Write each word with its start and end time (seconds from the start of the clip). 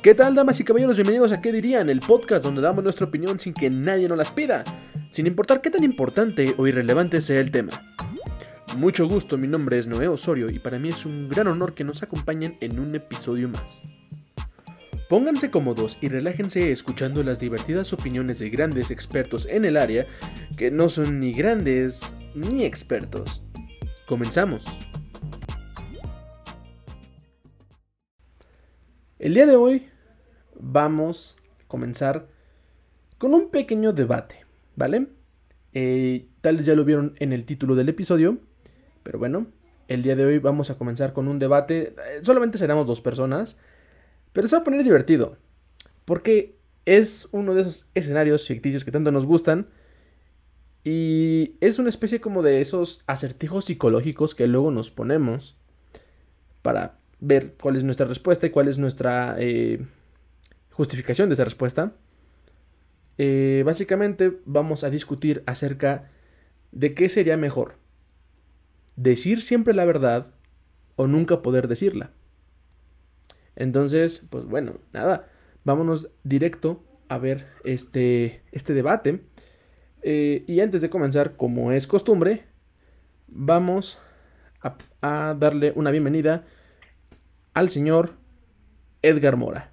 ¿Qué 0.00 0.14
tal, 0.14 0.36
damas 0.36 0.60
y 0.60 0.64
caballeros? 0.64 0.96
Bienvenidos 0.96 1.32
a 1.32 1.40
¿Qué 1.40 1.50
dirían? 1.50 1.90
El 1.90 1.98
podcast 1.98 2.44
donde 2.44 2.60
damos 2.60 2.84
nuestra 2.84 3.06
opinión 3.06 3.40
sin 3.40 3.52
que 3.52 3.68
nadie 3.68 4.08
nos 4.08 4.16
las 4.16 4.30
pida, 4.30 4.62
sin 5.10 5.26
importar 5.26 5.60
qué 5.60 5.70
tan 5.70 5.82
importante 5.82 6.54
o 6.56 6.68
irrelevante 6.68 7.20
sea 7.20 7.40
el 7.40 7.50
tema. 7.50 7.72
Mucho 8.76 9.08
gusto, 9.08 9.36
mi 9.36 9.48
nombre 9.48 9.76
es 9.76 9.88
Noé 9.88 10.06
Osorio 10.06 10.46
y 10.52 10.60
para 10.60 10.78
mí 10.78 10.90
es 10.90 11.04
un 11.04 11.28
gran 11.28 11.48
honor 11.48 11.74
que 11.74 11.82
nos 11.82 12.00
acompañen 12.04 12.56
en 12.60 12.78
un 12.78 12.94
episodio 12.94 13.48
más. 13.48 13.80
Pónganse 15.08 15.50
cómodos 15.50 15.98
y 16.00 16.08
relájense 16.08 16.70
escuchando 16.70 17.24
las 17.24 17.40
divertidas 17.40 17.92
opiniones 17.92 18.38
de 18.38 18.50
grandes 18.50 18.92
expertos 18.92 19.48
en 19.50 19.64
el 19.64 19.76
área 19.76 20.06
que 20.56 20.70
no 20.70 20.86
son 20.86 21.18
ni 21.18 21.32
grandes 21.32 22.02
ni 22.36 22.64
expertos. 22.64 23.42
Comenzamos. 24.06 24.64
El 29.18 29.34
día 29.34 29.46
de 29.46 29.56
hoy 29.56 29.88
vamos 30.60 31.34
a 31.60 31.66
comenzar 31.66 32.28
con 33.18 33.34
un 33.34 33.50
pequeño 33.50 33.92
debate, 33.92 34.46
¿vale? 34.76 35.08
Eh, 35.72 36.28
tal 36.40 36.58
vez 36.58 36.66
ya 36.66 36.76
lo 36.76 36.84
vieron 36.84 37.16
en 37.18 37.32
el 37.32 37.44
título 37.44 37.74
del 37.74 37.88
episodio, 37.88 38.38
pero 39.02 39.18
bueno, 39.18 39.48
el 39.88 40.04
día 40.04 40.14
de 40.14 40.24
hoy 40.24 40.38
vamos 40.38 40.70
a 40.70 40.78
comenzar 40.78 41.14
con 41.14 41.26
un 41.26 41.40
debate, 41.40 41.96
eh, 41.98 42.20
solamente 42.22 42.58
seremos 42.58 42.86
dos 42.86 43.00
personas, 43.00 43.58
pero 44.32 44.46
se 44.46 44.54
va 44.54 44.62
a 44.62 44.64
poner 44.64 44.84
divertido, 44.84 45.36
porque 46.04 46.56
es 46.84 47.28
uno 47.32 47.54
de 47.54 47.62
esos 47.62 47.88
escenarios 47.96 48.46
ficticios 48.46 48.84
que 48.84 48.92
tanto 48.92 49.10
nos 49.10 49.26
gustan, 49.26 49.66
y 50.84 51.56
es 51.60 51.80
una 51.80 51.88
especie 51.88 52.20
como 52.20 52.44
de 52.44 52.60
esos 52.60 53.02
acertijos 53.08 53.64
psicológicos 53.64 54.36
que 54.36 54.46
luego 54.46 54.70
nos 54.70 54.92
ponemos 54.92 55.58
para 56.62 57.00
ver 57.20 57.54
cuál 57.60 57.76
es 57.76 57.84
nuestra 57.84 58.06
respuesta 58.06 58.46
y 58.46 58.50
cuál 58.50 58.68
es 58.68 58.78
nuestra 58.78 59.36
eh, 59.38 59.84
justificación 60.72 61.28
de 61.28 61.34
esa 61.34 61.44
respuesta. 61.44 61.92
Eh, 63.18 63.62
básicamente 63.66 64.38
vamos 64.44 64.84
a 64.84 64.90
discutir 64.90 65.42
acerca 65.46 66.10
de 66.70 66.94
qué 66.94 67.08
sería 67.08 67.36
mejor. 67.36 67.74
Decir 68.96 69.42
siempre 69.42 69.74
la 69.74 69.84
verdad 69.84 70.28
o 70.96 71.06
nunca 71.06 71.42
poder 71.42 71.68
decirla. 71.68 72.10
Entonces, 73.56 74.26
pues 74.30 74.44
bueno, 74.44 74.78
nada, 74.92 75.28
vámonos 75.64 76.10
directo 76.22 76.84
a 77.08 77.18
ver 77.18 77.46
este, 77.64 78.42
este 78.52 78.72
debate. 78.74 79.22
Eh, 80.02 80.44
y 80.46 80.60
antes 80.60 80.80
de 80.80 80.90
comenzar, 80.90 81.36
como 81.36 81.72
es 81.72 81.88
costumbre, 81.88 82.44
vamos 83.26 83.98
a 85.02 85.34
darle 85.38 85.72
una 85.76 85.90
bienvenida 85.90 86.44
al 87.58 87.70
señor 87.70 88.12
Edgar 89.02 89.36
Mora. 89.36 89.72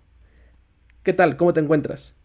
¿Qué 1.03 1.14
tal? 1.14 1.38
¿Cómo 1.38 1.53
te 1.53 1.59
encuentras? 1.59 2.16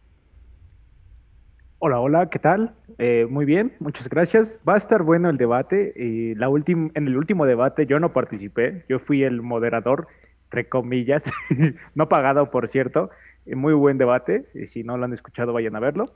Hola, 1.79 2.01
hola, 2.01 2.31
¿qué 2.31 2.39
tal? 2.39 2.73
Eh, 2.97 3.27
muy 3.29 3.45
bien, 3.45 3.75
muchas 3.79 4.09
gracias. 4.09 4.59
Va 4.67 4.73
a 4.75 4.79
estar 4.79 5.03
bueno 5.03 5.29
el 5.29 5.37
debate. 5.37 5.93
y 5.95 6.35
la 6.35 6.47
en 6.47 6.91
el 6.95 7.15
último 7.15 7.45
debate 7.45 7.85
yo 7.85 8.01
no 8.01 8.15
participé, 8.15 8.87
yo 8.89 9.01
fui 9.01 9.23
el 9.23 9.43
moderador, 9.43 10.09
entre 10.45 10.67
comillas, 10.67 11.25
no 11.95 12.09
pagado, 12.09 12.51
por 12.51 12.67
cierto. 12.69 13.11
Eh, 13.45 13.55
muy 13.55 13.75
buen 13.75 13.99
debate, 13.99 14.47
y 14.55 14.67
si 14.67 14.83
no 14.83 14.97
lo 14.97 15.05
han 15.05 15.13
escuchado 15.13 15.53
vayan 15.53 15.77
a 15.77 15.81
verlo. 15.81 16.07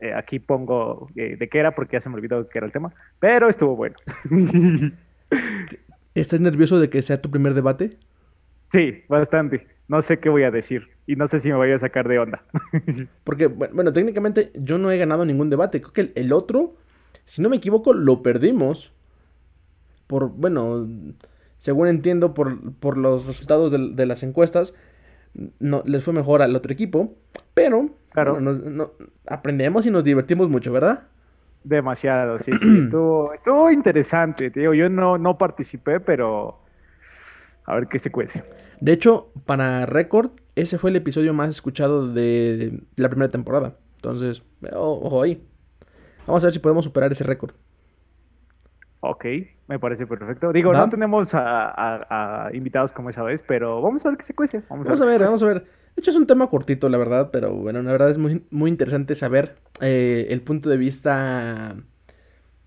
Eh, 0.00 0.14
aquí 0.14 0.38
pongo 0.38 1.08
de 1.12 1.48
qué 1.50 1.58
era 1.58 1.74
porque 1.74 1.96
ya 1.96 2.00
se 2.00 2.08
me 2.08 2.14
olvidó 2.14 2.48
qué 2.48 2.58
era 2.58 2.68
el 2.68 2.72
tema, 2.72 2.92
pero 3.18 3.48
estuvo 3.48 3.74
bueno. 3.74 3.96
¿Estás 6.14 6.40
nervioso 6.40 6.78
de 6.78 6.88
que 6.88 7.02
sea 7.02 7.20
tu 7.20 7.32
primer 7.32 7.52
debate? 7.52 7.90
Sí, 8.70 9.04
bastante. 9.08 9.66
No 9.88 10.02
sé 10.02 10.18
qué 10.18 10.28
voy 10.28 10.42
a 10.42 10.50
decir 10.50 10.88
y 11.06 11.16
no 11.16 11.28
sé 11.28 11.40
si 11.40 11.48
me 11.48 11.54
voy 11.54 11.70
a 11.70 11.78
sacar 11.78 12.08
de 12.08 12.18
onda. 12.18 12.42
Porque, 13.24 13.46
bueno, 13.46 13.92
técnicamente 13.92 14.50
yo 14.54 14.78
no 14.78 14.90
he 14.90 14.98
ganado 14.98 15.24
ningún 15.24 15.50
debate. 15.50 15.80
Creo 15.80 15.92
que 15.92 16.12
el, 16.14 16.32
otro, 16.32 16.74
si 17.24 17.40
no 17.40 17.48
me 17.48 17.56
equivoco, 17.56 17.92
lo 17.92 18.22
perdimos. 18.22 18.92
Por, 20.08 20.28
bueno, 20.30 20.86
según 21.58 21.88
entiendo 21.88 22.34
por, 22.34 22.96
los 22.96 23.26
resultados 23.26 23.72
de, 23.72 24.06
las 24.06 24.22
encuestas, 24.22 24.74
no, 25.60 25.82
les 25.86 26.02
fue 26.02 26.12
mejor 26.12 26.42
al 26.42 26.56
otro 26.56 26.72
equipo. 26.72 27.14
Pero, 27.54 27.90
claro. 28.10 28.38
aprendemos 29.26 29.86
y 29.86 29.90
nos 29.90 30.02
divertimos 30.02 30.48
mucho, 30.48 30.72
¿verdad? 30.72 31.04
Demasiado, 31.62 32.38
sí, 32.38 32.50
sí. 32.60 32.78
estuvo, 32.84 33.32
estuvo 33.32 33.70
interesante, 33.70 34.50
tío. 34.50 34.74
Yo 34.74 34.88
no, 34.88 35.18
no 35.18 35.38
participé, 35.38 36.00
pero 36.00 36.58
a 37.66 37.74
ver 37.74 37.88
qué 37.88 37.98
se 37.98 38.10
cuece. 38.10 38.44
De 38.80 38.92
hecho, 38.92 39.32
para 39.44 39.86
récord, 39.86 40.30
ese 40.54 40.78
fue 40.78 40.90
el 40.90 40.96
episodio 40.96 41.34
más 41.34 41.50
escuchado 41.50 42.08
de, 42.08 42.80
la 42.94 43.08
primera 43.08 43.30
temporada. 43.30 43.76
Entonces, 43.96 44.42
ojo 44.72 45.22
ahí. 45.22 45.46
Vamos 46.26 46.42
a 46.42 46.46
ver 46.46 46.54
si 46.54 46.58
podemos 46.60 46.84
superar 46.84 47.12
ese 47.12 47.24
récord. 47.24 47.54
Ok, 49.00 49.24
me 49.68 49.78
parece 49.78 50.06
perfecto. 50.06 50.52
Digo, 50.52 50.72
no 50.72 50.88
tenemos 50.88 51.30
a, 51.32 52.50
invitados 52.52 52.92
como 52.92 53.10
esa 53.10 53.22
vez, 53.22 53.42
pero 53.46 53.80
vamos 53.82 54.04
a 54.04 54.08
ver 54.08 54.18
qué 54.18 54.24
se 54.24 54.34
cuece. 54.34 54.62
Vamos, 54.68 55.00
a 55.00 55.04
ver, 55.04 55.20
vamos 55.20 55.42
a 55.42 55.46
ver. 55.46 55.60
De 55.62 56.00
hecho, 56.00 56.10
es 56.10 56.16
un 56.16 56.26
tema 56.26 56.48
cortito, 56.48 56.88
la 56.88 56.98
verdad, 56.98 57.30
pero 57.32 57.54
bueno, 57.54 57.82
la 57.82 57.92
verdad 57.92 58.10
es 58.10 58.18
muy, 58.18 58.44
muy 58.50 58.70
interesante 58.70 59.14
saber 59.14 59.56
eh, 59.80 60.26
el 60.30 60.42
punto 60.42 60.68
de 60.68 60.76
vista 60.76 61.76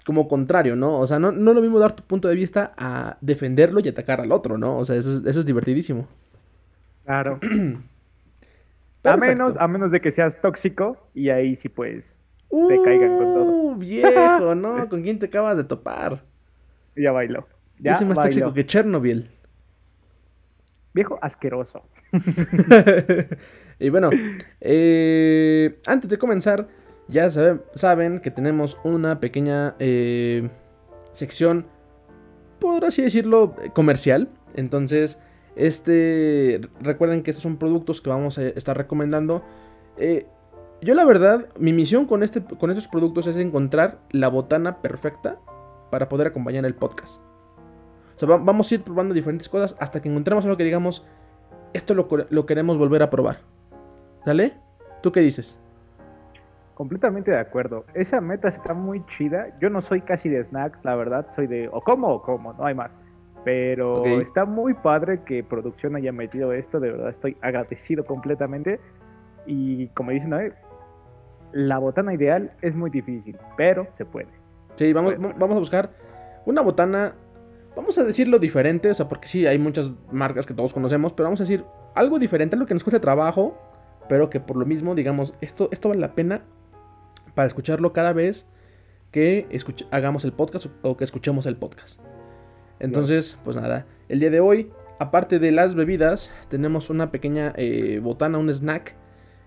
como 0.10 0.28
contrario, 0.28 0.76
¿no? 0.76 0.98
O 0.98 1.06
sea, 1.06 1.20
no, 1.20 1.32
no 1.32 1.54
lo 1.54 1.62
mismo 1.62 1.78
dar 1.78 1.96
tu 1.96 2.02
punto 2.02 2.30
de 2.30 2.34
vista 2.34 2.74
a 2.80 3.18
defenderlo 3.22 3.80
y 3.80 3.90
atacar 3.90 4.20
al 4.20 4.32
otro, 4.32 4.58
¿no? 4.58 4.76
O 4.76 4.84
sea, 4.84 4.96
eso 4.96 5.14
es, 5.14 5.24
eso 5.24 5.42
es 5.42 5.46
divertidísimo. 5.46 6.08
Claro. 7.06 7.40
a 9.04 9.18
menos, 9.18 9.56
a 9.56 9.68
menos 9.68 9.92
de 9.92 10.02
que 10.02 10.12
seas 10.12 10.42
tóxico 10.42 10.98
y 11.14 11.30
ahí 11.30 11.56
sí 11.56 11.70
pues 11.70 12.28
te 12.50 12.82
caigan 12.82 13.20
con 13.20 13.34
todo. 13.36 13.44
Uh, 13.44 13.76
viejo, 13.76 14.56
¿no? 14.56 14.90
¿Con 14.90 15.04
quién 15.04 15.20
te 15.20 15.28
acabas 15.28 15.56
de 15.58 15.64
topar? 15.64 16.24
Ya 16.96 17.12
bailó. 17.12 17.48
Ya 17.78 17.92
Yo 17.92 18.00
soy 18.00 18.08
más 18.08 18.20
tóxico 18.20 18.52
que 18.52 18.66
Chernobyl. 18.66 19.30
Viejo 20.96 21.20
asqueroso. 21.22 21.84
y 23.80 23.90
bueno, 23.90 24.10
eh, 24.60 25.80
antes 25.86 26.10
de 26.10 26.18
comenzar, 26.18 26.68
ya 27.10 27.30
saben, 27.30 28.20
que 28.20 28.32
tenemos 28.32 28.78
una 28.84 29.20
pequeña 29.20 29.76
eh, 29.80 30.50
sección, 31.12 31.66
por 32.60 32.86
así 32.86 33.02
decirlo, 33.02 33.56
comercial. 33.74 34.30
Entonces, 34.54 35.20
este, 35.56 36.62
recuerden 36.82 37.24
que 37.24 37.32
estos 37.32 37.44
son 37.44 37.58
productos 37.58 38.02
que 38.02 38.10
vamos 38.10 38.38
a 38.38 38.44
estar 38.44 38.78
recomendando. 38.78 39.44
Eh, 39.98 40.28
yo 40.82 40.94
la 40.94 41.04
verdad, 41.04 41.48
mi 41.58 41.74
misión 41.74 42.06
con, 42.06 42.24
este, 42.24 42.44
con 42.44 42.70
estos 42.70 42.88
productos 42.88 43.28
es 43.28 43.38
encontrar 43.38 44.00
la 44.12 44.30
botana 44.30 44.82
perfecta 44.82 45.40
para 45.90 46.08
poder 46.08 46.28
acompañar 46.28 46.66
el 46.66 46.76
podcast. 46.76 47.22
O 48.16 48.20
sea, 48.20 48.30
vamos 48.38 48.72
a 48.72 48.76
ir 48.76 48.84
probando 48.84 49.14
diferentes 49.14 49.50
cosas 49.50 49.76
hasta 49.80 50.02
que 50.02 50.10
encontremos 50.10 50.46
algo 50.46 50.58
que 50.58 50.64
digamos, 50.64 51.06
esto 51.74 51.94
lo, 51.96 52.08
lo 52.30 52.46
queremos 52.46 52.78
volver 52.78 53.02
a 53.02 53.10
probar. 53.10 53.40
¿Dale? 54.26 54.54
¿Tú 55.02 55.12
qué 55.12 55.22
dices? 55.22 55.58
Completamente 56.80 57.32
de 57.32 57.38
acuerdo. 57.38 57.84
Esa 57.94 58.22
meta 58.22 58.48
está 58.48 58.74
muy 58.74 59.06
chida. 59.18 59.54
Yo 59.60 59.70
no 59.70 59.82
soy 59.82 60.00
casi 60.00 60.30
de 60.30 60.42
snacks, 60.42 60.80
la 60.86 60.96
verdad. 60.96 61.28
Soy 61.36 61.46
de 61.46 61.68
o 61.74 61.82
como 61.82 62.08
o 62.08 62.22
como, 62.22 62.54
no 62.54 62.66
hay 62.66 62.74
más. 62.74 62.96
Pero 63.44 64.06
está 64.22 64.46
muy 64.46 64.74
padre 64.76 65.26
que 65.26 65.44
producción 65.44 65.98
haya 65.98 66.14
metido 66.14 66.54
esto. 66.54 66.80
De 66.80 66.92
verdad 66.92 67.10
estoy 67.10 67.36
agradecido 67.42 68.06
completamente. 68.06 68.80
Y 69.46 69.90
como 69.90 70.12
dicen, 70.12 70.34
la 71.52 71.78
botana 71.80 72.14
ideal 72.14 72.54
es 72.62 72.74
muy 72.74 72.90
difícil, 72.90 73.36
pero 73.58 73.86
se 73.98 74.06
puede. 74.06 74.30
Sí, 74.76 74.94
vamos, 74.94 75.16
vamos 75.20 75.58
a 75.58 75.60
buscar 75.60 75.90
una 76.46 76.62
botana, 76.62 77.14
vamos 77.76 77.98
a 77.98 78.06
decirlo 78.06 78.40
diferente, 78.40 78.90
o 78.90 78.94
sea, 78.94 79.10
porque 79.10 79.28
sí, 79.28 79.46
hay 79.46 79.60
muchas 79.60 79.92
marcas 80.14 80.46
que 80.46 80.54
todos 80.54 80.74
conocemos, 80.74 81.12
pero 81.12 81.26
vamos 81.26 81.42
a 81.42 81.44
decir 81.44 81.66
algo 81.94 82.20
diferente, 82.20 82.56
algo 82.56 82.68
que 82.68 82.74
nos 82.74 82.86
cueste 82.86 83.02
trabajo, 83.02 83.58
pero 84.08 84.30
que 84.30 84.40
por 84.40 84.56
lo 84.56 84.66
mismo, 84.66 84.96
digamos, 84.96 85.36
esto, 85.42 85.68
esto 85.74 85.90
vale 85.90 86.00
la 86.00 86.16
pena 86.16 86.44
para 87.40 87.48
escucharlo 87.48 87.94
cada 87.94 88.12
vez 88.12 88.46
que 89.12 89.48
hagamos 89.92 90.26
el 90.26 90.34
podcast 90.34 90.66
o 90.82 90.98
que 90.98 91.06
escuchemos 91.06 91.46
el 91.46 91.56
podcast. 91.56 92.02
Entonces, 92.82 93.40
pues 93.46 93.56
nada, 93.56 93.86
el 94.10 94.20
día 94.20 94.30
de 94.30 94.42
hoy, 94.42 94.74
aparte 95.00 95.40
de 95.40 95.54
las 95.54 95.74
bebidas, 95.74 96.34
tenemos 96.50 96.90
una 96.90 97.12
pequeña 97.12 97.54
eh, 97.56 98.02
botana, 98.04 98.40
un 98.40 98.50
snack. 98.50 98.94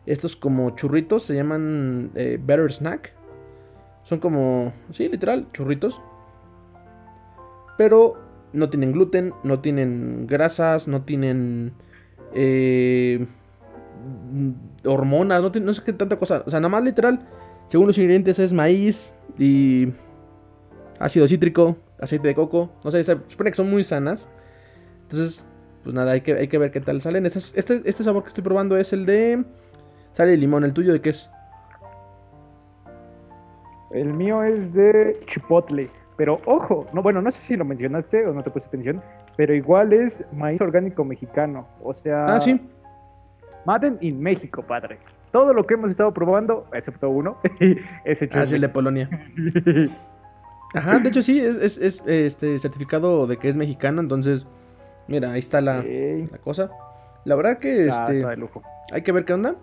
Estos 0.06 0.36
como 0.36 0.70
churritos 0.70 1.24
se 1.24 1.34
llaman 1.34 2.12
eh, 2.14 2.40
Better 2.42 2.72
Snack. 2.72 3.12
Son 4.04 4.20
como, 4.20 4.72
sí, 4.90 5.10
literal, 5.10 5.48
churritos. 5.52 6.00
Pero 7.76 8.14
no 8.54 8.70
tienen 8.70 8.92
gluten, 8.92 9.34
no 9.44 9.60
tienen 9.60 10.26
grasas, 10.26 10.88
no 10.88 11.02
tienen 11.02 11.74
eh, 12.32 13.26
hormonas, 14.82 15.42
no, 15.42 15.50
no 15.60 15.72
sé 15.74 15.82
qué 15.84 15.92
tanta 15.92 16.16
cosa. 16.16 16.42
O 16.46 16.48
sea, 16.48 16.58
nada 16.58 16.70
más 16.70 16.84
literal 16.84 17.28
según 17.68 17.86
los 17.86 17.98
ingredientes 17.98 18.38
es 18.38 18.52
maíz 18.52 19.14
y 19.38 19.88
ácido 20.98 21.26
cítrico, 21.26 21.76
aceite 22.00 22.28
de 22.28 22.34
coco. 22.34 22.70
No 22.84 22.90
sé, 22.90 23.02
se 23.04 23.16
supone 23.28 23.50
que 23.50 23.56
son 23.56 23.70
muy 23.70 23.84
sanas. 23.84 24.28
Entonces, 25.02 25.46
pues 25.82 25.94
nada, 25.94 26.12
hay 26.12 26.20
que, 26.20 26.34
hay 26.34 26.48
que 26.48 26.58
ver 26.58 26.70
qué 26.70 26.80
tal 26.80 27.00
salen. 27.00 27.26
Este, 27.26 27.38
este, 27.58 27.82
este 27.84 28.04
sabor 28.04 28.22
que 28.22 28.28
estoy 28.28 28.44
probando 28.44 28.76
es 28.76 28.92
el 28.92 29.06
de... 29.06 29.44
Sale 30.12 30.36
limón, 30.36 30.64
¿el 30.64 30.74
tuyo 30.74 30.92
de 30.92 31.00
qué 31.00 31.10
es? 31.10 31.30
El 33.92 34.12
mío 34.12 34.42
es 34.42 34.72
de 34.74 35.20
chipotle. 35.26 35.90
Pero 36.16 36.40
ojo, 36.44 36.86
no, 36.92 37.02
bueno, 37.02 37.22
no 37.22 37.30
sé 37.30 37.40
si 37.42 37.56
lo 37.56 37.64
mencionaste 37.64 38.26
o 38.26 38.32
no 38.32 38.42
te 38.42 38.50
puse 38.50 38.68
atención, 38.68 39.02
pero 39.36 39.54
igual 39.54 39.92
es 39.92 40.24
maíz 40.32 40.60
orgánico 40.60 41.04
mexicano. 41.04 41.66
O 41.82 41.94
sea. 41.94 42.36
Ah, 42.36 42.40
sí. 42.40 42.60
Maden 43.64 43.98
in 44.00 44.20
México, 44.20 44.62
padre. 44.62 44.98
Todo 45.32 45.54
lo 45.54 45.66
que 45.66 45.74
hemos 45.74 45.90
estado 45.90 46.12
probando, 46.12 46.66
excepto 46.72 47.08
uno, 47.08 47.38
es 48.04 48.22
hecho. 48.22 48.38
Ah, 48.38 48.42
es 48.42 48.52
el 48.52 48.60
de 48.60 48.68
Polonia. 48.68 49.08
Ajá, 50.74 50.98
de 50.98 51.08
hecho 51.08 51.20
sí, 51.20 51.38
es, 51.38 51.78
es, 51.78 52.02
este 52.06 52.58
certificado 52.58 53.26
de 53.26 53.36
que 53.36 53.48
es 53.48 53.56
mexicano, 53.56 54.00
entonces, 54.00 54.46
mira, 55.08 55.32
ahí 55.32 55.38
está 55.38 55.60
la, 55.60 55.82
la 55.82 56.38
cosa. 56.38 56.70
La 57.24 57.36
verdad 57.36 57.58
que 57.58 57.88
ah, 57.90 58.06
este, 58.08 58.26
de 58.26 58.36
lujo. 58.36 58.62
hay 58.92 59.02
que 59.02 59.12
ver 59.12 59.24
qué 59.24 59.34
onda. 59.34 59.56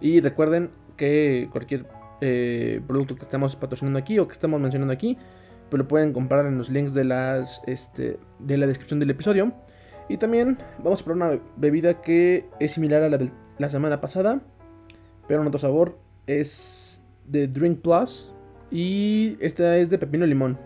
Y 0.00 0.20
recuerden 0.20 0.70
que 0.96 1.48
cualquier 1.50 1.86
eh, 2.20 2.80
producto 2.86 3.16
que 3.16 3.22
estemos 3.22 3.56
patrocinando 3.56 3.98
aquí 3.98 4.18
o 4.18 4.26
que 4.26 4.32
estemos 4.32 4.60
mencionando 4.60 4.92
aquí, 4.92 5.16
pues 5.68 5.78
lo 5.78 5.88
pueden 5.88 6.12
comprar 6.12 6.46
en 6.46 6.58
los 6.58 6.70
links 6.70 6.94
de, 6.94 7.04
las, 7.04 7.62
este, 7.66 8.18
de 8.38 8.56
la 8.58 8.66
descripción 8.66 9.00
del 9.00 9.10
episodio. 9.10 9.52
Y 10.08 10.16
también 10.16 10.58
vamos 10.82 11.02
a 11.02 11.04
probar 11.04 11.30
una 11.30 11.42
bebida 11.56 12.02
que 12.02 12.46
es 12.58 12.72
similar 12.72 13.02
a 13.02 13.08
la 13.08 13.18
de 13.18 13.30
la 13.58 13.68
semana 13.68 14.00
pasada, 14.00 14.40
pero 15.30 15.42
en 15.42 15.46
otro 15.46 15.60
sabor. 15.60 15.96
Es 16.26 17.04
de 17.24 17.46
Drink 17.46 17.82
Plus 17.82 18.34
y 18.68 19.36
esta 19.38 19.76
es 19.76 19.88
de 19.88 19.96
pepino 19.96 20.26
limón. 20.26 20.58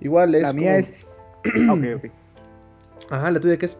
Igual 0.00 0.34
es. 0.34 0.42
La 0.42 0.54
mía 0.54 0.78
es. 0.78 1.14
ok, 1.44 1.84
ok. 1.96 2.10
Ajá, 3.10 3.30
¿la 3.30 3.38
tuya 3.38 3.58
qué 3.58 3.66
es? 3.66 3.76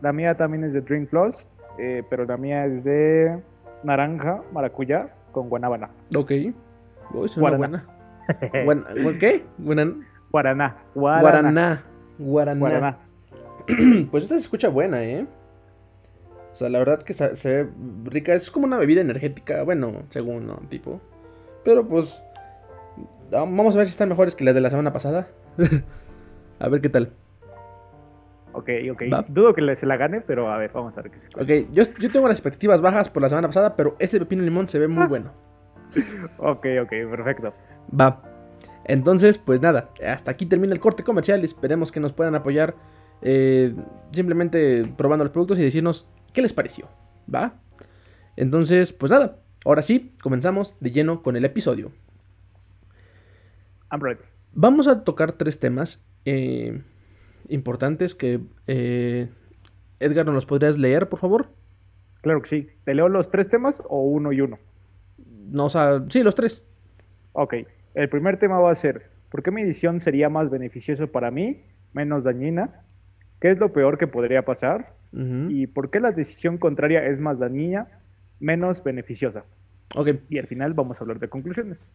La 0.00 0.12
mía 0.12 0.36
también 0.36 0.62
es 0.62 0.72
de 0.72 0.80
Drink 0.80 1.08
Plus, 1.08 1.34
eh, 1.76 2.04
pero 2.08 2.24
la 2.24 2.36
mía 2.36 2.66
es 2.66 2.84
de 2.84 3.36
naranja, 3.82 4.42
maracuyá 4.52 5.08
con 5.32 5.48
guanábana. 5.48 5.90
Ok. 6.16 6.30
Uy, 7.14 7.28
suena 7.28 7.56
buena. 7.56 7.84
¿Qué? 9.18 9.44
Guaraná. 9.58 10.76
Guaraná. 10.94 11.82
Guaraná. 12.16 12.60
Guaraná. 12.60 12.98
pues 14.12 14.22
esta 14.22 14.36
se 14.36 14.42
escucha 14.42 14.68
buena, 14.68 15.02
¿eh? 15.02 15.26
O 16.56 16.58
sea, 16.58 16.70
la 16.70 16.78
verdad 16.78 17.02
que 17.02 17.12
se 17.12 17.52
ve 17.52 17.68
rica. 18.04 18.32
Es 18.32 18.50
como 18.50 18.64
una 18.64 18.78
bebida 18.78 19.02
energética. 19.02 19.62
Bueno, 19.62 20.04
según, 20.08 20.46
¿no? 20.46 20.56
Tipo. 20.70 21.02
Pero 21.62 21.86
pues. 21.86 22.22
Vamos 23.30 23.74
a 23.74 23.78
ver 23.78 23.86
si 23.86 23.90
están 23.90 24.08
mejores 24.08 24.34
que 24.34 24.42
las 24.42 24.54
de 24.54 24.62
la 24.62 24.70
semana 24.70 24.90
pasada. 24.90 25.28
a 26.58 26.68
ver 26.70 26.80
qué 26.80 26.88
tal. 26.88 27.12
Ok, 28.54 28.70
ok. 28.90 29.02
Dudo 29.28 29.52
que 29.52 29.76
se 29.76 29.84
la 29.84 29.98
gane, 29.98 30.22
pero 30.22 30.50
a 30.50 30.56
ver, 30.56 30.70
vamos 30.72 30.96
a 30.96 31.02
ver 31.02 31.12
qué 31.12 31.20
se 31.20 31.28
Ok, 31.38 31.68
yo, 31.74 31.84
yo 32.00 32.10
tengo 32.10 32.26
las 32.26 32.38
expectativas 32.38 32.80
bajas 32.80 33.10
por 33.10 33.20
la 33.20 33.28
semana 33.28 33.48
pasada, 33.48 33.76
pero 33.76 33.94
este 33.98 34.18
pepino 34.18 34.42
limón 34.42 34.66
se 34.66 34.78
ve 34.78 34.88
muy 34.88 35.04
bueno. 35.04 35.32
ok, 36.38 36.66
ok, 36.84 36.90
perfecto. 37.10 37.52
Va. 38.00 38.22
Entonces, 38.86 39.36
pues 39.36 39.60
nada, 39.60 39.90
hasta 40.06 40.30
aquí 40.30 40.46
termina 40.46 40.72
el 40.72 40.80
corte 40.80 41.02
comercial. 41.04 41.44
Esperemos 41.44 41.92
que 41.92 42.00
nos 42.00 42.14
puedan 42.14 42.34
apoyar 42.34 42.74
eh, 43.20 43.74
simplemente 44.12 44.90
probando 44.96 45.26
los 45.26 45.32
productos 45.32 45.58
y 45.58 45.62
decirnos 45.62 46.08
qué 46.36 46.42
les 46.42 46.52
pareció. 46.52 46.88
¿Va? 47.34 47.54
Entonces, 48.36 48.92
pues 48.92 49.10
nada, 49.10 49.38
ahora 49.64 49.80
sí, 49.80 50.14
comenzamos 50.22 50.76
de 50.80 50.90
lleno 50.90 51.22
con 51.22 51.34
el 51.34 51.46
episodio. 51.46 51.90
Vamos 54.52 54.86
a 54.86 55.02
tocar 55.02 55.32
tres 55.32 55.58
temas 55.58 56.06
eh, 56.26 56.82
importantes 57.48 58.14
que... 58.14 58.40
Eh, 58.66 59.28
Edgar, 59.98 60.26
¿nos 60.26 60.34
los 60.34 60.46
podrías 60.46 60.76
leer, 60.76 61.08
por 61.08 61.18
favor? 61.18 61.48
Claro 62.20 62.42
que 62.42 62.48
sí. 62.48 62.68
¿Te 62.84 62.94
leo 62.94 63.08
los 63.08 63.30
tres 63.30 63.48
temas 63.48 63.82
o 63.88 64.02
uno 64.02 64.30
y 64.30 64.42
uno? 64.42 64.58
No, 65.16 65.64
o 65.64 65.70
sea, 65.70 66.04
sí, 66.10 66.22
los 66.22 66.34
tres. 66.34 66.62
Ok. 67.32 67.54
El 67.94 68.10
primer 68.10 68.38
tema 68.38 68.60
va 68.60 68.70
a 68.70 68.74
ser, 68.74 69.10
¿por 69.30 69.42
qué 69.42 69.50
mi 69.50 69.62
edición 69.62 70.00
sería 70.00 70.28
más 70.28 70.50
beneficioso 70.50 71.06
para 71.06 71.30
mí, 71.30 71.62
menos 71.94 72.24
dañina? 72.24 72.82
¿Qué 73.40 73.52
es 73.52 73.58
lo 73.58 73.72
peor 73.72 73.96
que 73.96 74.06
podría 74.06 74.44
pasar? 74.44 74.95
¿Y 75.48 75.66
por 75.68 75.90
qué 75.90 75.98
la 75.98 76.12
decisión 76.12 76.58
contraria 76.58 77.06
es 77.06 77.18
más 77.18 77.38
dañina, 77.38 77.88
menos 78.38 78.84
beneficiosa? 78.84 79.44
Ok. 79.94 80.10
Y 80.28 80.38
al 80.38 80.46
final 80.46 80.74
vamos 80.74 80.98
a 80.98 81.00
hablar 81.00 81.18
de 81.18 81.28
conclusiones. 81.28 81.86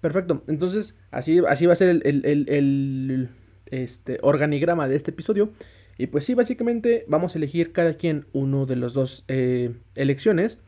Perfecto. 0.00 0.44
Entonces, 0.46 0.96
así, 1.10 1.40
así 1.48 1.66
va 1.66 1.72
a 1.72 1.76
ser 1.76 1.88
el, 2.04 3.28
este, 3.66 4.18
organigrama 4.22 4.88
de 4.88 4.96
este 4.96 5.10
episodio. 5.10 5.50
Y 5.98 6.06
pues 6.06 6.24
sí, 6.24 6.34
básicamente 6.34 7.04
vamos 7.08 7.34
a 7.34 7.38
elegir 7.38 7.72
cada 7.72 7.94
quien 7.94 8.26
uno 8.32 8.66
de 8.66 8.76
las 8.76 8.94
dos 8.94 9.24
eh, 9.28 9.74
elecciones 9.94 10.58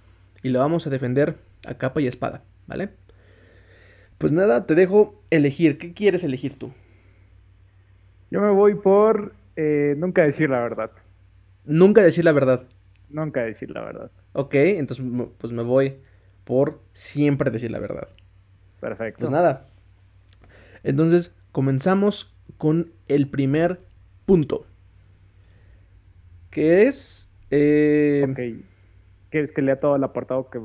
y 0.42 0.50
lo 0.50 0.58
vamos 0.58 0.86
a 0.86 0.90
defender 0.90 1.36
a 1.66 1.74
capa 1.74 2.00
y 2.00 2.06
espada, 2.06 2.42
¿vale? 2.66 2.90
Pues 4.18 4.32
nada, 4.32 4.66
te 4.66 4.74
dejo 4.74 5.22
elegir. 5.30 5.78
¿Qué 5.78 5.94
quieres 5.94 6.24
elegir 6.24 6.58
tú? 6.58 6.72
Yo 8.30 8.40
me 8.40 8.50
voy 8.50 8.74
por 8.74 9.34
eh, 9.56 9.94
nunca 9.96 10.22
decir 10.22 10.50
la 10.50 10.60
verdad. 10.60 10.90
Nunca 11.64 12.02
decir 12.02 12.24
la 12.24 12.32
verdad. 12.32 12.64
Nunca 13.08 13.42
decir 13.42 13.70
la 13.70 13.82
verdad. 13.82 14.10
Ok, 14.32 14.54
entonces 14.54 15.04
pues 15.38 15.52
me 15.52 15.62
voy 15.62 15.98
por 16.44 16.80
siempre 16.92 17.50
decir 17.50 17.70
la 17.70 17.78
verdad. 17.78 18.08
Perfecto. 18.80 19.20
Pues 19.20 19.30
nada. 19.30 19.68
Entonces 20.82 21.34
comenzamos 21.52 22.34
con 22.56 22.92
el 23.08 23.28
primer 23.28 23.80
punto. 24.26 24.66
Que 26.50 26.86
es... 26.86 27.32
Eh... 27.50 28.26
Ok. 28.28 28.64
¿Quieres 29.30 29.52
que 29.52 29.62
lea 29.62 29.80
todo 29.80 29.96
el 29.96 30.04
apartado 30.04 30.50
que 30.50 30.60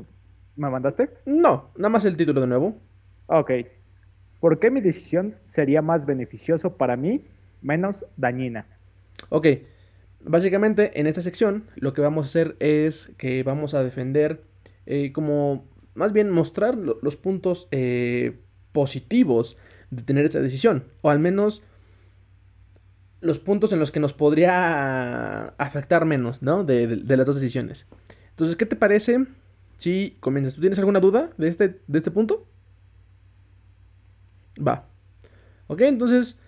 me 0.56 0.68
mandaste? 0.68 1.10
No, 1.24 1.70
nada 1.76 1.88
más 1.88 2.04
el 2.04 2.16
título 2.16 2.40
de 2.40 2.46
nuevo. 2.46 2.76
Ok. 3.26 3.52
¿Por 4.40 4.58
qué 4.58 4.70
mi 4.70 4.80
decisión 4.80 5.34
sería 5.46 5.80
más 5.82 6.06
beneficioso 6.06 6.76
para 6.76 6.96
mí, 6.96 7.24
menos 7.62 8.04
dañina? 8.16 8.66
Ok. 9.30 9.46
Básicamente, 10.20 10.98
en 11.00 11.06
esta 11.06 11.22
sección, 11.22 11.64
lo 11.76 11.94
que 11.94 12.00
vamos 12.00 12.26
a 12.26 12.28
hacer 12.28 12.56
es 12.58 13.12
que 13.18 13.42
vamos 13.42 13.74
a 13.74 13.82
defender, 13.82 14.42
eh, 14.86 15.12
como 15.12 15.68
más 15.94 16.12
bien 16.12 16.30
mostrar 16.30 16.76
los 16.76 17.16
puntos 17.16 17.68
eh, 17.70 18.38
positivos 18.72 19.56
de 19.90 20.02
tener 20.02 20.24
esa 20.24 20.40
decisión. 20.40 20.84
O 21.02 21.10
al 21.10 21.18
menos 21.18 21.62
los 23.20 23.38
puntos 23.38 23.72
en 23.72 23.80
los 23.80 23.90
que 23.90 24.00
nos 24.00 24.12
podría 24.12 25.46
afectar 25.58 26.04
menos, 26.04 26.42
¿no? 26.42 26.64
De, 26.64 26.86
de, 26.86 27.16
las 27.16 27.26
dos 27.26 27.36
decisiones. 27.36 27.86
Entonces, 28.30 28.56
¿qué 28.56 28.66
te 28.66 28.76
parece 28.76 29.26
si 29.76 30.16
comienzas? 30.20 30.54
¿Tú 30.54 30.60
tienes 30.60 30.78
alguna 30.78 31.00
duda 31.00 31.30
de 31.36 31.48
este, 31.48 31.80
de 31.86 31.98
este 31.98 32.10
punto? 32.10 32.46
Va. 34.56 34.88
Ok, 35.66 35.80
entonces, 35.82 36.38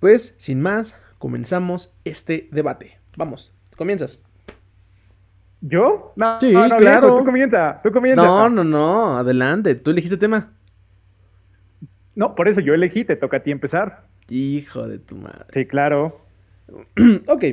pues 0.00 0.34
sin 0.38 0.60
más, 0.60 0.94
comenzamos 1.18 1.94
este 2.04 2.48
debate. 2.50 2.98
Vamos, 3.16 3.52
comienzas. 3.76 4.20
¿Yo? 5.60 6.12
No, 6.16 6.38
sí, 6.40 6.52
claro. 6.78 7.18
tú 7.18 7.24
comienza, 7.24 7.80
tú 7.82 7.90
comienza. 7.90 8.22
No, 8.22 8.48
no, 8.48 8.62
no, 8.62 9.16
adelante. 9.16 9.74
Tú 9.74 9.90
elegiste 9.90 10.16
tema. 10.16 10.52
No, 12.14 12.34
por 12.34 12.48
eso 12.48 12.60
yo 12.60 12.74
elegí, 12.74 13.04
te 13.04 13.16
toca 13.16 13.38
a 13.38 13.42
ti 13.42 13.50
empezar. 13.50 14.04
Hijo 14.28 14.86
de 14.86 14.98
tu 14.98 15.16
madre. 15.16 15.46
Sí, 15.52 15.66
claro. 15.66 16.20
ok. 17.26 17.44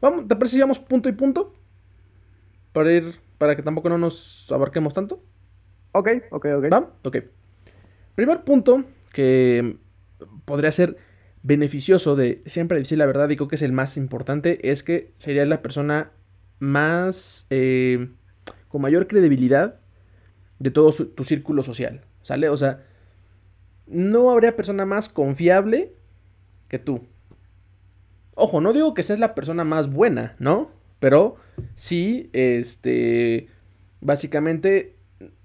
Vamos, 0.00 0.26
¿Te 0.26 0.36
parece 0.36 0.56
si 0.56 0.80
punto 0.80 1.08
y 1.08 1.12
punto? 1.12 1.54
Para 2.72 2.92
ir, 2.92 3.14
para 3.38 3.54
que 3.54 3.62
tampoco 3.62 3.88
no 3.88 3.98
nos 3.98 4.50
abarquemos 4.50 4.94
tanto. 4.94 5.22
Ok, 5.92 6.08
ok, 6.30 6.46
ok. 6.56 6.64
¿Va? 6.72 6.90
Ok. 7.04 7.18
Primer 8.14 8.42
punto 8.42 8.84
que 9.12 9.76
podría 10.44 10.72
ser 10.72 10.96
beneficioso 11.42 12.16
de 12.16 12.42
siempre 12.46 12.78
decir 12.78 12.98
la 12.98 13.06
verdad 13.06 13.28
y 13.28 13.36
creo 13.36 13.48
que 13.48 13.56
es 13.56 13.62
el 13.62 13.72
más 13.72 13.96
importante, 13.96 14.70
es 14.70 14.82
que 14.82 15.12
sería 15.16 15.44
la 15.44 15.62
persona 15.62 16.12
más 16.58 17.46
eh, 17.50 18.08
con 18.68 18.80
mayor 18.80 19.08
credibilidad 19.08 19.80
de 20.58 20.70
todo 20.70 20.92
tu 20.92 21.24
círculo 21.24 21.62
social, 21.62 22.02
¿sale? 22.22 22.48
O 22.48 22.56
sea, 22.56 22.84
no 23.86 24.30
habría 24.30 24.56
persona 24.56 24.86
más 24.86 25.08
confiable 25.08 25.92
que 26.68 26.78
tú. 26.78 27.02
Ojo, 28.34 28.60
no 28.60 28.72
digo 28.72 28.94
que 28.94 29.02
seas 29.02 29.18
la 29.18 29.34
persona 29.34 29.64
más 29.64 29.92
buena, 29.92 30.36
¿no? 30.38 30.70
Pero 31.00 31.36
sí, 31.74 32.30
este, 32.32 33.48
básicamente, 34.00 34.96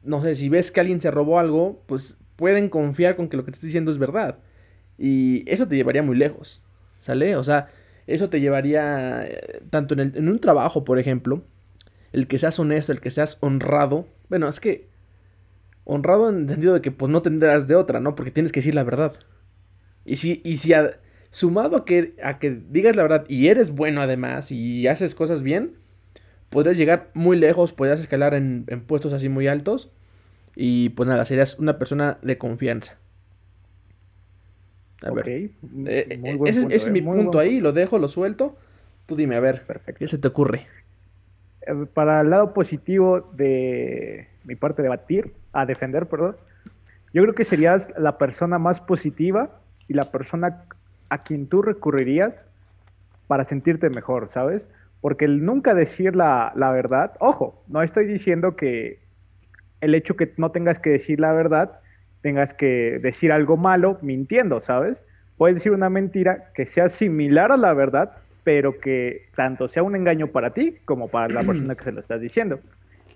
no 0.03 0.21
sé, 0.21 0.35
si 0.35 0.49
ves 0.49 0.71
que 0.71 0.79
alguien 0.79 1.01
se 1.01 1.11
robó 1.11 1.39
algo, 1.39 1.83
pues 1.87 2.19
pueden 2.35 2.69
confiar 2.69 3.15
con 3.15 3.27
que 3.27 3.37
lo 3.37 3.43
que 3.43 3.51
te 3.51 3.55
estoy 3.55 3.67
diciendo 3.67 3.91
es 3.91 3.97
verdad. 3.97 4.37
Y 4.97 5.49
eso 5.51 5.67
te 5.67 5.75
llevaría 5.75 6.03
muy 6.03 6.17
lejos, 6.17 6.61
¿sale? 7.01 7.35
O 7.35 7.43
sea, 7.43 7.69
eso 8.07 8.29
te 8.29 8.41
llevaría, 8.41 9.25
eh, 9.25 9.61
tanto 9.69 9.93
en, 9.93 10.13
en 10.15 10.29
un 10.29 10.39
trabajo, 10.39 10.83
por 10.83 10.99
ejemplo, 10.99 11.43
el 12.13 12.27
que 12.27 12.39
seas 12.39 12.59
honesto, 12.59 12.91
el 12.91 13.01
que 13.01 13.11
seas 13.11 13.37
honrado. 13.41 14.07
Bueno, 14.29 14.47
es 14.47 14.59
que 14.59 14.87
honrado 15.87 16.29
en 16.29 16.41
el 16.41 16.49
sentido 16.49 16.73
de 16.73 16.81
que 16.81 16.91
pues 16.91 17.09
no 17.09 17.21
tendrás 17.21 17.67
de 17.67 17.75
otra, 17.75 17.99
¿no? 17.99 18.15
Porque 18.15 18.31
tienes 18.31 18.51
que 18.51 18.59
decir 18.59 18.75
la 18.75 18.83
verdad. 18.83 19.13
Y 20.05 20.17
si, 20.17 20.41
y 20.43 20.57
si 20.57 20.73
sumado 21.31 21.77
a 21.77 21.85
que, 21.85 22.15
a 22.23 22.39
que 22.39 22.51
digas 22.69 22.95
la 22.95 23.03
verdad 23.03 23.25
y 23.27 23.47
eres 23.47 23.71
bueno 23.71 24.01
además 24.01 24.51
y 24.51 24.87
haces 24.87 25.15
cosas 25.15 25.43
bien, 25.43 25.75
podrías 26.49 26.77
llegar 26.77 27.09
muy 27.13 27.37
lejos, 27.37 27.73
podrías 27.73 27.99
escalar 27.99 28.33
en, 28.33 28.65
puestos 28.85 29.13
así 29.13 29.29
muy 29.29 29.47
altos 29.47 29.91
y 30.55 30.89
pues 30.89 31.07
nada, 31.07 31.23
serías 31.25 31.57
una 31.59 31.77
persona 31.77 32.17
de 32.21 32.37
confianza. 32.37 32.97
A 35.03 35.11
ver. 35.11 35.27
Eh, 35.29 35.51
eh, 35.85 36.39
ese, 36.45 36.67
es 36.69 36.87
eh, 36.87 36.91
mi 36.91 37.01
punto 37.01 37.39
ahí, 37.39 37.59
lo 37.59 37.71
dejo, 37.71 37.99
lo 37.99 38.07
suelto. 38.07 38.57
Tú 39.05 39.15
dime, 39.15 39.35
a 39.35 39.39
ver, 39.39 39.63
Perfecto. 39.63 39.99
¿qué 39.99 40.07
se 40.07 40.17
te 40.17 40.27
ocurre? 40.27 40.67
Para 41.93 42.21
el 42.21 42.29
lado 42.29 42.53
positivo 42.53 43.29
de 43.33 44.27
mi 44.43 44.55
parte 44.55 44.81
de 44.81 44.89
batir, 44.89 45.33
a 45.53 45.65
defender, 45.65 46.07
perdón, 46.07 46.37
yo 47.13 47.21
creo 47.23 47.35
que 47.35 47.43
serías 47.43 47.91
la 47.97 48.17
persona 48.17 48.57
más 48.57 48.79
positiva 48.79 49.49
y 49.87 49.93
la 49.93 50.11
persona 50.11 50.63
a 51.09 51.17
quien 51.19 51.47
tú 51.47 51.61
recurrirías 51.61 52.45
para 53.27 53.43
sentirte 53.43 53.89
mejor, 53.89 54.29
¿sabes? 54.29 54.69
Porque 55.01 55.25
el 55.25 55.45
nunca 55.45 55.73
decir 55.73 56.15
la, 56.15 56.53
verdad, 56.55 57.13
ojo, 57.19 57.63
no 57.67 57.81
estoy 57.81 58.05
diciendo 58.07 58.55
que 58.55 58.99
el 59.81 59.95
hecho 59.95 60.15
que 60.15 60.33
no 60.37 60.51
tengas 60.51 60.79
que 60.79 60.89
decir 60.89 61.19
la 61.19 61.33
verdad, 61.33 61.79
tengas 62.27 62.53
que 62.53 62.99
decir 63.01 63.31
algo 63.31 63.55
malo 63.55 63.99
mintiendo, 64.01 64.59
¿sabes? 64.59 65.05
Puedes 65.37 65.55
decir 65.55 65.71
una 65.71 65.89
mentira 65.89 66.51
que 66.53 66.65
sea 66.65 66.89
similar 66.89 67.53
a 67.53 67.57
la 67.57 67.73
verdad, 67.73 68.17
pero 68.43 68.81
que 68.81 69.27
tanto 69.33 69.69
sea 69.69 69.81
un 69.81 69.95
engaño 69.95 70.27
para 70.27 70.49
ti 70.53 70.75
como 70.83 71.07
para 71.07 71.33
la 71.33 71.43
persona 71.43 71.73
que 71.73 71.85
se 71.85 71.93
lo 71.93 72.01
estás 72.01 72.19
diciendo. 72.19 72.59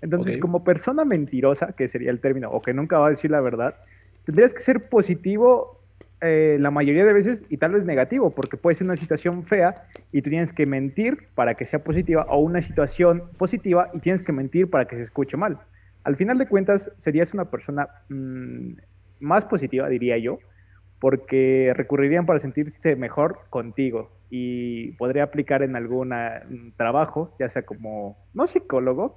Entonces, 0.00 0.38
como 0.38 0.64
persona 0.64 1.04
mentirosa, 1.04 1.74
que 1.76 1.88
sería 1.88 2.10
el 2.10 2.20
término, 2.20 2.50
o 2.50 2.62
que 2.62 2.72
nunca 2.72 2.98
va 2.98 3.08
a 3.08 3.10
decir 3.10 3.30
la 3.30 3.42
verdad, 3.42 3.74
tendrías 4.24 4.54
que 4.54 4.60
ser 4.60 4.88
positivo 4.88 5.78
eh, 6.22 6.56
la 6.58 6.70
mayoría 6.70 7.04
de 7.04 7.12
veces 7.12 7.44
y 7.50 7.58
tal 7.58 7.72
vez 7.72 7.84
negativo, 7.84 8.30
porque 8.30 8.56
puede 8.56 8.76
ser 8.76 8.86
una 8.86 8.96
situación 8.96 9.44
fea 9.44 9.74
y 10.10 10.22
tienes 10.22 10.54
que 10.54 10.64
mentir 10.64 11.28
para 11.34 11.54
que 11.54 11.66
sea 11.66 11.84
positiva, 11.84 12.24
o 12.30 12.38
una 12.38 12.62
situación 12.62 13.24
positiva 13.36 13.90
y 13.92 13.98
tienes 13.98 14.22
que 14.22 14.32
mentir 14.32 14.70
para 14.70 14.86
que 14.86 14.96
se 14.96 15.02
escuche 15.02 15.36
mal. 15.36 15.58
Al 16.04 16.16
final 16.16 16.38
de 16.38 16.48
cuentas, 16.48 16.90
serías 16.98 17.32
una 17.34 17.44
persona 17.44 17.88
mm, 18.08 18.72
más 19.22 19.44
positiva, 19.46 19.88
diría 19.88 20.18
yo, 20.18 20.38
porque 21.00 21.72
recurrirían 21.74 22.26
para 22.26 22.38
sentirse 22.38 22.94
mejor 22.96 23.40
contigo 23.50 24.10
y 24.30 24.92
podría 24.92 25.24
aplicar 25.24 25.62
en 25.62 25.76
algún 25.76 26.10
mm, 26.10 26.72
trabajo, 26.76 27.34
ya 27.38 27.48
sea 27.48 27.62
como, 27.62 28.16
no 28.34 28.46
psicólogo, 28.46 29.16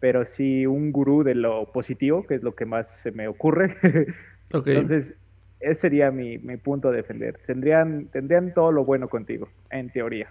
pero 0.00 0.24
sí 0.24 0.66
un 0.66 0.92
gurú 0.92 1.22
de 1.22 1.34
lo 1.34 1.72
positivo, 1.72 2.26
que 2.26 2.34
es 2.36 2.42
lo 2.42 2.54
que 2.54 2.66
más 2.66 2.88
se 3.02 3.12
me 3.12 3.28
ocurre. 3.28 3.76
Entonces, 4.50 5.14
ese 5.60 5.80
sería 5.80 6.10
mi, 6.10 6.38
punto 6.58 6.90
de 6.90 6.98
defender. 6.98 7.38
Tendrían, 7.46 8.06
tendrían 8.08 8.54
todo 8.54 8.72
lo 8.72 8.84
bueno 8.84 9.08
contigo, 9.08 9.48
en 9.70 9.90
teoría. 9.90 10.28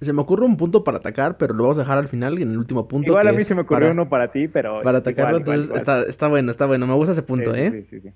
Se 0.00 0.12
me 0.12 0.20
ocurre 0.20 0.44
un 0.44 0.56
punto 0.56 0.84
para 0.84 0.98
atacar, 0.98 1.38
pero 1.38 1.54
lo 1.54 1.62
vamos 1.64 1.78
a 1.78 1.82
dejar 1.82 1.98
al 1.98 2.08
final, 2.08 2.38
en 2.38 2.50
el 2.50 2.58
último 2.58 2.86
punto. 2.86 3.12
Igual 3.12 3.28
a 3.28 3.32
mí 3.32 3.44
se 3.44 3.54
me 3.54 3.62
ocurrió 3.62 3.90
uno 3.90 4.08
para 4.08 4.30
ti, 4.30 4.46
pero. 4.46 4.82
Para 4.82 4.98
atacarlo, 4.98 5.38
entonces 5.38 5.70
Está, 5.74 6.28
bueno, 6.28 6.50
está 6.50 6.66
bueno. 6.66 6.86
Me 6.86 6.94
gusta 6.94 7.12
ese 7.12 7.22
punto, 7.22 7.54
¿eh? 7.54 7.86
Sí, 7.88 8.00
sí, 8.00 8.12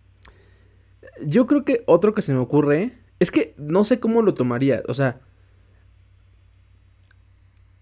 Yo 1.24 1.46
creo 1.46 1.64
que 1.64 1.82
otro 1.86 2.14
que 2.14 2.22
se 2.22 2.34
me 2.34 2.40
ocurre. 2.40 2.92
Es 3.18 3.30
que 3.30 3.54
no 3.56 3.84
sé 3.84 3.98
cómo 3.98 4.22
lo 4.22 4.34
tomaría. 4.34 4.82
O 4.88 4.94
sea. 4.94 5.20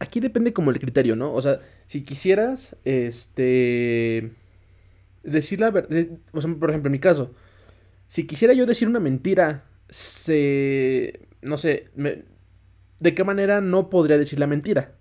Aquí 0.01 0.21
depende 0.21 0.53
como 0.53 0.71
el 0.71 0.79
criterio, 0.79 1.17
¿no? 1.17 1.35
O 1.35 1.43
sea, 1.43 1.61
si 1.87 2.05
quisieras. 2.05 2.77
Este 2.85 4.33
decir 5.23 5.61
la 5.61 5.71
verdad, 5.71 6.07
por 6.33 6.71
ejemplo, 6.71 6.89
en 6.89 6.93
mi 6.93 6.99
caso, 6.99 7.35
si 8.07 8.27
quisiera 8.27 8.55
yo 8.55 8.67
decir 8.67 8.89
una 8.89 9.01
mentira, 9.01 9.65
se, 9.89 11.29
no 11.43 11.57
sé, 11.57 11.89
¿de 13.01 13.15
qué 13.15 13.25
manera 13.25 13.61
no 13.61 13.91
podría 13.91 14.19
decir 14.19 14.39
la 14.39 14.47
mentira? 14.47 14.93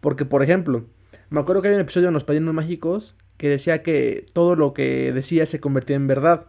Porque, 0.00 0.24
por 0.24 0.42
ejemplo, 0.42 0.86
me 1.28 1.40
acuerdo 1.40 1.62
que 1.62 1.68
hay 1.68 1.74
un 1.74 1.80
episodio 1.80 2.08
en 2.08 2.14
Los 2.14 2.24
Padrinos 2.24 2.54
Mágicos 2.54 3.16
que 3.36 3.48
decía 3.48 3.82
que 3.82 4.26
todo 4.32 4.56
lo 4.56 4.74
que 4.74 5.12
decía 5.12 5.46
se 5.46 5.60
convertía 5.60 5.96
en 5.96 6.06
verdad. 6.06 6.46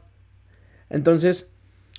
Entonces, 0.89 1.51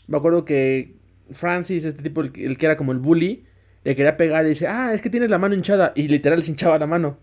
me 0.07 0.17
acuerdo 0.19 0.45
que 0.45 0.97
Francis, 1.31 1.85
este 1.85 2.03
tipo, 2.03 2.21
el, 2.21 2.33
que 2.33 2.67
era 2.67 2.77
como 2.77 2.93
el 2.93 2.99
bully, 2.99 3.47
le 3.85 3.97
quería 3.97 4.17
pegar 4.17 4.45
y 4.45 4.51
dice, 4.51 4.67
ah, 4.67 4.93
es 4.95 5.01
que 5.01 5.11
tienes 5.11 5.31
la 5.31 5.39
mano 5.39 5.55
hinchada. 5.55 5.93
Y 5.95 6.09
literal 6.09 6.43
se 6.43 6.51
hinchaba 6.51 6.79
la 6.79 6.87
mano. 6.87 7.19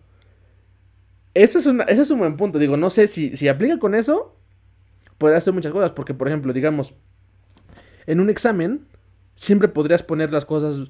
Eso 1.33 1.59
es, 1.59 1.67
es 1.99 2.11
un 2.11 2.19
buen 2.19 2.37
punto. 2.37 2.59
Digo, 2.59 2.75
no 2.75 2.89
sé 2.89 3.07
si, 3.07 3.35
si 3.35 3.47
aplica 3.47 3.77
con 3.79 3.95
eso, 3.95 4.35
podría 5.17 5.37
hacer 5.37 5.53
muchas 5.53 5.71
cosas. 5.71 5.91
Porque, 5.91 6.13
por 6.13 6.27
ejemplo, 6.27 6.53
digamos, 6.53 6.95
en 8.07 8.19
un 8.19 8.29
examen, 8.29 8.87
siempre 9.35 9.67
podrías 9.67 10.03
poner 10.03 10.31
las 10.31 10.45
cosas. 10.45 10.89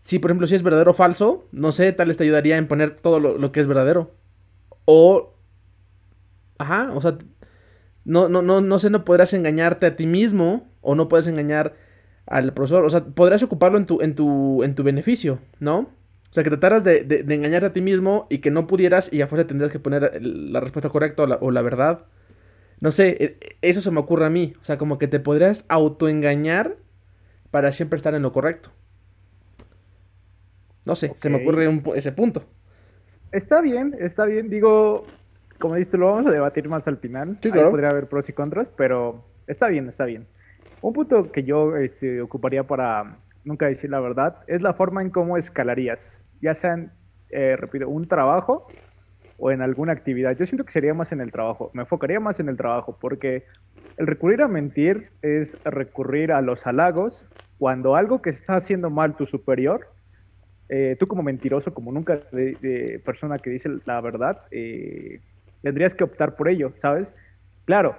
Si, 0.00 0.18
por 0.18 0.30
ejemplo, 0.30 0.46
si 0.46 0.54
es 0.54 0.62
verdadero 0.62 0.92
o 0.92 0.94
falso, 0.94 1.48
no 1.52 1.72
sé, 1.72 1.92
tal 1.92 2.08
vez 2.08 2.16
te 2.16 2.24
ayudaría 2.24 2.56
en 2.56 2.68
poner 2.68 2.96
todo 2.96 3.20
lo, 3.20 3.52
que 3.52 3.60
es 3.60 3.66
verdadero. 3.66 4.12
O. 4.84 5.34
Ajá, 6.58 6.90
o 6.94 7.00
sea. 7.00 7.18
No, 8.04 8.28
no, 8.28 8.42
no, 8.42 8.60
no 8.60 8.78
sé, 8.78 8.90
no 8.90 9.04
podrás 9.04 9.34
engañarte 9.34 9.86
a 9.86 9.96
ti 9.96 10.06
mismo. 10.06 10.68
O 10.80 10.94
no 10.94 11.08
puedes 11.08 11.26
engañar 11.26 11.74
al 12.26 12.54
profesor. 12.54 12.84
O 12.84 12.90
sea, 12.90 13.04
podrás 13.04 13.42
ocuparlo 13.42 13.76
en 13.76 13.86
tu, 13.86 14.00
en 14.00 14.14
tu, 14.14 14.62
en 14.64 14.74
tu 14.74 14.82
beneficio, 14.82 15.40
¿no? 15.58 15.78
O 16.30 16.32
sea, 16.32 16.44
que 16.44 16.50
trataras 16.50 16.84
de, 16.84 17.02
de, 17.02 17.34
engañarte 17.34 17.66
a 17.66 17.72
ti 17.72 17.80
mismo 17.80 18.28
y 18.30 18.38
que 18.38 18.52
no 18.52 18.68
pudieras 18.68 19.12
y 19.12 19.20
a 19.20 19.26
fuerza 19.26 19.48
tendrías 19.48 19.72
que 19.72 19.80
poner 19.80 20.22
la 20.22 20.60
respuesta 20.60 20.88
correcta 20.88 21.24
o 21.24 21.50
la, 21.50 21.62
verdad. 21.62 22.06
No 22.78 22.92
sé, 22.92 23.36
e, 23.40 23.56
eso 23.62 23.82
se 23.82 23.90
me 23.90 23.98
ocurre 23.98 24.26
a 24.26 24.30
mí. 24.30 24.54
O 24.62 24.64
sea, 24.64 24.78
como 24.78 24.96
que 24.96 25.08
te 25.08 25.18
podrías 25.18 25.66
autoengañar 25.68 26.76
para 27.50 27.72
siempre 27.72 27.96
estar 27.96 28.14
en 28.14 28.22
lo 28.22 28.32
correcto. 28.32 28.70
No 30.84 30.94
sé, 30.94 31.12
se 31.16 31.30
me 31.30 31.36
ocurre 31.36 31.68
ese 31.94 32.12
punto. 32.12 32.44
Está 33.32 33.60
bien, 33.60 33.94
está 33.98 34.24
bien. 34.24 34.48
Digo, 34.48 35.06
como 35.58 35.76
dices, 35.76 35.94
lo 35.94 36.06
vamos 36.06 36.26
a 36.26 36.30
debatir 36.30 36.68
más 36.68 36.86
al 36.88 36.96
final. 36.98 37.38
Sí, 37.42 37.50
claro. 37.50 37.70
podría 37.70 37.90
haber 37.90 38.08
pros 38.08 38.28
y 38.28 38.32
contras, 38.32 38.68
pero 38.76 39.24
está 39.46 39.68
bien, 39.68 39.88
está 39.88 40.04
bien. 40.04 40.26
Un 40.82 40.92
punto 40.92 41.30
que 41.30 41.44
yo 41.44 41.76
este, 41.76 42.22
ocuparía 42.22 42.64
para 42.64 43.18
nunca 43.44 43.66
decir 43.66 43.90
la 43.90 44.00
verdad 44.00 44.38
es 44.46 44.62
la 44.62 44.74
forma 44.74 45.02
en 45.02 45.10
cómo 45.10 45.36
escalarías 45.36 46.20
ya 46.40 46.54
sea 46.54 46.74
en, 46.74 46.90
eh, 47.30 47.56
repito, 47.56 47.88
un 47.88 48.08
trabajo 48.08 48.66
o 49.38 49.50
en 49.50 49.62
alguna 49.62 49.92
actividad. 49.92 50.36
Yo 50.36 50.46
siento 50.46 50.64
que 50.64 50.72
sería 50.72 50.94
más 50.94 51.12
en 51.12 51.20
el 51.20 51.32
trabajo, 51.32 51.70
me 51.72 51.82
enfocaría 51.82 52.20
más 52.20 52.40
en 52.40 52.48
el 52.48 52.56
trabajo, 52.56 52.96
porque 53.00 53.44
el 53.96 54.06
recurrir 54.06 54.42
a 54.42 54.48
mentir 54.48 55.10
es 55.22 55.56
recurrir 55.64 56.32
a 56.32 56.40
los 56.40 56.66
halagos 56.66 57.24
cuando 57.58 57.96
algo 57.96 58.22
que 58.22 58.30
está 58.30 58.56
haciendo 58.56 58.90
mal 58.90 59.16
tu 59.16 59.26
superior, 59.26 59.88
eh, 60.70 60.96
tú 60.98 61.06
como 61.06 61.22
mentiroso, 61.22 61.74
como 61.74 61.92
nunca 61.92 62.18
de, 62.32 63.00
persona 63.04 63.38
que 63.38 63.50
dice 63.50 63.68
la 63.84 64.00
verdad, 64.00 64.42
eh, 64.50 65.20
tendrías 65.62 65.94
que 65.94 66.04
optar 66.04 66.36
por 66.36 66.48
ello, 66.48 66.72
¿sabes? 66.80 67.12
Claro, 67.66 67.96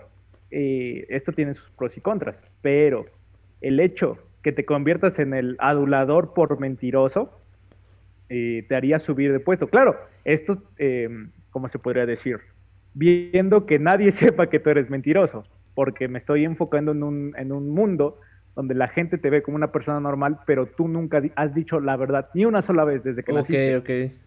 esto 0.49 1.31
tiene 1.31 1.53
sus 1.53 1.69
pros 1.69 1.95
y 1.95 2.01
contras, 2.01 2.43
pero 2.61 3.05
el 3.61 3.79
hecho 3.79 4.17
que 4.41 4.51
te 4.51 4.65
conviertas 4.65 5.19
en 5.19 5.33
el 5.33 5.55
adulador 5.59 6.33
por 6.33 6.59
mentiroso, 6.59 7.37
eh, 8.29 8.65
te 8.67 8.75
haría 8.75 8.99
subir 8.99 9.31
de 9.31 9.39
puesto. 9.39 9.67
Claro, 9.67 9.97
esto, 10.23 10.63
eh, 10.77 11.09
¿cómo 11.51 11.67
se 11.67 11.79
podría 11.79 12.05
decir? 12.05 12.39
Viendo 12.93 13.65
que 13.65 13.77
nadie 13.77 14.11
sepa 14.11 14.49
que 14.49 14.59
tú 14.59 14.69
eres 14.69 14.89
mentiroso, 14.89 15.45
porque 15.75 16.07
me 16.07 16.19
estoy 16.19 16.45
enfocando 16.45 16.91
en 16.91 17.03
un, 17.03 17.33
en 17.37 17.51
un 17.51 17.69
mundo 17.69 18.19
donde 18.55 18.75
la 18.75 18.87
gente 18.87 19.17
te 19.17 19.29
ve 19.29 19.43
como 19.43 19.55
una 19.55 19.71
persona 19.71 19.99
normal, 19.99 20.39
pero 20.45 20.65
tú 20.65 20.87
nunca 20.87 21.21
has 21.35 21.53
dicho 21.53 21.79
la 21.79 21.95
verdad 21.95 22.29
ni 22.33 22.45
una 22.45 22.61
sola 22.61 22.83
vez 22.83 23.03
desde 23.03 23.23
que 23.23 23.33
naciste. 23.33 23.77
Ok, 23.77 23.83
ok. 23.83 24.17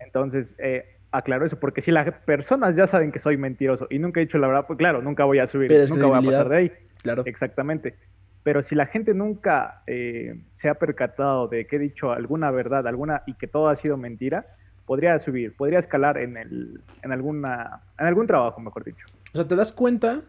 Entonces, 0.00 0.54
eh, 0.58 0.96
aclaro 1.10 1.46
eso, 1.46 1.58
porque 1.58 1.80
si 1.80 1.90
las 1.90 2.12
personas 2.24 2.76
ya 2.76 2.86
saben 2.86 3.12
que 3.12 3.18
soy 3.18 3.36
mentiroso 3.36 3.86
y 3.90 3.98
nunca 3.98 4.20
he 4.20 4.24
dicho 4.24 4.38
la 4.38 4.48
verdad, 4.48 4.66
pues 4.66 4.78
claro, 4.78 5.02
nunca 5.02 5.24
voy 5.24 5.38
a 5.38 5.46
subir, 5.46 5.70
nunca 5.88 6.06
voy 6.06 6.18
a 6.18 6.22
pasar 6.22 6.48
de 6.48 6.56
ahí. 6.56 6.72
Claro. 7.02 7.22
Exactamente. 7.26 7.94
Pero 8.42 8.62
si 8.62 8.74
la 8.74 8.86
gente 8.86 9.14
nunca 9.14 9.82
eh, 9.86 10.40
se 10.52 10.68
ha 10.68 10.74
percatado 10.74 11.48
de 11.48 11.66
que 11.66 11.76
he 11.76 11.78
dicho 11.78 12.12
alguna 12.12 12.50
verdad, 12.50 12.86
alguna 12.86 13.22
y 13.26 13.34
que 13.34 13.46
todo 13.46 13.68
ha 13.68 13.76
sido 13.76 13.96
mentira, 13.96 14.46
podría 14.86 15.18
subir, 15.18 15.56
podría 15.56 15.78
escalar 15.78 16.18
en, 16.18 16.36
el, 16.36 16.80
en, 17.02 17.12
alguna, 17.12 17.80
en 17.98 18.06
algún 18.06 18.26
trabajo, 18.26 18.60
mejor 18.60 18.84
dicho. 18.84 19.06
O 19.32 19.36
sea, 19.36 19.48
¿te 19.48 19.56
das 19.56 19.72
cuenta 19.72 20.22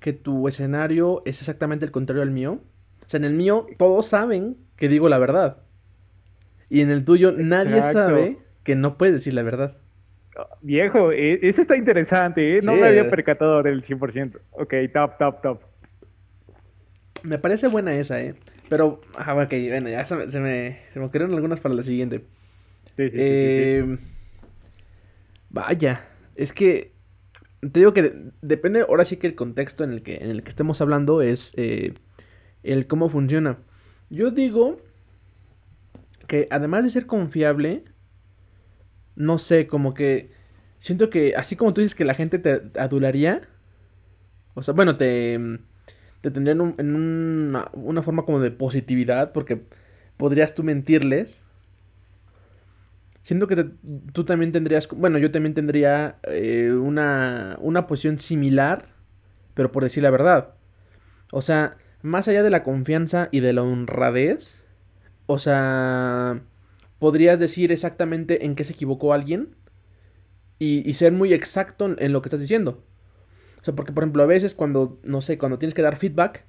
que 0.00 0.12
tu 0.12 0.46
escenario 0.46 1.22
es 1.24 1.40
exactamente 1.40 1.84
el 1.84 1.90
contrario 1.90 2.22
al 2.22 2.30
mío? 2.30 2.60
O 3.08 3.10
sea, 3.10 3.16
en 3.16 3.24
el 3.24 3.32
mío 3.32 3.66
todos 3.78 4.06
saben 4.08 4.58
que 4.76 4.86
digo 4.86 5.08
la 5.08 5.16
verdad. 5.16 5.62
Y 6.68 6.82
en 6.82 6.90
el 6.90 7.06
tuyo 7.06 7.32
nadie 7.32 7.80
sabe 7.82 8.36
que 8.64 8.76
no 8.76 8.98
puedes 8.98 9.14
decir 9.14 9.32
la 9.32 9.42
verdad. 9.42 9.78
Viejo, 10.60 11.10
e, 11.10 11.38
eso 11.40 11.62
está 11.62 11.74
interesante, 11.74 12.58
¿eh? 12.58 12.60
No 12.62 12.74
me 12.74 12.84
había 12.84 13.08
percatado 13.08 13.62
del 13.62 13.82
100%. 13.82 14.38
Ok, 14.50 14.74
top, 14.92 15.16
top, 15.18 15.40
top. 15.40 15.60
Me 17.22 17.38
parece 17.38 17.68
buena 17.68 17.94
esa, 17.94 18.20
¿eh? 18.20 18.34
Pero, 18.68 19.00
ah, 19.16 19.34
ok, 19.34 19.54
bueno, 19.70 19.88
ya 19.88 20.04
se 20.04 20.14
me, 20.14 20.30
se 20.30 20.38
me, 20.38 20.78
se 20.92 21.00
me 21.00 21.06
ocurrieron 21.06 21.34
algunas 21.34 21.60
para 21.60 21.74
la 21.74 21.82
siguiente. 21.82 22.18
Sí, 22.94 23.08
sí, 23.08 23.16
eh, 23.16 23.98
Vaya, 25.48 26.06
es 26.36 26.52
que 26.52 26.92
te 27.60 27.80
digo 27.80 27.94
que 27.94 28.12
depende, 28.42 28.82
ahora 28.82 29.06
sí 29.06 29.16
que 29.16 29.28
el 29.28 29.34
contexto 29.34 29.82
en 29.82 29.92
el 29.92 30.02
que, 30.02 30.16
en 30.16 30.28
el 30.28 30.42
que 30.42 30.50
estemos 30.50 30.82
hablando 30.82 31.22
es 31.22 31.54
eh, 31.56 31.94
el 32.62 32.86
cómo 32.86 33.08
funciona. 33.08 33.58
Yo 34.10 34.30
digo 34.30 34.78
que 36.26 36.48
además 36.50 36.84
de 36.84 36.90
ser 36.90 37.06
confiable, 37.06 37.84
no 39.16 39.38
sé, 39.38 39.66
como 39.66 39.94
que 39.94 40.30
siento 40.78 41.10
que 41.10 41.34
así 41.36 41.56
como 41.56 41.74
tú 41.74 41.80
dices 41.80 41.94
que 41.94 42.04
la 42.04 42.14
gente 42.14 42.38
te 42.38 42.78
adularía, 42.78 43.42
o 44.54 44.62
sea, 44.62 44.74
bueno, 44.74 44.96
te, 44.96 45.38
te 46.20 46.30
tendrían 46.30 46.74
en 46.78 46.94
una, 46.94 47.70
una 47.72 48.02
forma 48.02 48.24
como 48.24 48.40
de 48.40 48.50
positividad, 48.50 49.32
porque 49.32 49.62
podrías 50.16 50.54
tú 50.54 50.62
mentirles. 50.64 51.40
Siento 53.22 53.46
que 53.46 53.70
tú 54.12 54.24
también 54.24 54.52
tendrías, 54.52 54.88
bueno, 54.88 55.18
yo 55.18 55.30
también 55.30 55.54
tendría 55.54 56.18
eh, 56.24 56.72
una, 56.72 57.56
una 57.60 57.86
posición 57.86 58.18
similar, 58.18 58.86
pero 59.54 59.70
por 59.70 59.84
decir 59.84 60.02
la 60.02 60.10
verdad. 60.10 60.54
O 61.30 61.42
sea, 61.42 61.76
más 62.02 62.28
allá 62.28 62.42
de 62.42 62.50
la 62.50 62.62
confianza 62.62 63.28
y 63.32 63.40
de 63.40 63.52
la 63.52 63.62
honradez, 63.62 64.62
o 65.26 65.38
sea, 65.38 66.40
podrías 66.98 67.38
decir 67.38 67.72
exactamente 67.72 68.44
en 68.44 68.54
qué 68.54 68.64
se 68.64 68.72
equivocó 68.72 69.12
alguien 69.12 69.54
y, 70.58 70.92
ser 70.94 71.12
muy 71.12 71.32
exacto 71.32 71.94
en, 71.98 72.12
lo 72.12 72.22
que 72.22 72.28
estás 72.28 72.40
diciendo. 72.40 72.82
O 73.60 73.64
sea, 73.64 73.74
porque 73.74 73.92
por 73.92 74.02
ejemplo, 74.02 74.22
a 74.22 74.26
veces 74.26 74.54
cuando, 74.54 74.98
no 75.04 75.20
sé, 75.20 75.38
cuando 75.38 75.58
tienes 75.58 75.74
que 75.74 75.82
dar 75.82 75.96
feedback, 75.96 76.44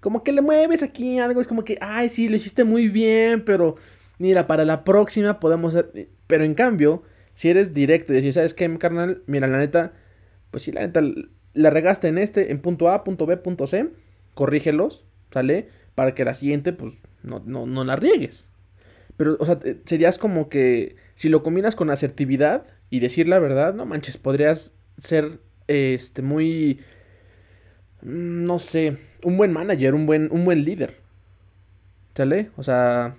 como 0.00 0.22
que 0.22 0.32
le 0.32 0.42
mueves 0.42 0.82
aquí 0.82 1.18
algo, 1.18 1.40
es 1.40 1.46
como 1.46 1.64
que, 1.64 1.78
ay, 1.80 2.08
sí, 2.08 2.28
lo 2.28 2.36
hiciste 2.36 2.64
muy 2.64 2.88
bien, 2.88 3.44
pero 3.44 3.76
mira, 4.18 4.46
para 4.46 4.64
la 4.64 4.84
próxima 4.84 5.40
podemos 5.40 5.74
hacer... 5.74 6.08
Pero 6.26 6.44
en 6.44 6.54
cambio, 6.54 7.02
si 7.34 7.48
eres 7.48 7.74
directo 7.74 8.12
y 8.12 8.16
decís, 8.16 8.34
¿sabes 8.34 8.54
qué, 8.54 8.78
carnal? 8.78 9.22
Mira, 9.26 9.46
la 9.46 9.58
neta, 9.58 9.92
pues 10.50 10.62
sí, 10.62 10.72
la 10.72 10.82
neta, 10.82 11.02
la 11.54 11.70
regaste 11.70 12.08
en 12.08 12.18
este, 12.18 12.50
en 12.52 12.60
punto 12.60 12.88
A, 12.90 13.04
punto 13.04 13.26
B, 13.26 13.36
punto 13.36 13.66
C, 13.66 13.90
corrígelos, 14.34 15.04
¿sale? 15.32 15.68
Para 15.94 16.14
que 16.14 16.24
la 16.24 16.34
siguiente, 16.34 16.72
pues, 16.72 16.94
no, 17.22 17.42
no, 17.44 17.66
no 17.66 17.84
la 17.84 17.96
riegues. 17.96 18.46
Pero, 19.16 19.36
o 19.38 19.46
sea, 19.46 19.58
serías 19.84 20.18
como 20.18 20.48
que 20.48 20.96
si 21.14 21.28
lo 21.28 21.42
combinas 21.42 21.76
con 21.76 21.90
asertividad 21.90 22.66
y 22.90 23.00
decir 23.00 23.28
la 23.28 23.38
verdad, 23.38 23.74
no 23.74 23.86
manches, 23.86 24.18
podrías 24.18 24.76
ser 24.98 25.40
este 25.68 26.22
muy 26.22 26.80
mm, 28.02 28.44
no 28.44 28.58
sé, 28.58 28.98
un 29.22 29.36
buen 29.36 29.52
manager, 29.52 29.94
un 29.94 30.06
buen 30.06 30.30
un 30.32 30.44
buen 30.44 30.64
líder. 30.64 30.96
¿Sale? 32.14 32.50
O 32.56 32.62
sea, 32.62 33.16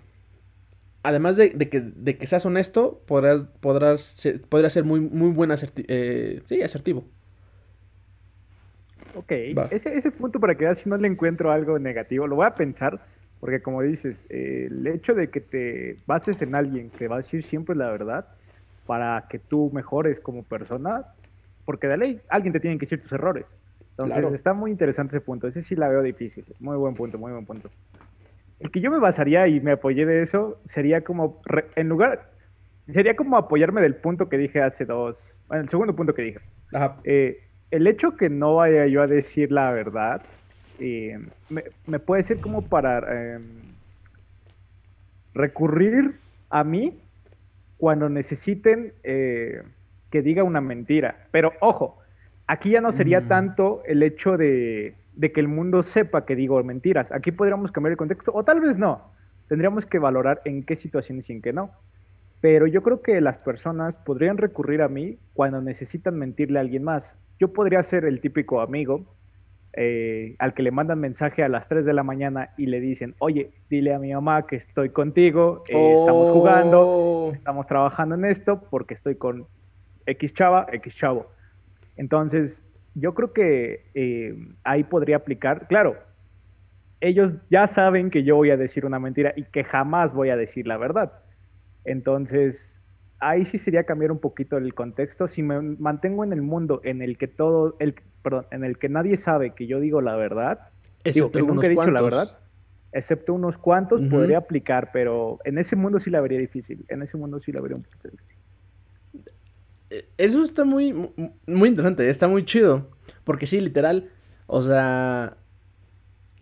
además 1.04 1.36
de, 1.36 1.52
que, 1.70 1.82
de 1.82 2.18
que 2.18 2.28
seas 2.28 2.46
honesto, 2.46 3.04
podrás 3.06 3.46
podrás 3.60 4.02
ser, 4.02 4.42
podrás 4.42 4.74
ser 4.74 4.84
muy 4.86 5.00
muy 5.00 5.32
buen 5.32 5.52
eh, 5.88 6.42
sí, 6.46 6.62
asertivo. 6.62 7.06
Ok, 9.16 9.32
ese, 9.72 9.98
ese 9.98 10.12
punto 10.12 10.40
para 10.40 10.56
que 10.56 10.66
veas 10.66 10.80
si 10.80 10.90
no 10.90 10.98
le 10.98 11.08
encuentro 11.08 11.52
algo 11.52 11.80
negativo, 11.80 12.28
lo 12.28 12.36
voy 12.36 12.46
a 12.46 12.56
pensar 12.56 13.00
porque 13.40 13.62
como 13.62 13.82
dices, 13.84 14.26
el 14.30 14.88
hecho 14.88 15.14
de 15.14 15.30
que 15.30 15.40
te 15.40 15.98
bases 16.08 16.42
en 16.42 16.56
alguien 16.56 16.90
que 16.90 17.08
va 17.08 17.18
a 17.18 17.22
decir 17.22 17.44
siempre 17.44 17.76
la 17.76 17.92
verdad 17.92 18.26
para 18.86 19.26
que 19.30 19.40
tú 19.40 19.70
mejores 19.74 20.20
como 20.20 20.44
persona, 20.44 21.06
porque 21.64 21.88
de 21.88 21.98
ley 21.98 22.22
alguien 22.30 22.54
te 22.54 22.60
tiene 22.60 22.78
que 22.78 22.86
decir 22.86 23.02
tus 23.02 23.12
errores. 23.12 23.46
Entonces 24.00 24.34
está 24.34 24.54
muy 24.54 24.72
interesante 24.72 25.16
ese 25.16 25.24
punto. 25.24 25.48
Ese 25.48 25.62
sí 25.62 25.76
la 25.76 25.88
veo 25.88 26.02
difícil. 26.02 26.44
Muy 26.60 26.76
buen 26.76 26.96
punto, 26.96 27.18
muy 27.18 27.32
buen 27.32 27.46
punto. 27.46 27.70
El 28.60 28.72
que 28.72 28.82
yo 28.82 28.90
me 28.90 29.00
basaría 29.00 29.48
y 29.48 29.60
me 29.60 29.74
apoyé 29.74 30.06
de 30.06 30.24
eso 30.24 30.60
sería 30.66 31.02
como, 31.02 31.42
en 31.76 31.88
lugar, 31.88 32.32
sería 32.92 33.16
como 33.16 33.38
apoyarme 33.38 33.82
del 33.82 33.96
punto 33.96 34.28
que 34.28 34.38
dije 34.38 34.62
hace 34.62 34.86
dos, 34.86 35.20
bueno, 35.48 35.64
el 35.64 35.70
segundo 35.70 35.96
punto 35.96 36.14
que 36.14 36.22
dije. 36.24 36.40
Eh, 37.04 37.44
el 37.76 37.88
hecho 37.88 38.16
que 38.16 38.30
no 38.30 38.56
vaya 38.56 38.86
yo 38.88 39.02
a 39.02 39.08
decir 39.08 39.52
la 39.52 39.72
verdad 39.72 40.22
eh, 40.80 41.20
me, 41.50 42.00
puede 42.00 42.24
ser 42.24 42.40
como 42.40 42.62
para 42.62 43.34
em, 43.36 43.44
recurrir 45.34 46.16
a 46.50 46.64
mí 46.64 46.94
cuando 47.78 48.08
necesiten 48.08 48.94
eh, 49.04 49.62
que 50.10 50.22
diga 50.22 50.44
una 50.44 50.62
mentira. 50.62 51.28
Pero 51.32 51.54
ojo, 51.60 52.00
aquí 52.48 52.72
ya 52.72 52.82
no 52.82 52.92
sería 52.94 53.22
mm. 53.22 53.28
tanto 53.28 53.84
el 53.86 54.04
hecho 54.04 54.38
de, 54.38 54.96
de, 55.14 55.32
que 55.32 55.42
el 55.42 55.48
mundo 55.48 55.84
sepa 55.84 56.26
que 56.26 56.36
digo 56.36 56.62
mentiras. 56.64 57.12
Aquí 57.12 57.32
podríamos 57.32 57.72
cambiar 57.72 57.92
el 57.92 57.98
contexto, 57.98 58.32
o 58.34 58.44
tal 58.44 58.62
vez 58.62 58.78
no. 58.78 59.12
Tendríamos 59.48 59.86
que 59.86 60.00
valorar 60.00 60.42
en 60.46 60.64
qué 60.64 60.76
situaciones 60.76 61.30
y 61.30 61.34
en 61.34 61.42
qué 61.42 61.54
no. 61.54 61.72
Pero 62.46 62.68
yo 62.68 62.84
creo 62.84 63.02
que 63.02 63.20
las 63.22 63.40
personas 63.40 63.98
podrían 63.98 64.38
recurrir 64.38 64.84
a 64.84 64.88
mí 64.88 65.18
cuando 65.34 65.64
necesitan 65.64 66.16
mentirle 66.16 66.60
a 66.60 66.62
alguien 66.62 66.84
más. 66.84 67.18
Yo 67.40 67.52
podría 67.52 67.82
ser 67.82 68.06
el 68.06 68.22
típico 68.22 68.62
amigo 68.62 69.04
eh, 69.74 70.36
al 70.38 70.54
que 70.54 70.62
le 70.62 70.70
mandan 70.70 71.00
mensaje 71.00 71.42
a 71.42 71.50
las 71.50 71.68
3 71.68 71.86
de 71.86 71.94
la 71.94 72.04
mañana 72.04 72.52
y 72.56 72.68
le 72.68 72.80
dicen, 72.82 73.16
oye, 73.18 73.50
dile 73.68 73.96
a 73.96 73.98
mi 73.98 74.14
mamá 74.14 74.46
que 74.46 74.58
estoy 74.58 74.90
contigo, 74.90 75.64
eh, 75.70 75.96
estamos 76.00 76.30
jugando, 76.30 76.82
oh. 76.82 77.32
estamos 77.34 77.66
trabajando 77.66 78.14
en 78.14 78.26
esto 78.26 78.62
porque 78.70 78.94
estoy 78.94 79.16
con 79.16 79.48
X 80.06 80.36
chava, 80.36 80.68
X 80.72 80.96
chavo. 80.96 81.32
Entonces, 81.98 82.64
yo 82.94 83.16
creo 83.16 83.34
que 83.34 83.88
eh, 83.96 84.36
ahí 84.64 84.84
podría 84.84 85.16
aplicar, 85.16 85.68
claro, 85.68 85.96
ellos 87.02 87.34
ya 87.50 87.66
saben 87.66 88.12
que 88.12 88.24
yo 88.24 88.36
voy 88.36 88.52
a 88.52 88.58
decir 88.58 88.86
una 88.86 89.00
mentira 89.00 89.34
y 89.36 89.46
que 89.46 89.64
jamás 89.64 90.14
voy 90.14 90.30
a 90.30 90.38
decir 90.38 90.68
la 90.68 90.78
verdad. 90.78 91.25
Entonces, 91.86 92.82
ahí 93.20 93.46
sí 93.46 93.58
sería 93.58 93.84
cambiar 93.84 94.12
un 94.12 94.20
poquito 94.20 94.58
el 94.58 94.74
contexto. 94.74 95.28
Si 95.28 95.42
me 95.44 95.62
mantengo 95.62 96.24
en 96.24 96.34
el 96.34 96.42
mundo 96.42 96.82
en 96.84 97.02
el 97.02 97.18
que 97.18 97.28
todo, 97.28 97.76
el, 97.80 97.96
perdón, 98.22 98.46
en 98.52 98.64
el 98.64 98.78
que 98.78 98.90
nadie 98.90 99.18
sabe 99.18 99.54
que 99.54 99.68
yo 99.68 99.80
digo 99.80 100.02
la 100.02 100.16
verdad, 100.16 100.60
digo 101.04 101.32
que 101.32 101.42
nunca 101.42 101.68
he 101.68 101.70
dicho 101.70 101.92
la 101.92 102.02
verdad, 102.02 102.40
excepto 102.92 103.34
unos 103.34 103.58
cuantos, 103.58 104.02
podría 104.10 104.40
aplicar, 104.40 104.90
pero 104.92 105.40
en 105.44 105.58
ese 105.58 105.76
mundo 105.76 106.00
sí 106.00 106.10
la 106.10 106.22
vería 106.22 106.40
difícil. 106.40 106.86
En 106.88 107.02
ese 107.02 107.18
mundo 107.18 107.40
sí 107.40 107.52
la 107.52 107.62
vería 107.62 107.78
un 107.78 107.84
poquito 107.84 108.10
difícil. 108.10 108.36
Eh, 109.90 110.10
eso 110.18 110.44
está 110.44 110.64
muy, 110.64 110.94
muy 111.46 111.70
interesante, 111.70 112.10
está 112.10 112.28
muy 112.28 112.46
chido. 112.46 112.90
Porque 113.24 113.48
sí, 113.48 113.60
literal, 113.60 114.10
o 114.48 114.62
sea, 114.62 115.38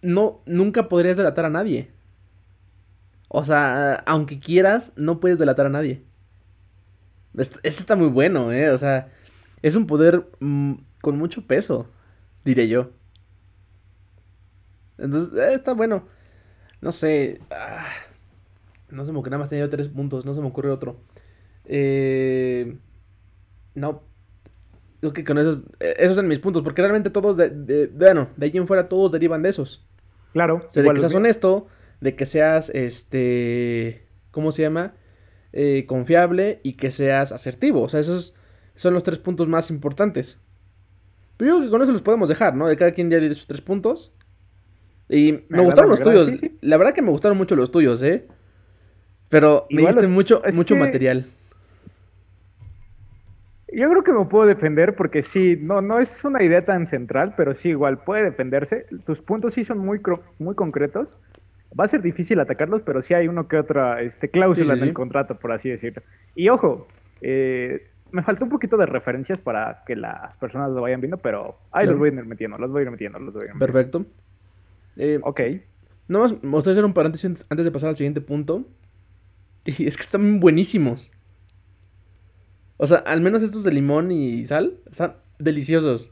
no, 0.02 0.42
nunca 0.46 0.90
podrías 0.90 1.18
delatar 1.18 1.46
a 1.46 1.50
nadie. 1.50 1.90
O 3.36 3.44
sea, 3.44 3.96
aunque 4.06 4.40
quieras, 4.40 4.94
no 4.96 5.20
puedes 5.20 5.40
delatar 5.40 5.66
a 5.66 5.70
nadie. 5.70 6.04
Eso 7.36 7.60
está 7.64 7.96
muy 7.96 8.08
bueno, 8.08 8.52
¿eh? 8.52 8.70
O 8.70 8.78
sea, 8.78 9.12
es 9.64 9.74
un 9.74 9.88
poder 9.88 10.28
mm, 10.40 10.74
con 11.02 11.18
mucho 11.18 11.48
peso, 11.48 11.88
diré 12.46 12.68
yo. 12.68 12.92
Entonces, 15.00 15.34
eh, 15.34 15.56
está 15.56 15.74
bueno. 15.74 16.04
No 16.80 16.92
sé. 16.92 17.42
Ah, 17.50 17.88
no 18.92 19.04
se 19.04 19.12
me 19.12 19.18
ocurre, 19.18 19.32
nada 19.32 19.40
más 19.40 19.50
tenía 19.50 19.68
tres 19.68 19.88
puntos, 19.88 20.26
no 20.26 20.36
se 20.36 20.42
me 20.42 20.48
ocurre 20.48 20.70
otro. 20.70 20.98
Eh, 21.66 22.78
no. 23.74 24.04
Creo 25.00 25.12
que 25.12 25.24
con 25.24 25.40
esos, 25.40 25.64
eh, 25.80 25.96
esos 25.98 26.18
son 26.18 26.28
mis 26.28 26.38
puntos, 26.38 26.62
porque 26.62 26.84
realmente 26.84 27.10
todos, 27.10 27.36
de, 27.36 27.90
bueno, 27.96 28.28
de 28.38 28.46
allí 28.46 28.60
en 28.60 28.68
fuera 28.68 28.88
todos 28.88 29.12
derivan 29.12 29.42
de 29.42 29.50
esos. 29.50 29.84
Claro. 30.34 30.68
O 30.70 30.72
sea, 30.72 30.84
de 30.84 30.94
que 30.94 31.00
seas 31.00 31.16
honesto, 31.16 31.68
de 32.04 32.16
que 32.16 32.26
seas, 32.26 32.70
este, 32.70 34.06
¿cómo 34.32 34.52
se 34.52 34.62
llama? 34.62 34.94
Eh, 35.54 35.86
confiable 35.88 36.60
y 36.62 36.74
que 36.74 36.92
seas 36.92 37.32
asertivo. 37.32 37.82
O 37.84 37.90
sea, 37.90 38.02
esos 38.02 38.36
son 38.76 38.94
los 38.94 39.04
tres 39.04 39.20
puntos 39.20 39.48
más 39.48 39.72
importantes. 39.72 40.38
Pero 41.38 41.52
yo 41.52 41.56
creo 41.56 41.68
que 41.68 41.72
con 41.72 41.82
eso 41.82 41.94
los 41.94 42.02
podemos 42.02 42.28
dejar, 42.28 42.56
¿no? 42.56 42.68
De 42.68 42.76
cada 42.76 42.92
quien 42.92 43.10
ya 43.10 43.20
dio 43.20 43.34
sus 43.34 43.48
tres 43.48 43.62
puntos. 43.62 44.14
Y 45.08 45.44
me, 45.48 45.64
gustaron 45.64 45.92
los 45.92 46.02
tuyos. 46.02 46.30
La 46.60 46.76
verdad 46.76 46.94
que 46.94 47.02
me 47.02 47.10
gustaron 47.10 47.38
mucho 47.38 47.56
los 47.56 47.72
tuyos, 47.72 48.04
¿eh? 48.04 48.28
Pero 49.30 49.66
me 49.70 49.84
diste 49.84 50.08
mucho, 50.08 50.42
mucho 50.54 50.76
material. 50.76 51.26
Yo 53.72 53.90
creo 53.90 54.04
que 54.04 54.12
me 54.12 54.26
puedo 54.26 54.46
defender 54.46 54.96
porque 54.96 55.24
sí, 55.24 55.58
no, 55.60 55.82
no 55.82 56.00
es 56.00 56.24
una 56.26 56.44
idea 56.44 56.66
tan 56.66 56.88
central, 56.88 57.34
pero 57.38 57.56
sí, 57.56 57.70
igual 57.70 58.04
puede 58.04 58.24
defenderse. 58.24 58.88
Tus 59.06 59.22
puntos 59.22 59.54
sí 59.54 59.64
son 59.64 59.80
muy, 59.80 60.02
muy 60.38 60.54
concretos 60.54 61.08
va 61.80 61.86
a 61.86 61.88
ser 61.88 62.02
difícil 62.02 62.40
atacarlos, 62.40 62.82
pero 62.82 63.02
sí 63.02 63.14
hay 63.14 63.28
uno 63.28 63.48
que 63.48 63.58
otra 63.58 64.02
este, 64.02 64.30
cláusula 64.30 64.74
en 64.74 64.84
el 64.84 64.94
contrato, 64.94 65.40
por 65.40 65.52
así 65.52 65.70
decirlo. 65.70 66.02
Y 66.36 66.50
ojo, 66.50 66.88
eh, 67.22 67.88
me 68.12 68.22
faltó 68.22 68.46
un 68.46 68.52
poquito 68.52 68.78
de 68.78 68.86
referencias 68.86 69.40
para 69.40 69.84
que 69.86 69.96
las 69.96 70.36
personas 70.38 70.72
lo 70.72 70.82
vayan 70.82 71.02
viendo, 71.02 71.18
pero 71.18 71.58
ahí 71.72 71.88
los 71.88 71.98
voy 71.98 72.10
a 72.10 72.14
ir 72.14 72.26
metiendo, 72.26 72.58
los 72.58 72.72
voy 72.72 72.82
a 72.82 72.84
ir 72.84 72.92
metiendo, 72.92 73.20
los 73.20 73.34
voy 73.34 73.42
a 73.42 73.46
ir 73.48 73.56
metiendo. 73.56 73.66
Perfecto. 73.66 74.06
Eh, 74.98 75.20
ok. 75.24 75.42
No 76.08 76.20
más, 76.20 76.32
me 76.44 76.52
gustaría 76.52 76.74
hacer 76.74 76.86
un 76.86 76.94
paréntesis 76.94 77.46
antes 77.50 77.66
de 77.66 77.72
pasar 77.72 77.90
al 77.90 77.98
siguiente 77.98 78.22
punto. 78.22 78.66
Y 79.66 79.88
es 79.88 79.96
que 79.96 80.04
están 80.04 80.42
buenísimos. 80.42 81.10
O 82.76 82.86
sea, 82.86 82.98
al 82.98 83.22
menos 83.22 83.44
estos 83.44 83.64
de 83.64 83.72
limón 83.72 84.12
y 84.12 84.46
sal 84.46 84.78
están 84.92 85.16
deliciosos. 85.40 86.12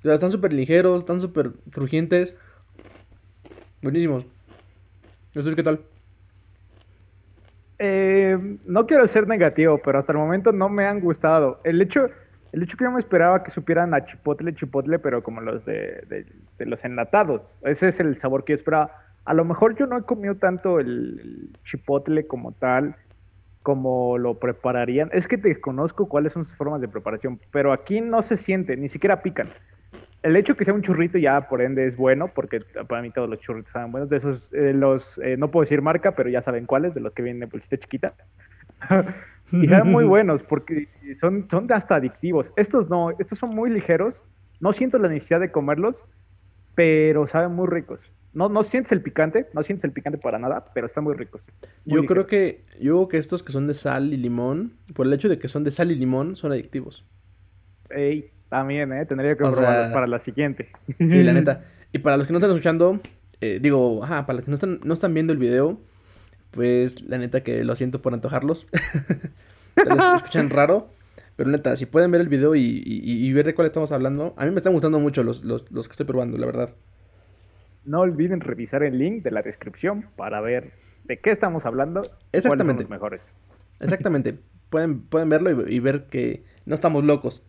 O 0.00 0.02
sea, 0.02 0.14
están 0.14 0.32
súper 0.32 0.52
ligeros, 0.52 1.02
están 1.02 1.20
súper 1.20 1.52
crujientes. 1.70 2.34
Buenísimos. 3.80 4.26
¿Qué 5.34 5.62
tal? 5.62 5.80
Eh, 7.80 8.38
no 8.64 8.86
quiero 8.86 9.06
ser 9.08 9.26
negativo, 9.26 9.78
pero 9.84 9.98
hasta 9.98 10.12
el 10.12 10.18
momento 10.18 10.52
no 10.52 10.68
me 10.68 10.86
han 10.86 11.00
gustado. 11.00 11.60
El 11.64 11.82
hecho, 11.82 12.08
El 12.52 12.62
hecho 12.62 12.76
que 12.76 12.84
yo 12.84 12.92
me 12.92 13.00
esperaba 13.00 13.42
que 13.42 13.50
supieran 13.50 13.94
a 13.94 14.06
chipotle, 14.06 14.54
chipotle, 14.54 15.00
pero 15.00 15.24
como 15.24 15.40
los 15.40 15.64
de, 15.64 16.24
los 16.58 16.84
enlatados. 16.84 17.42
Ese 17.62 17.88
es 17.88 17.98
el 17.98 18.16
sabor 18.18 18.44
que 18.44 18.52
yo 18.52 18.56
esperaba. 18.56 18.92
A 19.24 19.34
lo 19.34 19.44
mejor 19.44 19.74
yo 19.74 19.86
no 19.86 19.98
he 19.98 20.02
comido 20.02 20.36
tanto 20.36 20.78
el, 20.78 21.50
chipotle 21.64 22.28
como 22.28 22.52
tal, 22.52 22.94
como 23.62 24.18
lo 24.18 24.38
prepararían. 24.38 25.10
Es 25.12 25.26
que 25.26 25.36
desconozco 25.36 26.08
cuáles 26.08 26.32
son 26.32 26.44
sus 26.44 26.56
formas 26.56 26.80
de 26.80 26.86
preparación, 26.86 27.40
pero 27.50 27.72
aquí 27.72 28.00
no 28.00 28.22
se 28.22 28.36
siente, 28.36 28.76
ni 28.76 28.88
siquiera 28.88 29.20
pican. 29.20 29.48
El 30.24 30.36
hecho 30.36 30.56
que 30.56 30.64
sea 30.64 30.72
un 30.72 30.80
churrito 30.80 31.18
ya 31.18 31.48
por 31.48 31.60
ende 31.60 31.86
es 31.86 31.98
bueno, 31.98 32.32
porque 32.34 32.60
para 32.88 33.02
mí 33.02 33.10
todos 33.10 33.28
los 33.28 33.40
churritos 33.40 33.70
saben 33.70 33.92
buenos. 33.92 34.08
De 34.08 34.16
esos, 34.16 34.50
eh, 34.54 34.72
los, 34.72 35.18
eh, 35.18 35.36
no 35.36 35.50
puedo 35.50 35.64
decir 35.64 35.82
marca, 35.82 36.12
pero 36.16 36.30
ya 36.30 36.40
saben 36.40 36.64
cuáles, 36.64 36.94
de 36.94 37.02
los 37.02 37.12
que 37.12 37.22
vienen 37.22 37.42
en 37.42 37.50
bolsita 37.50 37.76
chiquita. 37.76 38.14
y 39.52 39.68
saben 39.68 39.92
muy 39.92 40.04
buenos 40.06 40.42
porque 40.42 40.88
son, 41.20 41.46
son 41.50 41.70
hasta 41.70 41.96
adictivos. 41.96 42.50
Estos 42.56 42.88
no, 42.88 43.10
estos 43.18 43.38
son 43.38 43.50
muy 43.50 43.68
ligeros. 43.68 44.22
No 44.60 44.72
siento 44.72 44.96
la 44.96 45.08
necesidad 45.08 45.40
de 45.40 45.52
comerlos, 45.52 46.02
pero 46.74 47.26
saben 47.26 47.52
muy 47.52 47.66
ricos. 47.66 48.00
No, 48.32 48.48
no 48.48 48.64
sientes 48.64 48.92
el 48.92 49.02
picante, 49.02 49.46
no 49.52 49.62
sientes 49.62 49.84
el 49.84 49.92
picante 49.92 50.18
para 50.18 50.38
nada, 50.38 50.72
pero 50.72 50.86
están 50.86 51.04
muy 51.04 51.14
ricos. 51.14 51.42
yo 51.84 52.06
creo 52.06 52.26
que, 52.26 52.64
yo 52.80 52.94
creo 52.94 53.08
que 53.08 53.18
estos 53.18 53.42
que 53.42 53.52
son 53.52 53.66
de 53.66 53.74
sal 53.74 54.12
y 54.12 54.16
limón, 54.16 54.72
por 54.94 55.06
el 55.06 55.12
hecho 55.12 55.28
de 55.28 55.38
que 55.38 55.48
son 55.48 55.64
de 55.64 55.70
sal 55.70 55.92
y 55.92 55.94
limón, 55.94 56.34
son 56.34 56.50
adictivos. 56.50 57.04
Ey, 57.90 58.32
también, 58.54 58.92
¿eh? 58.92 59.04
Tendría 59.04 59.32
que 59.32 59.36
probarlos 59.36 59.92
para 59.92 60.06
la 60.06 60.20
siguiente. 60.20 60.68
Sí, 60.98 61.22
la 61.24 61.32
neta. 61.34 61.64
Y 61.92 61.98
para 61.98 62.16
los 62.16 62.28
que 62.28 62.32
no 62.32 62.38
están 62.38 62.52
escuchando, 62.52 63.00
eh, 63.40 63.58
digo, 63.60 64.04
ajá, 64.04 64.26
para 64.26 64.36
los 64.36 64.44
que 64.44 64.50
no 64.52 64.54
están, 64.54 64.78
no 64.84 64.94
están 64.94 65.12
viendo 65.12 65.32
el 65.32 65.40
video, 65.40 65.80
pues 66.52 67.02
la 67.02 67.18
neta 67.18 67.42
que 67.42 67.64
lo 67.64 67.74
siento 67.74 68.00
por 68.00 68.14
antojarlos. 68.14 68.68
Tal 69.74 70.14
escuchan 70.14 70.50
raro. 70.50 70.88
Pero 71.34 71.50
neta, 71.50 71.74
si 71.74 71.86
pueden 71.86 72.12
ver 72.12 72.20
el 72.20 72.28
video 72.28 72.54
y, 72.54 73.32
ver 73.32 73.44
de 73.44 73.54
cuál 73.56 73.66
estamos 73.66 73.90
hablando, 73.90 74.34
a 74.36 74.44
mí 74.44 74.52
me 74.52 74.58
están 74.58 74.72
gustando 74.72 75.00
mucho 75.00 75.24
los, 75.24 75.42
los, 75.42 75.64
que 75.64 75.92
estoy 75.92 76.06
probando, 76.06 76.38
la 76.38 76.46
verdad. 76.46 76.70
No 77.84 78.02
olviden 78.02 78.40
revisar 78.40 78.84
el 78.84 78.98
link 78.98 79.24
de 79.24 79.32
la 79.32 79.42
descripción 79.42 80.06
para 80.14 80.40
ver 80.40 80.74
de 81.02 81.18
qué 81.18 81.32
estamos 81.32 81.66
hablando. 81.66 82.02
Exactamente. 82.30 82.84
los 82.84 82.90
mejores. 82.90 83.22
Exactamente. 83.80 84.38
pueden, 84.70 85.00
pueden 85.00 85.28
verlo 85.28 85.50
y, 85.50 85.80
ver 85.80 86.04
que 86.04 86.44
no 86.66 86.76
estamos 86.76 87.02
locos. 87.02 87.42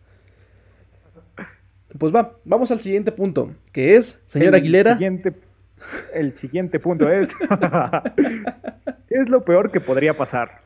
Pues 1.98 2.14
va, 2.14 2.38
vamos 2.44 2.70
al 2.70 2.80
siguiente 2.80 3.12
punto, 3.12 3.54
que 3.72 3.96
es, 3.96 4.20
señor 4.26 4.54
Aguilera. 4.54 4.94
Siguiente 4.94 5.32
el 6.14 6.32
siguiente 6.32 6.80
punto 6.80 7.08
es, 7.10 7.28
¿qué 9.08 9.14
es 9.14 9.28
lo 9.28 9.44
peor 9.44 9.70
que 9.70 9.80
podría 9.80 10.16
pasar? 10.16 10.62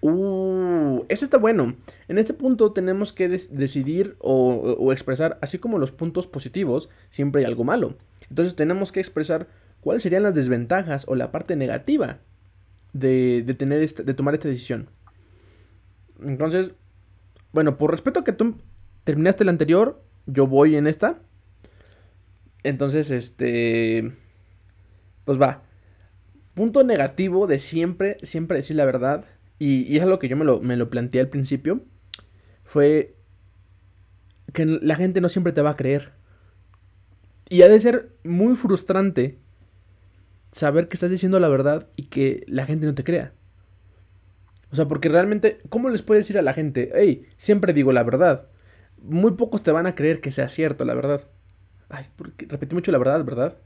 Uh, 0.00 1.04
ese 1.08 1.24
está 1.24 1.38
bueno. 1.38 1.76
En 2.08 2.18
este 2.18 2.34
punto 2.34 2.72
tenemos 2.72 3.12
que 3.12 3.28
decidir 3.28 4.16
o, 4.20 4.92
expresar, 4.92 5.38
así 5.40 5.58
como 5.58 5.78
los 5.78 5.92
puntos 5.92 6.26
positivos, 6.26 6.88
siempre 7.10 7.40
hay 7.42 7.46
algo 7.46 7.64
malo. 7.64 7.96
Entonces 8.28 8.56
tenemos 8.56 8.92
que 8.92 9.00
expresar 9.00 9.48
cuáles 9.80 10.02
serían 10.02 10.22
las 10.22 10.34
desventajas 10.34 11.04
o 11.08 11.14
la 11.14 11.30
parte 11.30 11.56
negativa 11.56 12.18
de, 12.92 13.54
tener 13.58 13.82
este, 13.82 14.02
de 14.02 14.14
tomar 14.14 14.34
esta 14.34 14.48
decisión. 14.48 14.88
Entonces, 16.22 16.72
bueno, 17.52 17.78
por 17.78 17.90
respeto 17.90 18.20
a 18.20 18.24
que 18.24 18.32
tú 18.32 18.56
terminaste 19.04 19.44
la 19.44 19.52
anterior, 19.52 20.02
yo 20.26 20.46
voy 20.46 20.76
en 20.76 20.86
esta. 20.86 21.20
Entonces, 22.62 23.10
este. 23.10 24.12
Pues 25.24 25.40
va. 25.40 25.62
Punto 26.54 26.84
negativo 26.84 27.46
de 27.46 27.58
siempre, 27.58 28.18
siempre 28.22 28.58
decir 28.58 28.76
la 28.76 28.84
verdad. 28.84 29.24
Y, 29.58 29.96
es 29.96 30.02
algo 30.02 30.18
que 30.18 30.28
yo 30.28 30.36
me 30.36 30.44
lo, 30.44 30.60
me 30.60 30.76
lo 30.76 30.90
planteé 30.90 31.20
al 31.20 31.28
principio. 31.28 31.82
Fue 32.64 33.16
que 34.52 34.66
la 34.66 34.96
gente 34.96 35.20
no 35.20 35.28
siempre 35.28 35.52
te 35.52 35.62
va 35.62 35.70
a 35.70 35.76
creer. 35.76 36.12
Y 37.48 37.62
ha 37.62 37.68
de 37.68 37.78
ser 37.78 38.16
muy 38.24 38.56
frustrante 38.56 39.38
saber 40.52 40.88
que 40.88 40.94
estás 40.94 41.10
diciendo 41.10 41.38
la 41.38 41.48
verdad 41.48 41.88
y 41.96 42.04
que 42.04 42.44
la 42.48 42.66
gente 42.66 42.86
no 42.86 42.94
te 42.94 43.04
crea. 43.04 43.32
O 44.72 44.76
sea, 44.76 44.88
porque 44.88 45.08
realmente, 45.08 45.60
¿cómo 45.68 45.88
les 45.88 46.02
puedes 46.02 46.24
decir 46.24 46.38
a 46.38 46.42
la 46.42 46.54
gente, 46.54 46.90
hey, 46.94 47.26
siempre 47.36 47.72
digo 47.72 47.92
la 47.92 48.02
verdad? 48.02 48.48
Muy 49.02 49.32
pocos 49.32 49.62
te 49.62 49.70
van 49.70 49.86
a 49.86 49.94
creer 49.94 50.20
que 50.20 50.32
sea 50.32 50.48
cierto, 50.48 50.84
la 50.84 50.94
verdad. 50.94 51.26
Ay, 51.88 52.04
porque 52.16 52.46
repetí 52.46 52.74
mucho 52.74 52.92
la 52.92 52.98
verdad, 52.98 53.24
¿verdad? 53.24 53.56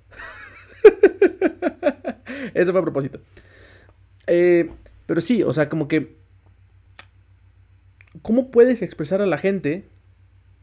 Eso 2.55 2.73
fue 2.73 2.81
a 2.81 2.85
propósito. 2.85 3.21
Eh, 4.27 4.71
pero 5.07 5.21
sí, 5.21 5.43
o 5.43 5.53
sea, 5.53 5.69
como 5.69 5.89
que... 5.89 6.19
¿Cómo 8.23 8.51
puedes 8.51 8.83
expresar 8.83 9.23
a 9.23 9.27
la 9.27 9.39
gente 9.39 9.89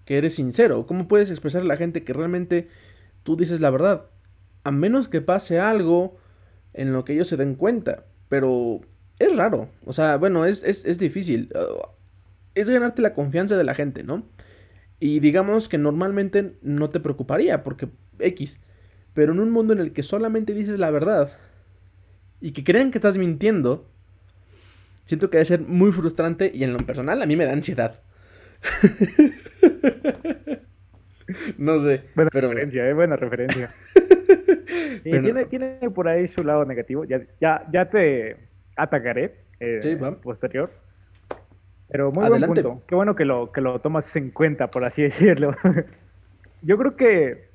que 0.06 0.17
eres 0.17 0.36
sincero? 0.36 0.86
¿Cómo 0.86 1.08
puedes 1.08 1.30
expresar 1.30 1.62
a 1.62 1.65
la 1.65 1.77
gente 1.77 2.03
que 2.03 2.13
realmente 2.13 2.67
tú 3.23 3.36
dices 3.36 3.62
la 3.62 3.69
verdad? 3.69 4.06
A 4.63 4.71
menos 4.71 5.08
que 5.08 5.21
pase 5.21 5.60
algo 5.60 6.17
en 6.73 6.93
lo 6.93 7.03
que 7.06 7.13
ellos 7.13 7.30
se 7.30 7.38
den 7.38 7.56
cuenta. 7.56 8.06
Pero 8.30 8.82
es 9.19 9.36
raro. 9.36 9.69
O 9.86 9.93
sea, 9.93 10.17
bueno, 10.17 10.45
es, 10.45 10.63
es, 10.63 10.86
es 10.86 10.99
difícil. 10.99 11.49
es 12.53 12.69
ganarte 12.69 13.01
la 13.01 13.13
confianza 13.13 13.58
de 13.58 13.63
la 13.63 13.73
gente, 13.73 14.03
¿no? 14.03 14.25
Y 14.99 15.19
digamos 15.19 15.69
que 15.69 15.77
normalmente 15.77 16.53
no 16.62 16.89
te 16.89 16.99
preocuparía 16.99 17.63
porque 17.63 17.88
X. 18.19 18.60
Pero 19.13 19.33
en 19.33 19.39
un 19.39 19.51
mundo 19.51 19.73
en 19.73 19.79
el 19.79 19.93
que 19.93 20.03
solamente 20.03 20.53
dices 20.53 20.79
la 20.79 20.91
verdad 20.91 21.38
y 22.39 22.51
que 22.51 22.63
crean 22.63 22.91
que 22.91 22.97
estás 22.97 23.17
mintiendo, 23.17 23.88
siento 25.05 25.29
que 25.29 25.38
debe 25.38 25.45
ser 25.45 25.62
muy 25.62 25.91
frustrante 25.91 26.51
y 26.53 26.63
en 26.63 26.73
lo 26.73 26.79
personal 26.79 27.21
a 27.21 27.25
mí 27.25 27.36
me 27.36 27.45
da 27.45 27.53
ansiedad. 27.53 27.99
no 31.57 31.79
sé. 31.79 32.03
Buena 32.15 32.29
referencia, 32.31 32.88
eh, 32.88 32.93
buena 32.93 33.15
referencia. 33.15 33.73
tiene, 35.03 35.45
tiene, 35.45 35.77
por 35.93 36.07
ahí 36.07 36.27
su 36.27 36.43
lado 36.43 36.65
negativo. 36.65 37.05
Ya, 37.05 37.21
ya, 37.39 37.65
ya 37.71 37.89
te 37.89 38.38
atacaré 38.75 39.36
eh, 39.60 39.97
posterior. 40.21 40.71
Pero 41.89 42.12
muy 42.12 42.28
buen 42.28 42.41
punto. 42.43 42.82
Qué 42.88 42.95
bueno 42.95 43.15
que 43.15 43.26
lo, 43.26 43.52
que 43.52 43.62
lo 43.62 43.80
tomas 43.80 44.13
en 44.15 44.32
cuenta, 44.32 44.69
por 44.69 44.84
así 44.86 45.02
decirlo. 45.04 45.56
Yo 46.62 46.78
creo 46.78 46.95
que, 46.95 47.50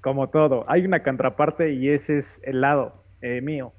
como 0.00 0.28
todo, 0.28 0.64
hay 0.68 0.84
una 0.84 1.02
contraparte 1.02 1.72
y 1.72 1.88
ese 1.88 2.18
es 2.18 2.40
el 2.44 2.60
lado 2.60 2.94
eh, 3.22 3.40
mío. 3.40 3.72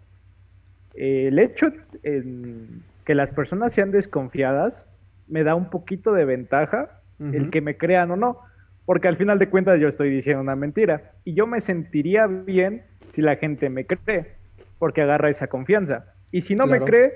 el 0.95 1.37
hecho 1.39 1.71
en 2.03 2.83
que 3.05 3.15
las 3.15 3.31
personas 3.31 3.73
sean 3.73 3.91
desconfiadas 3.91 4.85
me 5.27 5.43
da 5.43 5.55
un 5.55 5.69
poquito 5.69 6.13
de 6.13 6.25
ventaja 6.25 7.01
el 7.19 7.49
que 7.49 7.61
me 7.61 7.77
crean 7.77 8.11
o 8.11 8.15
no. 8.17 8.39
Porque 8.85 9.07
al 9.07 9.17
final 9.17 9.39
de 9.39 9.49
cuentas 9.49 9.79
yo 9.79 9.87
estoy 9.87 10.09
diciendo 10.09 10.41
una 10.41 10.55
mentira. 10.55 11.13
Y 11.23 11.33
yo 11.33 11.47
me 11.47 11.61
sentiría 11.61 12.27
bien 12.27 12.83
si 13.13 13.21
la 13.21 13.37
gente 13.37 13.69
me 13.69 13.85
cree, 13.85 14.33
porque 14.77 15.01
agarra 15.01 15.29
esa 15.29 15.47
confianza. 15.47 16.13
Y 16.31 16.41
si 16.41 16.55
no 16.55 16.67
me 16.67 16.81
cree, 16.81 17.13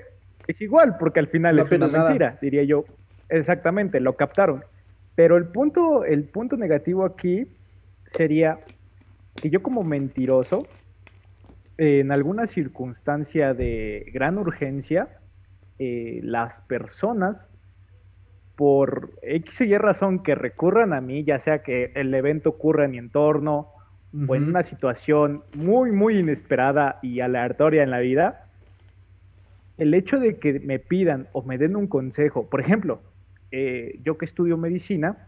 es 0.50 0.60
igual, 0.60 0.96
porque 0.98 1.20
al 1.20 1.28
final 1.28 1.58
es 1.58 1.70
una 1.70 1.88
mentira, 1.88 2.38
diría 2.40 2.64
yo. 2.64 2.84
Exactamente, 3.28 4.00
lo 4.00 4.16
captaron. 4.16 4.64
Pero 5.14 5.36
el 5.36 5.46
punto, 5.46 6.04
el 6.04 6.24
punto 6.24 6.56
negativo 6.56 7.04
aquí 7.04 7.46
sería 8.06 8.58
que 9.34 9.50
yo 9.50 9.62
como 9.62 9.82
mentiroso, 9.82 10.66
en 11.78 12.12
alguna 12.12 12.46
circunstancia 12.46 13.54
de 13.54 14.10
gran 14.12 14.36
urgencia, 14.38 15.08
eh, 15.78 16.20
las 16.22 16.60
personas, 16.62 17.50
por 18.60 19.12
X 19.22 19.62
o 19.62 19.64
Y 19.64 19.78
razón 19.78 20.22
que 20.22 20.34
recurran 20.34 20.92
a 20.92 21.00
mí, 21.00 21.24
ya 21.24 21.38
sea 21.38 21.62
que 21.62 21.92
el 21.94 22.12
evento 22.12 22.50
ocurra 22.50 22.84
en 22.84 22.90
mi 22.90 22.98
entorno 22.98 23.68
o 24.28 24.34
en 24.34 24.44
una 24.44 24.62
situación 24.62 25.44
muy, 25.54 25.92
muy 25.92 26.18
inesperada 26.18 26.98
y 27.00 27.20
aleatoria 27.20 27.82
en 27.82 27.90
la 27.90 28.00
vida, 28.00 28.49
el 29.80 29.94
hecho 29.94 30.20
de 30.20 30.38
que 30.38 30.60
me 30.60 30.78
pidan 30.78 31.26
o 31.32 31.42
me 31.42 31.56
den 31.56 31.74
un 31.74 31.86
consejo, 31.86 32.48
por 32.50 32.60
ejemplo, 32.60 33.00
eh, 33.50 33.98
yo 34.04 34.18
que 34.18 34.26
estudio 34.26 34.58
medicina 34.58 35.26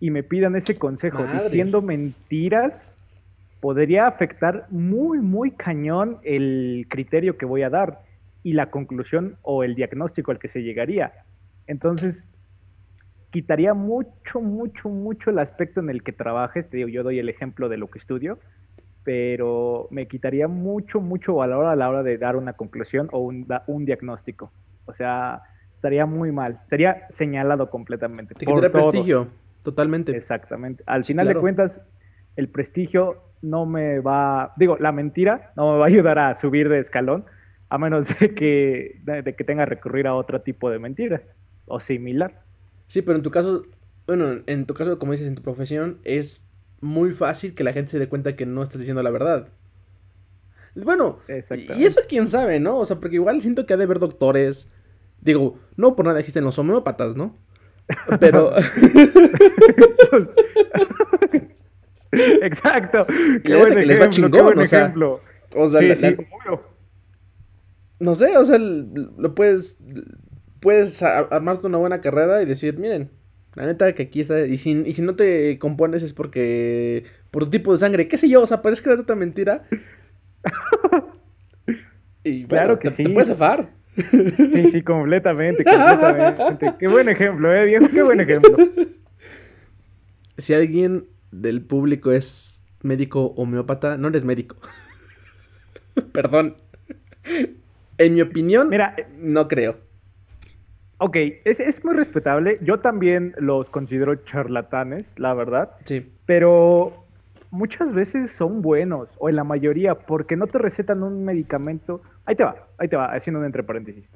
y 0.00 0.10
me 0.10 0.22
pidan 0.22 0.56
ese 0.56 0.78
consejo 0.78 1.22
diciendo 1.24 1.82
mentiras, 1.82 2.98
podría 3.60 4.06
afectar 4.06 4.66
muy, 4.70 5.18
muy 5.20 5.50
cañón 5.50 6.18
el 6.24 6.86
criterio 6.88 7.36
que 7.36 7.44
voy 7.44 7.62
a 7.62 7.70
dar 7.70 8.00
y 8.42 8.54
la 8.54 8.70
conclusión 8.70 9.36
o 9.42 9.62
el 9.62 9.74
diagnóstico 9.74 10.30
al 10.30 10.38
que 10.38 10.48
se 10.48 10.62
llegaría. 10.62 11.12
Entonces, 11.66 12.26
quitaría 13.30 13.74
mucho, 13.74 14.40
mucho, 14.40 14.88
mucho 14.88 15.28
el 15.28 15.38
aspecto 15.38 15.80
en 15.80 15.90
el 15.90 16.02
que 16.02 16.12
trabajes. 16.12 16.70
Te 16.70 16.78
digo, 16.78 16.88
yo 16.88 17.02
doy 17.02 17.18
el 17.18 17.28
ejemplo 17.28 17.68
de 17.68 17.76
lo 17.76 17.90
que 17.90 17.98
estudio 17.98 18.38
pero 19.04 19.88
me 19.90 20.06
quitaría 20.06 20.48
mucho, 20.48 21.00
mucho 21.00 21.34
valor 21.34 21.66
a 21.66 21.76
la 21.76 21.88
hora 21.88 22.02
de 22.02 22.18
dar 22.18 22.36
una 22.36 22.54
conclusión 22.54 23.08
o 23.12 23.20
un, 23.20 23.46
un 23.66 23.84
diagnóstico. 23.84 24.52
O 24.86 24.94
sea, 24.94 25.42
estaría 25.74 26.06
muy 26.06 26.32
mal, 26.32 26.60
sería 26.68 27.06
señalado 27.10 27.70
completamente. 27.70 28.34
Te 28.34 28.46
quitaría 28.46 28.70
prestigio, 28.70 29.28
totalmente. 29.62 30.16
Exactamente. 30.16 30.82
Al 30.86 31.04
final 31.04 31.28
de 31.28 31.34
cuentas, 31.34 31.80
el 32.36 32.48
prestigio 32.48 33.22
no 33.42 33.66
me 33.66 34.00
va, 34.00 34.52
digo, 34.56 34.76
la 34.78 34.92
mentira 34.92 35.52
no 35.56 35.72
me 35.72 35.78
va 35.78 35.84
a 35.84 35.88
ayudar 35.88 36.18
a 36.18 36.34
subir 36.36 36.68
de 36.68 36.78
escalón, 36.78 37.24
a 37.68 37.78
menos 37.78 38.08
de 38.18 38.34
que, 38.34 39.00
de 39.02 39.34
que 39.34 39.44
tenga 39.44 39.64
que 39.64 39.70
recurrir 39.70 40.06
a 40.06 40.14
otro 40.14 40.40
tipo 40.42 40.70
de 40.70 40.78
mentira 40.78 41.22
o 41.66 41.80
similar. 41.80 42.42
Sí, 42.86 43.02
pero 43.02 43.16
en 43.16 43.22
tu 43.22 43.30
caso 43.30 43.64
bueno, 44.06 44.42
en 44.46 44.66
tu 44.66 44.74
caso, 44.74 44.98
como 44.98 45.12
dices, 45.12 45.28
en 45.28 45.34
tu 45.34 45.42
profesión, 45.42 45.98
es 46.04 46.44
muy 46.82 47.12
fácil 47.12 47.54
que 47.54 47.64
la 47.64 47.72
gente 47.72 47.92
se 47.92 47.98
dé 47.98 48.08
cuenta 48.08 48.36
que 48.36 48.44
no 48.44 48.62
estás 48.62 48.78
diciendo 48.78 49.02
la 49.02 49.10
verdad. 49.10 49.48
Bueno, 50.74 51.20
y 51.76 51.84
eso 51.84 52.00
quién 52.08 52.28
sabe, 52.28 52.60
¿no? 52.60 52.78
O 52.78 52.86
sea, 52.86 52.98
porque 52.98 53.16
igual 53.16 53.42
siento 53.42 53.66
que 53.66 53.74
ha 53.74 53.76
de 53.76 53.84
haber 53.84 53.98
doctores. 53.98 54.70
Digo, 55.20 55.58
no 55.76 55.94
por 55.96 56.06
nada 56.06 56.20
existen 56.20 56.44
los 56.44 56.58
homeópatas, 56.58 57.16
¿no? 57.16 57.36
Pero. 58.20 58.54
Exacto. 62.12 63.06
Qué 63.42 63.56
buen 63.56 63.72
ejemplo, 63.72 63.86
les 63.86 64.00
va 64.00 64.10
chingón, 64.10 64.58
o 64.58 64.66
sea, 64.66 64.94
O 65.54 65.68
sea, 65.68 65.80
no 67.98 68.14
sé, 68.14 68.36
o 68.36 68.44
sea, 68.44 68.58
lo 68.58 69.34
puedes 69.34 69.78
puedes 70.62 71.02
armarte 71.02 71.66
una 71.66 71.78
buena 71.78 72.00
carrera 72.00 72.40
y 72.40 72.46
decir, 72.46 72.78
miren, 72.78 73.10
la 73.54 73.66
neta 73.66 73.92
que 73.94 74.04
aquí 74.04 74.20
está 74.20 74.46
y 74.46 74.56
si, 74.58 74.70
y 74.70 74.94
si 74.94 75.02
no 75.02 75.14
te 75.14 75.58
compones 75.58 76.02
es 76.02 76.12
porque 76.12 77.04
por 77.30 77.44
tu 77.44 77.50
tipo 77.50 77.72
de 77.72 77.78
sangre, 77.78 78.08
qué 78.08 78.16
sé 78.16 78.28
yo, 78.28 78.42
o 78.42 78.46
sea, 78.46 78.62
parece 78.62 78.82
que 78.82 78.90
era 78.90 79.14
mentira. 79.14 79.64
y 82.24 82.44
claro 82.44 82.78
que 82.78 82.90
sí. 82.90 83.02
te 83.02 83.10
puedes 83.10 83.28
zafar. 83.28 83.70
Sí, 83.94 84.70
sí, 84.72 84.82
completamente, 84.82 85.64
completamente. 85.64 86.74
Qué 86.78 86.88
buen 86.88 87.08
ejemplo, 87.10 87.54
eh, 87.54 87.66
viejo, 87.66 87.88
qué 87.92 88.02
buen 88.02 88.20
ejemplo. 88.20 88.56
Si 90.38 90.54
alguien 90.54 91.04
del 91.30 91.60
público 91.62 92.10
es 92.10 92.64
médico 92.82 93.26
homeópata, 93.36 93.98
no 93.98 94.08
eres 94.08 94.24
médico. 94.24 94.56
Perdón. 96.12 96.56
En 97.98 98.14
mi 98.14 98.22
opinión, 98.22 98.70
Mira, 98.70 98.96
no 99.18 99.46
creo. 99.46 99.76
Ok, 101.02 101.16
es, 101.44 101.58
es, 101.58 101.84
muy 101.84 101.94
respetable. 101.94 102.58
Yo 102.62 102.78
también 102.78 103.34
los 103.36 103.68
considero 103.68 104.14
charlatanes, 104.14 105.18
la 105.18 105.34
verdad. 105.34 105.72
Sí. 105.84 106.12
Pero 106.26 107.02
muchas 107.50 107.92
veces 107.92 108.30
son 108.30 108.62
buenos, 108.62 109.08
o 109.18 109.28
en 109.28 109.34
la 109.34 109.42
mayoría, 109.42 109.96
porque 109.96 110.36
no 110.36 110.46
te 110.46 110.58
recetan 110.58 111.02
un 111.02 111.24
medicamento. 111.24 112.02
Ahí 112.24 112.36
te 112.36 112.44
va, 112.44 112.68
ahí 112.78 112.86
te 112.86 112.94
va, 112.94 113.06
haciendo 113.06 113.40
un 113.40 113.46
entre 113.46 113.64
paréntesis. 113.64 114.08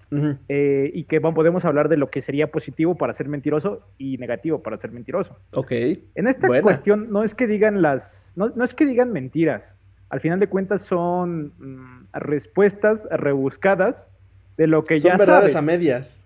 Eh, 0.49 0.92
y 0.94 1.05
que 1.05 1.20
podemos 1.20 1.64
hablar 1.64 1.88
de 1.88 1.96
lo 1.96 2.09
que 2.09 2.20
sería 2.22 2.53
positivo 2.53 2.94
para 2.94 3.14
ser 3.14 3.29
mentiroso 3.29 3.83
y 3.99 4.16
negativo 4.18 4.62
para 4.62 4.79
ser 4.79 4.92
mentiroso. 4.92 5.37
Ok. 5.55 5.72
En 6.14 6.29
esta 6.29 6.46
cuestión 6.62 7.11
no 7.11 7.25
es 7.25 7.35
que 7.35 7.49
digan 7.49 7.83
las, 7.83 8.33
no, 8.37 8.51
no, 8.51 8.62
es 8.62 8.75
que 8.75 8.87
digan 8.87 9.12
mentiras. 9.12 9.77
Al 10.09 10.20
final 10.20 10.38
de 10.38 10.46
cuentas 10.46 10.83
son 10.83 11.53
mm, 11.59 12.07
respuestas 12.12 13.09
rebuscadas 13.11 14.09
de 14.57 14.68
lo 14.68 14.85
que 14.85 14.99
ya 14.99 15.11
Son 15.11 15.18
verdades 15.18 15.57
a 15.57 15.62
medias. 15.62 16.22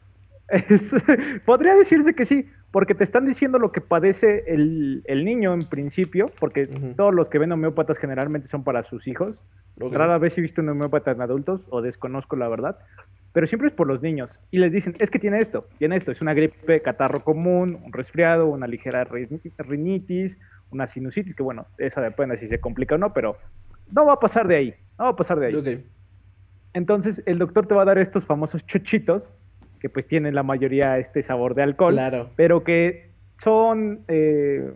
podría 1.47 1.75
decirse 1.75 2.15
que 2.15 2.27
sí, 2.27 2.49
porque 2.71 2.95
te 2.95 3.05
están 3.05 3.27
diciendo 3.27 3.59
lo 3.59 3.73
que 3.73 3.81
padece 3.81 4.45
el, 4.47 5.03
niño 5.25 5.55
en 5.55 5.61
principio, 5.61 6.27
porque 6.39 6.67
todos 6.97 7.15
los 7.15 7.29
que 7.29 7.39
ven 7.39 7.53
homeópatas 7.53 7.99
generalmente 7.99 8.49
son 8.49 8.65
para 8.65 8.83
sus 8.83 9.07
hijos. 9.07 9.37
Rara 9.77 10.19
vez 10.19 10.37
he 10.37 10.41
visto 10.41 10.61
un 10.61 10.69
homeópata 10.69 11.11
en 11.13 11.21
adultos, 11.21 11.63
o 11.71 11.81
desconozco 11.81 12.37
la 12.37 12.49
verdad, 12.49 12.79
pero 13.33 13.47
siempre 13.47 13.69
es 13.69 13.75
por 13.75 13.87
los 13.87 14.03
niños. 14.03 14.39
Y 14.51 14.59
les 14.59 14.73
dicen, 14.73 14.95
es 14.99 15.11
que 15.11 15.19
tiene 15.19 15.39
esto, 15.39 15.67
tiene 15.79 15.97
esto, 15.97 16.13
es 16.13 16.21
una 16.21 16.35
gripe, 16.35 16.83
catarro 16.83 17.25
común, 17.25 17.81
un 17.83 17.93
resfriado, 17.93 18.47
una 18.47 18.67
ligera 18.67 19.05
rinitis, 19.05 20.37
una 20.71 20.87
sinusitis, 20.87 21.35
que 21.35 21.43
bueno, 21.43 21.67
esa 21.79 22.01
depende 22.01 22.37
si 22.37 22.47
se 22.47 22.61
complica 22.61 22.97
o 22.97 22.99
no, 22.99 23.13
pero 23.13 23.37
no 23.91 24.07
va 24.07 24.15
a 24.15 24.21
pasar 24.21 24.47
de 24.47 24.57
ahí, 24.57 24.75
no 24.99 25.05
va 25.05 25.11
a 25.11 25.17
pasar 25.17 25.39
de 25.41 25.47
ahí. 25.47 25.85
Entonces 26.73 27.23
el 27.27 27.39
doctor 27.39 27.67
te 27.67 27.75
va 27.75 27.83
a 27.83 27.87
dar 27.87 27.99
estos 27.99 28.25
famosos 28.25 28.65
chochitos 28.67 29.33
que 29.81 29.89
pues 29.89 30.07
tienen 30.07 30.35
la 30.35 30.43
mayoría 30.43 30.99
este 30.99 31.23
sabor 31.23 31.55
de 31.55 31.63
alcohol, 31.63 31.95
claro. 31.95 32.31
pero 32.37 32.63
que 32.63 33.11
son, 33.43 34.05
eh, 34.09 34.73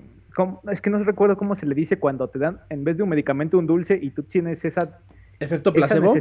es 0.73 0.81
que 0.81 0.91
no 0.91 1.03
recuerdo 1.05 1.37
cómo 1.37 1.55
se 1.55 1.67
le 1.67 1.75
dice 1.75 1.99
cuando 1.99 2.29
te 2.29 2.39
dan, 2.39 2.61
en 2.71 2.83
vez 2.83 2.97
de 2.97 3.03
un 3.03 3.11
medicamento, 3.11 3.59
un 3.59 3.67
dulce 3.67 3.99
y 4.01 4.11
tú 4.11 4.23
tienes 4.23 4.65
esa... 4.65 4.99
Efecto 5.39 5.73
placebo. 5.73 6.15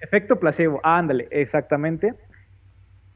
Efecto 0.00 0.38
placebo, 0.38 0.80
ándale, 0.82 1.26
exactamente. 1.30 2.14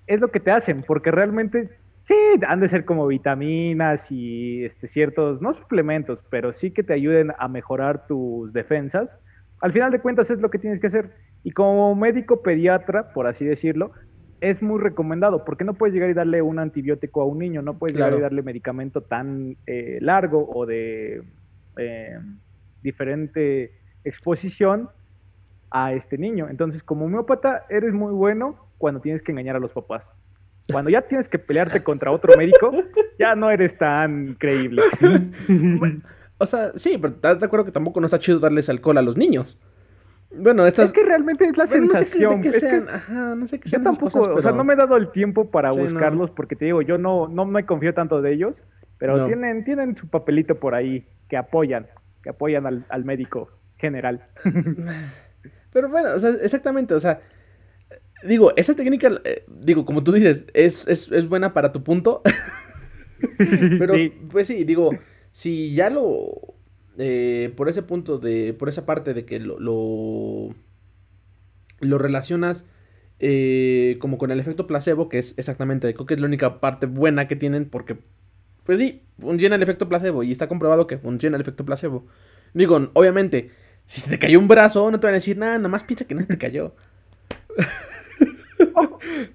Es 0.07 0.20
lo 0.20 0.31
que 0.31 0.40
te 0.40 0.51
hacen, 0.51 0.83
porque 0.83 1.11
realmente 1.11 1.68
sí, 2.05 2.14
han 2.46 2.61
de 2.61 2.68
ser 2.68 2.85
como 2.85 3.07
vitaminas 3.07 4.11
y 4.11 4.64
este, 4.64 4.87
ciertos, 4.87 5.42
no 5.42 5.53
suplementos, 5.53 6.25
pero 6.31 6.53
sí 6.53 6.70
que 6.70 6.83
te 6.83 6.94
ayuden 6.94 7.33
a 7.38 7.48
mejorar 7.48 8.07
tus 8.07 8.53
defensas. 8.53 9.20
Al 9.61 9.72
final 9.72 9.92
de 9.92 10.01
cuentas 10.01 10.31
es 10.31 10.40
lo 10.40 10.51
que 10.51 10.59
tienes 10.59 10.81
que 10.81 10.87
hacer. 10.87 11.11
Y 11.44 11.51
como 11.53 11.94
médico 11.94 12.42
pediatra, 12.42 13.12
por 13.12 13.27
así 13.27 13.44
decirlo, 13.44 13.92
es 14.42 14.61
muy 14.61 14.81
recomendado, 14.81 15.44
porque 15.44 15.62
no 15.62 15.74
puedes 15.74 15.94
llegar 15.94 16.11
y 16.11 16.14
darle 16.14 16.42
un 16.42 16.59
antibiótico 16.59 17.22
a 17.22 17.26
un 17.26 17.38
niño, 17.38 17.62
no 17.62 17.78
puedes 17.78 17.96
llegar 17.96 18.12
y 18.14 18.20
darle 18.20 18.42
medicamento 18.42 19.00
tan 19.00 19.57
eh, 19.68 19.98
largo 20.00 20.50
o 20.52 20.66
de 20.66 21.22
eh, 21.76 22.18
diferente 22.83 23.70
exposición 24.02 24.90
a 25.70 25.92
este 25.92 26.18
niño. 26.18 26.48
Entonces, 26.50 26.83
como 26.83 27.05
homeópata, 27.05 27.66
eres 27.70 27.94
muy 27.94 28.12
bueno 28.12 28.57
cuando 28.78 29.00
tienes 29.00 29.22
que 29.22 29.31
engañar 29.31 29.55
a 29.55 29.61
los 29.61 29.70
papás. 29.70 30.12
Cuando 30.72 30.90
ya 30.90 31.02
tienes 31.02 31.28
que 31.28 31.38
pelearte 31.38 31.81
contra 31.85 32.11
otro 32.11 32.37
médico, 32.37 32.72
ya 33.20 33.37
no 33.37 33.48
eres 33.48 33.78
tan 33.78 34.35
creíble. 34.35 34.83
o 36.38 36.46
sea, 36.46 36.72
sí, 36.74 36.98
pero 37.00 37.14
estás 37.14 37.38
de 37.38 37.46
acuerdo 37.46 37.64
que 37.64 37.72
tampoco 37.72 38.00
no 38.00 38.07
está 38.07 38.18
chido 38.18 38.40
darles 38.40 38.68
alcohol 38.68 38.98
a 38.98 39.02
los 39.02 39.16
niños. 39.16 39.57
Bueno, 40.35 40.66
estas... 40.66 40.87
Es 40.87 40.92
que 40.92 41.03
realmente 41.03 41.45
es 41.45 41.57
la 41.57 41.66
sensación. 41.66 42.40
No 42.40 42.53
sé 42.53 42.61
sean, 42.61 42.88
ajá, 42.88 43.35
no 43.35 43.47
sé 43.47 43.61
qué 43.61 43.68
sean 43.68 43.85
yo 43.85 43.90
tampoco, 43.90 44.21
o 44.21 44.42
sea, 44.42 44.53
no 44.53 44.64
me 44.64 44.75
he 44.75 44.77
dado 44.77 44.97
el 44.97 45.11
tiempo 45.11 45.51
para 45.51 45.71
buscarlos 45.71 46.31
porque 46.31 46.57
te 46.57 46.66
digo, 46.66 46.83
yo 46.83 46.99
no, 46.99 47.29
no 47.29 47.45
me 47.45 47.66
confío 47.66 47.95
tanto 47.95 48.23
de 48.23 48.33
ellos, 48.33 48.62
pero 48.99 49.27
tienen, 49.27 49.64
tienen 49.64 49.97
su 49.97 50.09
papelito 50.09 50.59
por 50.59 50.75
ahí 50.75 51.07
que 51.29 51.37
apoyan, 51.37 51.87
que 52.23 52.31
apoyan 52.31 52.66
al, 52.66 52.87
al 52.88 53.05
médico 53.05 53.51
general. 53.77 54.27
pero 55.73 55.88
bueno, 55.88 56.14
o 56.14 56.18
sea, 56.18 56.31
exactamente, 56.40 56.95
o 56.95 57.01
sea, 57.01 57.21
digo, 58.25 58.53
esa 58.57 58.75
técnica, 58.75 59.11
eh, 59.25 59.45
digo, 59.49 59.85
como 59.85 60.03
tú 60.03 60.12
dices, 60.12 60.47
es, 60.55 60.87
es, 60.88 61.11
es 61.12 61.29
buena 61.29 61.53
para 61.53 61.73
tu 61.73 61.83
punto. 61.83 62.23
pero, 63.79 63.95
pues 64.31 64.47
sí, 64.47 64.64
digo, 64.64 64.90
si 65.33 65.75
ya 65.75 65.90
lo 65.90 66.55
eh, 66.98 67.52
por 67.57 67.68
ese 67.68 67.83
punto 67.83 68.18
de, 68.18 68.55
por 68.55 68.68
esa 68.68 68.85
parte 68.85 69.14
de 69.14 69.24
que 69.24 69.40
lo, 69.40 69.59
lo, 69.59 70.55
relacionas 71.98 72.66
eh, 73.18 73.96
como 74.00 74.18
con 74.18 74.31
el 74.31 74.40
efecto 74.40 74.66
placebo, 74.66 75.09
que 75.09 75.18
es 75.18 75.37
exactamente, 75.38 75.92
creo 75.94 76.07
que 76.07 76.14
es 76.14 76.20
la 76.20 76.26
única 76.26 76.61
parte 76.61 76.87
buena 76.87 77.28
que 77.28 77.37
tienen 77.37 77.68
porque, 77.68 77.96
pues 78.64 78.78
sí, 78.78 79.02
funciona 79.18 79.57
el 79.57 79.62
efecto 79.62 79.88
placebo 79.88 80.22
y 80.22 80.33
está 80.33 80.48
comprobado 80.48 80.87
que 80.87 80.98
funciona 80.98 81.37
el 81.37 81.42
efecto 81.42 81.64
placebo. 81.64 82.07
Digo, 82.55 82.90
obviamente, 82.94 83.50
si 83.87 84.00
se 84.00 84.11
te 84.11 84.18
cayó 84.18 84.38
un 84.38 84.48
brazo, 84.48 84.90
no 84.90 85.00
te 85.00 85.07
van 85.07 85.14
a 85.14 85.16
decir 85.16 85.38
nada, 85.38 85.57
nada 85.57 85.68
más 85.68 85.85
piensa 85.85 86.07
que 86.07 86.14
no 86.14 86.26
te 86.26 86.38
cayó. 86.38 86.74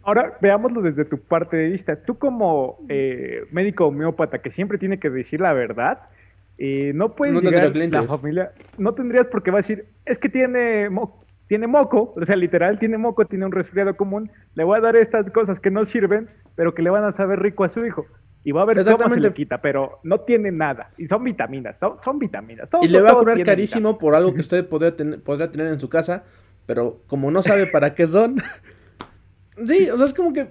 Ahora 0.04 0.38
veámoslo 0.41 0.82
desde 0.82 1.06
tu 1.06 1.20
parte 1.20 1.58
de 1.58 1.70
vista. 1.70 2.04
Tú 2.04 2.17
como 2.17 2.80
eh, 2.89 3.46
médico 3.52 3.88
homeópata 3.88 4.41
que 4.41 4.52
siempre 4.52 4.78
tiene 4.78 5.00
que 5.00 5.10
decir 5.10 5.41
la 5.41 5.54
verdad, 5.54 6.10
y 6.58 6.91
no 6.93 7.15
puedes 7.15 7.36
no 7.36 7.41
llegar 7.41 7.76
la 7.76 8.04
familia, 8.04 8.52
no 8.78 8.93
tendrías 8.93 9.28
por 9.28 9.43
qué 9.43 9.52
va 9.52 9.58
a 9.58 9.62
decir, 9.62 9.86
es 10.06 10.17
que 10.17 10.28
tiene, 10.28 10.89
tiene 11.48 11.67
moco, 11.67 12.13
o 12.15 12.26
sea, 12.26 12.36
literal, 12.36 12.80
tiene 12.80 12.98
moco, 12.98 13.26
tiene 13.26 13.46
un 13.46 13.52
resfriado 13.52 13.96
común, 13.96 14.32
le 14.56 14.63
voy 14.63 14.78
a 14.78 14.82
dar 14.82 14.96
estas 14.96 15.30
cosas 15.32 15.60
que 15.60 15.70
no 15.70 15.86
sirven, 15.86 16.30
pero 16.56 16.74
que 16.74 16.82
le 16.82 16.89
van 16.89 17.04
a 17.04 17.12
saber 17.12 17.39
rico 17.39 17.63
a 17.63 17.70
su 17.70 17.86
hijo. 17.86 18.06
Y 18.43 18.54
va 18.54 18.62
a 18.62 18.65
ver 18.65 18.84
cómo 18.86 19.10
se 19.13 19.20
le 19.20 19.34
quita, 19.34 19.62
pero 19.62 20.00
no 20.04 20.22
tiene 20.22 20.52
nada. 20.52 20.91
Y 20.98 21.08
son 21.08 21.22
vitaminas, 21.26 21.76
son, 22.02 22.17
vitaminas. 22.17 22.70
y 22.82 22.88
le 22.88 23.02
va 23.02 23.12
a 23.12 23.15
curar 23.15 23.43
carísimo 23.43 23.98
por 23.98 24.15
algo 24.15 24.34
que 24.34 24.39
usted 24.39 24.65
podría, 24.67 24.96
tener, 24.96 25.22
podría 25.22 25.52
tener 25.52 25.67
en 25.67 25.80
su 25.82 25.89
casa, 25.89 26.24
pero 26.65 27.02
como 27.08 27.30
no 27.30 27.43
sabe 27.43 27.67
para 27.67 27.93
qué 27.93 28.08
son... 28.08 28.38
sí, 29.67 29.89
o 29.89 29.98
sea, 29.98 30.06
es 30.06 30.13
como 30.13 30.32
que... 30.32 30.48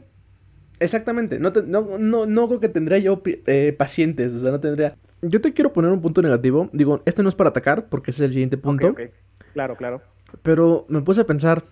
Exactamente, 0.78 1.38
no, 1.38 1.50
no, 1.64 1.96
no, 1.98 2.26
no 2.26 2.48
creo 2.48 2.60
que 2.60 2.68
tendría 2.68 2.98
yo 2.98 3.22
eh, 3.24 3.74
pacientes, 3.76 4.34
o 4.34 4.40
sea, 4.40 4.50
no 4.50 4.60
tendría 4.60 4.94
yo 5.28 5.40
te 5.40 5.52
quiero 5.52 5.72
poner 5.72 5.90
un 5.90 6.00
punto 6.00 6.22
negativo. 6.22 6.68
Digo, 6.72 7.02
este 7.04 7.22
no 7.22 7.28
es 7.28 7.34
para 7.34 7.50
atacar, 7.50 7.88
porque 7.88 8.10
ese 8.10 8.24
es 8.24 8.28
el 8.28 8.32
siguiente 8.32 8.56
punto. 8.56 8.94
Claro, 9.52 9.76
claro. 9.76 10.02
Pero 10.42 10.86
me 10.88 11.00
puse 11.02 11.20
a 11.22 11.26
pensar. 11.26 11.64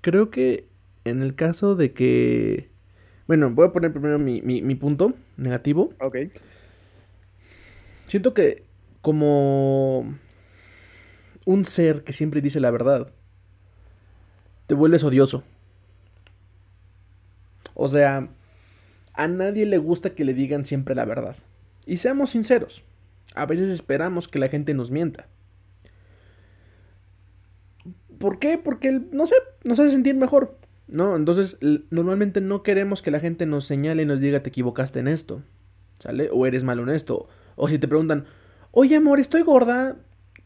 Creo 0.00 0.30
que 0.30 0.66
en 1.04 1.22
el 1.22 1.34
caso 1.34 1.74
de 1.74 1.92
que. 1.92 2.70
Bueno, 3.26 3.50
voy 3.50 3.66
a 3.66 3.72
poner 3.72 3.92
primero 3.92 4.18
mi, 4.18 4.42
mi 4.42 4.74
punto 4.74 5.14
negativo. 5.36 5.92
Ok. 6.00 6.16
Siento 8.06 8.34
que 8.34 8.64
como 9.00 10.18
un 11.44 11.64
ser 11.64 12.04
que 12.04 12.12
siempre 12.12 12.40
dice 12.40 12.60
la 12.60 12.70
verdad, 12.70 13.08
te 14.66 14.74
vuelves 14.74 15.04
odioso. 15.04 15.42
O 17.74 17.88
sea, 17.88 18.28
a 19.14 19.28
nadie 19.28 19.66
le 19.66 19.78
gusta 19.78 20.10
que 20.10 20.24
le 20.24 20.34
digan 20.34 20.64
siempre 20.64 20.94
la 20.94 21.04
verdad. 21.04 21.36
Y 21.86 21.98
seamos 21.98 22.30
sinceros, 22.30 22.84
a 23.34 23.46
veces 23.46 23.70
esperamos 23.70 24.28
que 24.28 24.38
la 24.38 24.48
gente 24.48 24.74
nos 24.74 24.90
mienta. 24.90 25.28
¿Por 28.18 28.38
qué? 28.38 28.58
Porque, 28.58 29.02
no 29.10 29.26
sé, 29.26 29.34
nos 29.64 29.80
hace 29.80 29.90
sentir 29.90 30.14
mejor. 30.14 30.58
¿No? 30.86 31.16
Entonces, 31.16 31.58
normalmente 31.90 32.40
no 32.40 32.62
queremos 32.62 33.00
que 33.00 33.10
la 33.10 33.20
gente 33.20 33.46
nos 33.46 33.64
señale 33.64 34.02
y 34.02 34.06
nos 34.06 34.20
diga 34.20 34.42
te 34.42 34.50
equivocaste 34.50 35.00
en 35.00 35.08
esto. 35.08 35.42
¿sale? 36.02 36.30
O 36.32 36.46
eres 36.46 36.64
mal 36.64 36.80
honesto. 36.80 37.28
O 37.54 37.68
si 37.68 37.78
te 37.78 37.88
preguntan, 37.88 38.26
oye 38.72 38.96
amor, 38.96 39.20
estoy 39.20 39.42
gorda. 39.42 39.96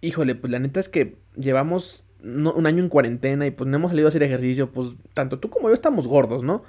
Híjole, 0.02 0.34
pues 0.34 0.50
la 0.50 0.58
neta 0.58 0.80
es 0.80 0.88
que 0.88 1.18
llevamos 1.34 2.04
un 2.22 2.66
año 2.66 2.82
en 2.82 2.88
cuarentena 2.88 3.46
y 3.46 3.50
pues 3.50 3.68
no 3.68 3.76
hemos 3.76 3.90
salido 3.90 4.08
a 4.08 4.10
hacer 4.10 4.22
ejercicio, 4.22 4.72
pues 4.72 4.96
tanto 5.14 5.38
tú 5.38 5.48
como 5.48 5.68
yo 5.68 5.74
estamos 5.74 6.08
gordos, 6.08 6.42
¿no? 6.42 6.64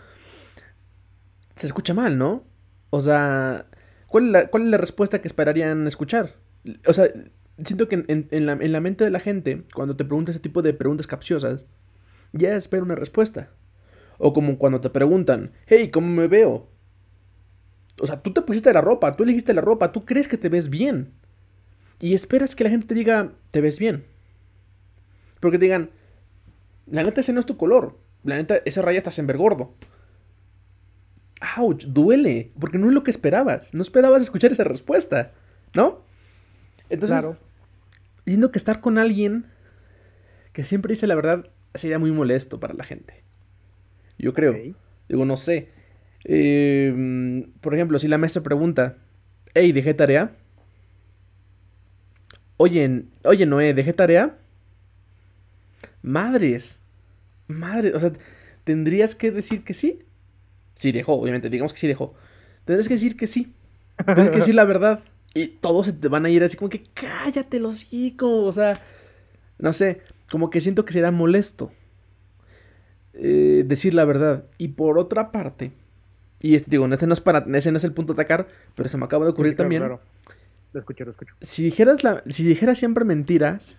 Se 1.55 1.67
escucha 1.67 1.93
mal, 1.93 2.17
¿no? 2.17 2.43
O 2.91 3.01
sea, 3.01 3.65
¿cuál 4.07 4.35
es 4.35 4.59
la, 4.59 4.77
respuesta 4.77 5.21
que 5.21 5.27
esperarían 5.27 5.87
escuchar? 5.87 6.35
O 6.85 6.93
sea, 6.93 7.09
siento 7.63 7.87
que 7.87 8.05
en, 8.07 8.45
la, 8.45 8.53
en 8.53 8.71
la 8.71 8.81
mente 8.81 9.03
de 9.03 9.09
la 9.09 9.19
gente, 9.19 9.63
cuando 9.73 9.95
te 9.95 10.05
pregunta 10.05 10.31
ese 10.31 10.39
tipo 10.39 10.61
de 10.61 10.73
preguntas 10.73 11.07
capciosas, 11.07 11.65
ya 12.33 12.55
espera 12.55 12.83
una 12.83 12.95
respuesta. 12.95 13.49
O 14.17 14.33
como 14.33 14.57
cuando 14.57 14.81
te 14.81 14.89
preguntan, 14.89 15.51
hey, 15.67 15.91
¿cómo 15.91 16.07
me 16.07 16.27
veo? 16.27 16.69
O 17.99 18.07
sea, 18.07 18.21
tú 18.21 18.31
te 18.31 18.41
pusiste 18.41 18.73
la 18.73 18.81
ropa, 18.81 19.15
tú 19.15 19.23
elegiste 19.23 19.53
la 19.53 19.61
ropa, 19.61 19.91
tú 19.91 20.05
crees 20.05 20.27
que 20.27 20.37
te 20.37 20.49
ves 20.49 20.69
bien. 20.69 21.13
Y 21.99 22.13
esperas 22.13 22.55
que 22.55 22.63
la 22.63 22.69
gente 22.69 22.87
te 22.87 22.95
diga, 22.95 23.33
te 23.51 23.61
ves 23.61 23.79
bien. 23.79 24.05
Porque 25.39 25.57
te 25.57 25.65
digan, 25.65 25.89
la 26.85 27.03
neta 27.03 27.21
ese 27.21 27.33
no 27.33 27.39
es 27.39 27.45
tu 27.45 27.57
color. 27.57 27.97
La 28.23 28.35
neta, 28.35 28.57
esa 28.65 28.81
raya 28.81 28.99
está 28.99 29.21
en 29.21 29.27
gordo. 29.37 29.73
¡Auch! 31.41 31.83
Duele. 31.85 32.51
Porque 32.59 32.77
no 32.77 32.87
es 32.87 32.93
lo 32.93 33.03
que 33.03 33.11
esperabas. 33.11 33.73
No 33.73 33.81
esperabas 33.81 34.21
escuchar 34.21 34.51
esa 34.51 34.63
respuesta. 34.63 35.33
¿No? 35.73 36.01
Entonces, 36.89 37.19
claro. 37.19 37.37
siento 38.25 38.51
que 38.51 38.57
estar 38.57 38.81
con 38.81 38.97
alguien 38.97 39.45
que 40.53 40.63
siempre 40.63 40.93
dice 40.93 41.05
la 41.05 41.15
verdad 41.15 41.49
sería 41.75 41.99
muy 41.99 42.11
molesto 42.11 42.59
para 42.59 42.73
la 42.73 42.83
gente. 42.83 43.23
Yo 44.17 44.33
creo. 44.33 44.53
Digo, 45.07 45.25
no 45.25 45.37
sé. 45.37 45.69
Em, 46.23 47.51
por 47.61 47.75
ejemplo, 47.75 47.99
si 47.99 48.07
la 48.07 48.17
maestra 48.17 48.41
pregunta, 48.41 48.97
hey, 49.53 49.71
¿dejé 49.71 49.93
tarea? 49.93 50.35
Oye, 52.57 53.03
oye, 53.23 53.45
Noé, 53.45 53.73
¿dejé 53.73 53.93
tarea? 53.93 54.37
Madres. 56.01 56.79
Madres. 57.47 57.93
O 57.93 57.99
sea, 57.99 58.13
tendrías 58.63 59.13
que 59.13 59.31
decir 59.31 59.63
que 59.63 59.73
sí. 59.73 60.06
Sí 60.77 60.91
dejó, 60.91 61.13
obviamente. 61.13 61.49
Digamos 61.49 61.73
que 61.73 61.79
sí 61.79 61.87
dejó. 61.87 62.13
Tendrías 62.63 62.87
que 62.87 62.93
decir 62.93 63.17
que 63.17 63.27
sí. 63.27 63.53
Tendrías 64.05 64.29
que 64.29 64.37
decir 64.37 64.55
la 64.55 64.63
verdad. 64.63 65.03
Y 65.33 65.47
todos 65.47 65.87
se 65.87 65.93
te 65.93 66.07
van 66.07 66.25
a 66.25 66.29
ir 66.29 66.43
así 66.43 66.55
como 66.55 66.69
que 66.69 66.83
cállate 66.93 67.59
los 67.59 67.91
hijos. 67.91 68.29
O 68.47 68.51
sea, 68.51 68.79
no 69.57 69.73
sé. 69.73 70.01
Como 70.29 70.49
que 70.49 70.61
siento 70.61 70.85
que 70.85 70.93
será 70.93 71.11
molesto. 71.11 71.71
Eh, 73.13 73.63
decir 73.65 73.93
la 73.95 74.05
verdad. 74.05 74.45
Y 74.57 74.69
por 74.69 74.99
otra 74.99 75.31
parte, 75.31 75.71
y 76.39 76.55
este, 76.55 76.69
digo, 76.69 76.85
este 76.87 77.07
no 77.07 77.13
es 77.13 77.21
para, 77.21 77.45
ese 77.57 77.71
no 77.71 77.77
es 77.77 77.83
el 77.83 77.93
punto 77.93 78.13
de 78.13 78.21
atacar, 78.21 78.47
pero 78.75 78.89
se 78.89 78.97
me 78.97 79.05
acaba 79.05 79.25
de 79.25 79.31
ocurrir 79.31 79.55
también. 79.55 79.81
Claro. 79.81 80.01
Lo 80.73 80.79
escucho, 80.79 81.05
lo 81.05 81.11
escucho. 81.11 81.33
Si 81.41 81.63
dijeras, 81.63 82.03
la, 82.03 82.23
si 82.29 82.43
dijeras 82.43 82.77
siempre 82.77 83.05
mentiras, 83.05 83.77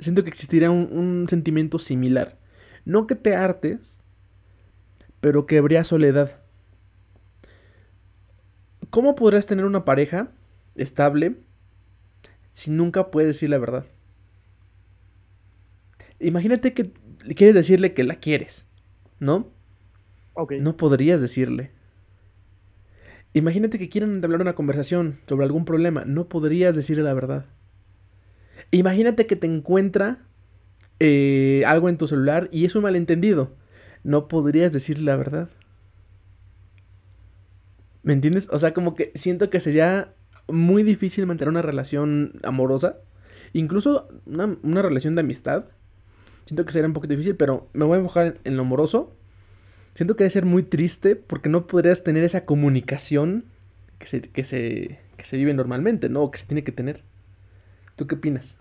siento 0.00 0.22
que 0.22 0.30
existiría 0.30 0.70
un, 0.70 1.26
sentimiento 1.28 1.78
similar. 1.78 2.36
No 2.84 3.06
que 3.06 3.14
te 3.14 3.34
hartes, 3.34 3.93
pero 5.24 5.46
que 5.46 5.56
habría 5.56 5.84
soledad. 5.84 6.38
¿Cómo 8.90 9.14
podrías 9.14 9.46
tener 9.46 9.64
una 9.64 9.86
pareja 9.86 10.28
estable 10.74 11.36
si 12.52 12.70
nunca 12.70 13.10
puedes 13.10 13.28
decir 13.28 13.48
la 13.48 13.56
verdad? 13.56 13.86
Imagínate 16.20 16.74
que 16.74 16.92
quieres 17.36 17.54
decirle 17.54 17.94
que 17.94 18.04
la 18.04 18.16
quieres, 18.16 18.66
¿no? 19.18 19.50
No 20.60 20.76
podrías 20.76 21.22
decirle. 21.22 21.70
Imagínate 23.32 23.78
que 23.78 23.88
quieren 23.88 24.10
entablar 24.16 24.42
una 24.42 24.54
conversación 24.54 25.20
sobre 25.26 25.46
algún 25.46 25.64
problema. 25.64 26.04
No 26.04 26.28
podrías 26.28 26.76
decirle 26.76 27.02
la 27.02 27.14
verdad. 27.14 27.46
Imagínate 28.72 29.26
que 29.26 29.36
te 29.36 29.46
encuentra 29.46 30.18
eh, 31.00 31.62
algo 31.66 31.88
en 31.88 31.96
tu 31.96 32.08
celular 32.08 32.50
y 32.52 32.66
es 32.66 32.76
un 32.76 32.82
malentendido. 32.82 33.63
No 34.04 34.28
podrías 34.28 34.72
decirle 34.72 35.06
la 35.06 35.16
verdad. 35.16 35.48
¿Me 38.02 38.12
entiendes? 38.12 38.48
O 38.52 38.58
sea, 38.58 38.72
como 38.74 38.94
que 38.94 39.10
siento 39.14 39.50
que 39.50 39.60
sería 39.60 40.14
muy 40.46 40.82
difícil 40.82 41.26
mantener 41.26 41.48
una 41.48 41.62
relación 41.62 42.34
amorosa. 42.44 42.98
Incluso 43.52 44.08
una, 44.26 44.56
una 44.62 44.82
relación 44.82 45.14
de 45.16 45.22
amistad. 45.22 45.64
Siento 46.46 46.64
que 46.64 46.72
sería 46.72 46.86
un 46.86 46.92
poco 46.92 47.06
difícil, 47.06 47.34
pero 47.34 47.68
me 47.72 47.84
voy 47.84 47.96
a 47.96 48.00
enfocar 48.02 48.38
en 48.44 48.56
lo 48.56 48.62
amoroso 48.62 49.16
Siento 49.94 50.16
que 50.16 50.24
debe 50.24 50.30
ser 50.30 50.44
muy 50.44 50.64
triste 50.64 51.14
porque 51.14 51.48
no 51.48 51.66
podrías 51.66 52.02
tener 52.02 52.24
esa 52.24 52.44
comunicación 52.44 53.44
que 53.98 54.06
se, 54.06 54.22
que 54.22 54.42
se, 54.42 54.98
que 55.16 55.24
se 55.24 55.36
vive 55.36 55.54
normalmente, 55.54 56.08
¿no? 56.08 56.22
O 56.22 56.30
que 56.32 56.38
se 56.38 56.46
tiene 56.46 56.64
que 56.64 56.72
tener. 56.72 57.02
¿Tú 57.94 58.08
qué 58.08 58.16
opinas? 58.16 58.56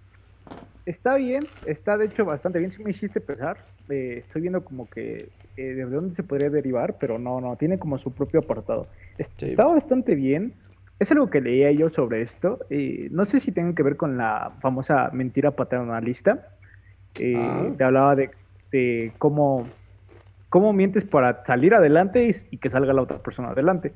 Está 0.86 1.16
bien, 1.16 1.46
está 1.66 1.98
de 1.98 2.06
hecho 2.06 2.26
bastante 2.26 2.60
bien. 2.60 2.72
Si 2.72 2.84
me 2.84 2.90
hiciste 2.90 3.22
pensar, 3.22 3.58
eh, 3.90 4.24
estoy 4.26 4.42
viendo 4.42 4.64
como 4.64 4.90
que 4.90 5.30
eh, 5.56 5.62
de 5.62 5.86
dónde 5.86 6.16
se 6.16 6.24
podría 6.24 6.50
derivar, 6.50 6.98
pero 7.00 7.18
no, 7.20 7.40
no, 7.40 7.56
tiene 7.56 7.80
como 7.80 7.98
su 7.98 8.12
propio 8.12 8.42
apartado. 8.42 8.88
Está 9.18 9.66
bastante 9.66 10.16
bien. 10.16 10.54
Es 11.00 11.12
algo 11.12 11.30
que 11.30 11.42
leía 11.42 11.72
yo 11.72 11.90
sobre 11.90 12.22
esto. 12.22 12.60
Eh, 12.70 13.08
no 13.12 13.26
sé 13.26 13.40
si 13.40 13.52
tiene 13.52 13.76
que 13.76 13.84
ver 13.84 13.98
con 13.98 14.18
la 14.18 14.54
famosa 14.62 15.10
mentira 15.14 15.52
paternalista. 15.52 16.50
Ah. 17.36 17.70
Te 17.78 17.84
hablaba 17.84 18.16
de, 18.16 18.32
de 18.72 19.14
cómo 19.18 19.68
cómo 20.54 20.72
mientes 20.72 21.04
para 21.04 21.44
salir 21.46 21.74
adelante 21.74 22.30
y, 22.52 22.58
que 22.58 22.70
salga 22.70 22.94
la 22.94 23.02
otra 23.02 23.18
persona 23.18 23.50
adelante. 23.50 23.92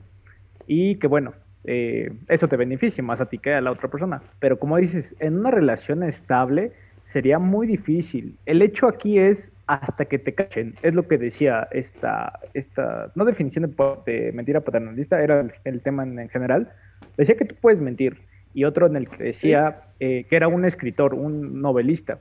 Y 0.65 0.95
que 0.95 1.05
bueno, 1.05 1.33
eh, 1.67 2.11
eso 2.27 2.47
te 2.47 2.57
beneficia 2.57 3.03
más 3.03 3.21
a 3.21 3.27
ti 3.27 3.37
que 3.37 3.53
a 3.53 3.61
la 3.61 3.71
otra 3.71 3.89
persona. 3.89 4.21
Pero 4.39 4.57
como 4.57 4.77
dices, 4.77 5.15
en 5.19 5.37
una 5.37 5.51
relación 5.51 6.03
estable 6.03 6.71
sería 7.07 7.39
muy 7.39 7.67
difícil. 7.67 8.37
El 8.45 8.61
hecho 8.61 8.87
aquí 8.87 9.19
es 9.19 9.51
hasta 9.67 10.05
que 10.05 10.17
te 10.17 10.33
cachen. 10.33 10.75
Es 10.81 10.93
lo 10.93 11.07
que 11.07 11.17
decía 11.17 11.67
esta, 11.71 12.39
esta 12.53 13.11
no 13.15 13.25
definición 13.25 13.75
de, 14.05 14.31
mentira 14.33 14.61
paternalista, 14.61 15.21
era 15.21 15.45
el, 15.63 15.81
tema 15.81 16.03
en, 16.03 16.29
general. 16.29 16.71
Decía 17.17 17.35
que 17.35 17.45
tú 17.45 17.55
puedes 17.59 17.79
mentir. 17.79 18.17
Y 18.53 18.63
otro 18.63 18.87
en 18.87 18.95
el 18.95 19.07
que 19.07 19.23
decía 19.23 19.81
eh, 19.99 20.25
que 20.29 20.35
era 20.35 20.47
un 20.47 20.65
escritor, 20.65 21.13
un 21.13 21.61
novelista 21.61 22.17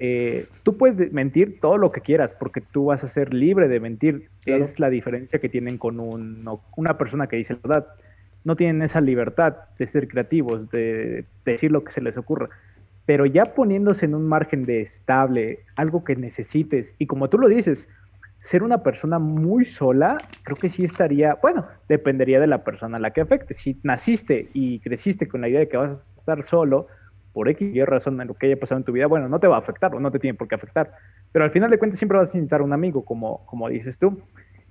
eh, 0.00 0.46
tú 0.62 0.76
puedes 0.76 1.12
mentir 1.12 1.58
todo 1.60 1.76
lo 1.76 1.90
que 1.90 2.00
quieras 2.00 2.34
porque 2.38 2.60
tú 2.60 2.86
vas 2.86 3.02
a 3.02 3.08
ser 3.08 3.34
libre 3.34 3.68
de 3.68 3.80
mentir. 3.80 4.28
Es 4.46 4.78
la 4.78 4.90
diferencia 4.90 5.40
que 5.40 5.48
tienen 5.48 5.76
con 5.76 5.98
una 6.00 6.98
persona 6.98 7.26
que 7.26 7.36
dice 7.36 7.54
la 7.54 7.60
verdad. 7.62 7.86
No 8.48 8.56
tienen 8.56 8.80
esa 8.80 9.02
libertad 9.02 9.56
de 9.78 9.86
ser 9.86 10.08
creativos, 10.08 10.70
de, 10.70 11.26
decir 11.44 11.70
lo 11.70 11.84
que 11.84 11.92
se 11.92 12.00
les 12.00 12.16
ocurra. 12.16 12.48
Pero 13.04 13.26
ya 13.26 13.52
poniéndose 13.52 14.06
en 14.06 14.14
un 14.14 14.26
margen 14.26 14.64
de 14.64 14.80
estable, 14.80 15.58
algo 15.76 16.02
que 16.02 16.16
necesites, 16.16 16.96
y 16.98 17.06
como 17.06 17.28
tú 17.28 17.36
lo 17.36 17.46
dices, 17.46 17.90
ser 18.38 18.62
una 18.62 18.82
persona 18.82 19.18
muy 19.18 19.66
sola, 19.66 20.16
creo 20.44 20.56
que 20.56 20.70
sí 20.70 20.82
estaría, 20.82 21.34
bueno, 21.42 21.66
dependería 21.90 22.40
de 22.40 22.46
la 22.46 22.64
persona 22.64 22.96
a 22.96 23.00
la 23.00 23.10
que 23.10 23.20
afecte. 23.20 23.52
Si 23.52 23.78
naciste 23.82 24.48
y 24.54 24.80
creciste 24.80 25.28
con 25.28 25.42
la 25.42 25.50
idea 25.50 25.60
de 25.60 25.68
que 25.68 25.76
vas 25.76 25.90
a 25.90 26.18
estar 26.18 26.42
solo, 26.42 26.86
por 27.34 27.50
X 27.50 27.70
y 27.74 27.84
razón 27.84 28.18
en 28.18 28.28
lo 28.28 28.34
que 28.34 28.46
haya 28.46 28.58
pasado 28.58 28.78
en 28.78 28.84
tu 28.84 28.92
vida, 28.92 29.08
bueno, 29.08 29.28
no 29.28 29.38
te 29.40 29.46
va 29.46 29.56
a 29.56 29.58
afectar 29.58 29.94
o 29.94 30.00
no 30.00 30.10
te 30.10 30.18
tiene 30.18 30.38
por 30.38 30.48
qué 30.48 30.54
afectar. 30.54 30.94
Pero 31.32 31.44
al 31.44 31.50
final 31.50 31.70
de 31.70 31.78
cuentas 31.78 31.98
siempre 31.98 32.16
vas 32.16 32.30
a 32.30 32.32
necesitar 32.32 32.62
un 32.62 32.72
amigo, 32.72 33.04
como, 33.04 33.44
como 33.44 33.68
dices 33.68 33.98
tú. 33.98 34.22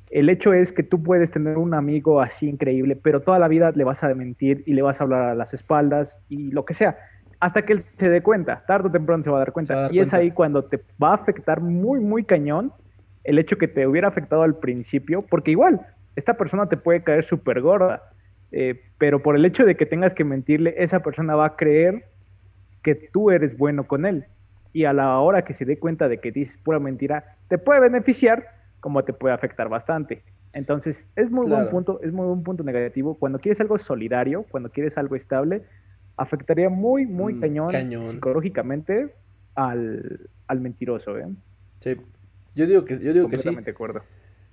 El 0.10 0.30
hecho 0.30 0.54
es 0.54 0.72
que 0.72 0.84
tú 0.84 1.04
puedes 1.04 1.32
tener 1.32 1.58
un 1.58 1.74
amigo 1.74 2.22
así 2.22 2.48
increíble, 2.48 2.96
pero 2.96 3.22
toda 3.22 3.40
la 3.40 3.48
vida 3.48 3.72
le 3.72 3.84
vas 3.84 4.04
a 4.04 4.14
mentir 4.14 4.64
y 4.66 4.74
le 4.74 4.82
vas 4.82 5.02
a 5.02 5.04
hablar 5.04 5.22
a 5.30 5.36
las 5.36 5.54
espaldas 5.54 6.20
y 6.30 6.52
lo 6.52 6.66
que 6.66 6.74
sea, 6.74 6.98
hasta 7.40 7.64
que 7.64 7.74
él 7.74 7.84
se 7.98 8.10
dé 8.10 8.22
cuenta, 8.22 8.64
tarde 8.66 8.88
o 8.88 8.92
temprano 8.92 9.24
se 9.24 9.30
va 9.30 9.38
a 9.38 9.40
dar 9.40 9.52
cuenta. 9.52 9.90
y 9.92 10.00
es 10.00 10.14
ahí 10.14 10.32
cuando 10.32 10.64
te 10.64 10.82
va 11.02 11.12
a 11.12 11.16
afectar 11.16 11.62
muy, 11.62 12.00
muy 12.00 12.24
cañón 12.24 12.72
el 13.24 13.38
hecho 13.40 13.58
que 13.58 13.68
te 13.68 13.86
hubiera 13.86 14.08
afectado 14.08 14.44
al 14.44 14.56
principio, 14.56 15.22
porque 15.22 15.52
igual, 15.52 15.82
esta 16.16 16.36
persona 16.36 16.68
te 16.68 16.78
puede 16.78 17.04
caer 17.04 17.26
súper 17.26 17.62
gorda, 17.62 18.02
eh, 18.52 18.82
pero 18.98 19.22
por 19.22 19.36
el 19.36 19.44
hecho 19.44 19.66
de 19.66 19.76
que 19.76 19.86
tengas 19.86 20.14
que 20.14 20.24
mentirle, 20.24 20.74
esa 20.78 21.02
persona 21.02 21.36
va 21.36 21.48
a 21.48 21.56
creer 21.58 22.06
que 22.82 22.96
tú 22.96 23.30
eres 23.30 23.58
bueno 23.58 23.86
con 23.86 24.06
él. 24.06 24.26
Y 24.72 24.86
a 24.86 24.94
la 24.94 25.20
hora 25.20 25.44
que 25.44 25.54
se 25.54 25.66
dé 25.66 25.78
cuenta 25.78 26.08
de 26.08 26.20
que 26.20 26.32
dices 26.32 26.58
pura 26.64 26.80
mentira, 26.80 27.36
te 27.50 27.58
puede 27.58 27.82
beneficiar 27.82 28.57
como 28.80 29.04
te 29.04 29.14
puede 29.14 29.34
afectar 29.34 29.70
bastante. 29.70 30.24
Entonces, 30.54 31.08
es 31.16 31.30
muy 31.30 31.48
buen 31.48 31.70
punto, 31.70 32.00
es 32.02 32.12
muy 32.12 32.26
buen 32.26 32.44
punto 32.44 32.64
negativo. 32.64 33.16
Cuando 33.16 33.40
quieres 33.40 33.60
algo 33.60 33.78
solidario, 33.78 34.46
cuando 34.50 34.70
quieres 34.70 34.98
algo 34.98 35.16
estable, 35.16 35.64
afectaría 36.16 36.70
muy, 36.70 37.06
muy 37.06 37.34
mm, 37.34 37.40
cañón, 37.40 38.06
psicológicamente 38.06 39.14
al, 39.56 40.30
mentiroso, 40.60 41.18
¿eh? 41.18 41.28
Sí. 41.80 41.96
Yo 42.56 42.66
digo 42.66 42.86
que, 42.86 43.00
yo 43.00 43.14
digo 43.14 43.30
que 43.30 43.38
sí. 43.38 43.54
de 43.54 43.72
acuerdo. 43.72 44.02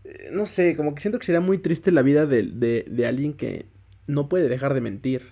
Eh, 0.05 0.29
no 0.33 0.45
sé, 0.45 0.77
como 0.77 0.95
que 0.95 1.01
siento 1.01 1.19
que 1.19 1.25
sería 1.25 1.41
muy 1.41 1.59
triste 1.59 1.91
la 1.91 2.03
vida 2.03 2.27
de, 2.27 2.43
de, 2.43 2.85
de 2.87 3.07
alguien 3.07 3.35
que 3.35 3.67
no 4.07 4.29
puede 4.29 4.49
dejar 4.49 4.75
de 4.75 4.83
mentir. 4.83 5.23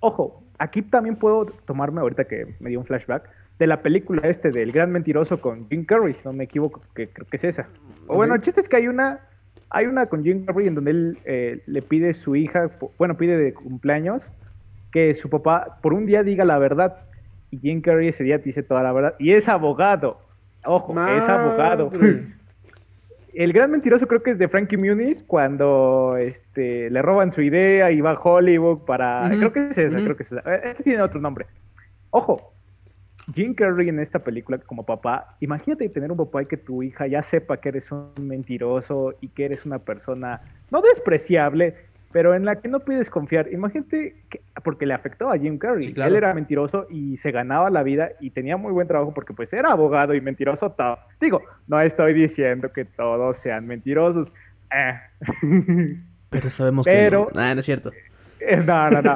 Ojo, 0.00 0.42
aquí 0.58 0.82
también 0.82 1.16
puedo 1.16 1.46
tomarme 1.64 2.00
ahorita 2.00 2.24
que 2.24 2.56
me 2.58 2.70
dio 2.70 2.80
un 2.80 2.86
flashback 2.86 3.28
de 3.58 3.66
la 3.66 3.82
película 3.82 4.28
este 4.28 4.50
del 4.50 4.72
gran 4.72 4.90
mentiroso 4.90 5.40
con 5.40 5.68
Jim 5.68 5.84
Carrey, 5.84 6.14
si 6.14 6.20
no 6.24 6.32
me 6.32 6.44
equivoco, 6.44 6.80
que 6.94 7.08
creo 7.08 7.26
que 7.26 7.36
es 7.36 7.44
esa. 7.44 7.68
O 8.08 8.16
bueno, 8.16 8.34
el 8.34 8.42
chiste 8.42 8.60
es 8.60 8.68
que 8.68 8.76
hay 8.76 8.88
una 8.88 9.20
hay 9.70 9.86
una 9.86 10.06
con 10.06 10.22
Jim 10.22 10.44
Carrey 10.44 10.68
en 10.68 10.74
donde 10.74 10.90
él 10.90 11.18
eh, 11.24 11.62
le 11.66 11.82
pide 11.82 12.10
a 12.10 12.14
su 12.14 12.36
hija, 12.36 12.70
bueno, 12.98 13.16
pide 13.16 13.36
de 13.36 13.52
cumpleaños, 13.52 14.22
que 14.92 15.14
su 15.14 15.28
papá 15.28 15.78
por 15.82 15.92
un 15.92 16.06
día 16.06 16.22
diga 16.22 16.44
la 16.44 16.58
verdad. 16.58 16.98
Y 17.50 17.58
Jim 17.58 17.80
Carrey 17.80 18.08
ese 18.08 18.24
día 18.24 18.38
dice 18.38 18.62
toda 18.62 18.82
la 18.82 18.92
verdad. 18.92 19.14
Y 19.18 19.32
es 19.32 19.48
abogado. 19.48 20.20
Ojo, 20.64 20.94
es 21.08 21.28
abogado. 21.28 21.90
El 23.34 23.52
gran 23.52 23.70
mentiroso 23.70 24.06
creo 24.06 24.22
que 24.22 24.30
es 24.30 24.38
de 24.38 24.48
Frankie 24.48 24.78
Muniz 24.78 25.22
cuando 25.26 26.16
este, 26.16 26.88
le 26.88 27.02
roban 27.02 27.32
su 27.32 27.42
idea 27.42 27.90
y 27.90 28.00
va 28.00 28.12
a 28.12 28.18
Hollywood 28.18 28.86
para... 28.86 29.28
creo 29.28 29.52
que 29.52 29.68
es 29.68 29.76
esa, 29.76 29.96
creo 29.98 30.16
que 30.16 30.22
es 30.22 30.32
esa. 30.32 30.54
Este 30.54 30.84
tiene 30.84 31.02
otro 31.02 31.20
nombre. 31.20 31.44
Ojo, 32.08 32.54
Jim 33.34 33.54
Carrey 33.54 33.88
en 33.88 33.98
esta 33.98 34.20
película 34.20 34.58
como 34.58 34.84
papá, 34.84 35.36
imagínate 35.40 35.88
tener 35.88 36.10
un 36.10 36.16
papá 36.16 36.42
y 36.42 36.46
que 36.46 36.56
tu 36.56 36.82
hija 36.82 37.06
ya 37.06 37.22
sepa 37.22 37.56
que 37.58 37.70
eres 37.70 37.90
un 37.90 38.12
mentiroso 38.18 39.14
y 39.20 39.28
que 39.28 39.46
eres 39.46 39.66
una 39.66 39.80
persona 39.80 40.42
no 40.70 40.80
despreciable, 40.80 41.74
pero 42.12 42.34
en 42.34 42.44
la 42.44 42.60
que 42.60 42.68
no 42.68 42.80
puedes 42.80 43.10
confiar. 43.10 43.52
Imagínate 43.52 44.16
que, 44.30 44.40
porque 44.62 44.86
le 44.86 44.94
afectó 44.94 45.28
a 45.28 45.38
Jim 45.38 45.58
Carrey. 45.58 45.92
Él 45.96 46.16
era 46.16 46.32
mentiroso 46.34 46.86
y 46.88 47.16
se 47.18 47.32
ganaba 47.32 47.68
la 47.68 47.82
vida 47.82 48.10
y 48.20 48.30
tenía 48.30 48.56
muy 48.56 48.72
buen 48.72 48.86
trabajo 48.86 49.12
porque 49.12 49.34
pues 49.34 49.52
era 49.52 49.72
abogado 49.72 50.14
y 50.14 50.20
mentiroso 50.20 50.70
todo. 50.70 50.98
Digo, 51.20 51.42
no 51.66 51.80
estoy 51.80 52.14
diciendo 52.14 52.72
que 52.72 52.84
todos 52.84 53.38
sean 53.38 53.66
mentirosos. 53.66 54.28
Eh. 54.72 55.98
Pero 56.30 56.50
sabemos 56.50 56.86
que 56.86 57.10
no. 57.10 57.28
Ah, 57.34 57.54
no 57.54 57.60
es 57.60 57.66
cierto. 57.66 57.92
No, 58.66 58.90
no, 58.90 59.02
no. 59.02 59.14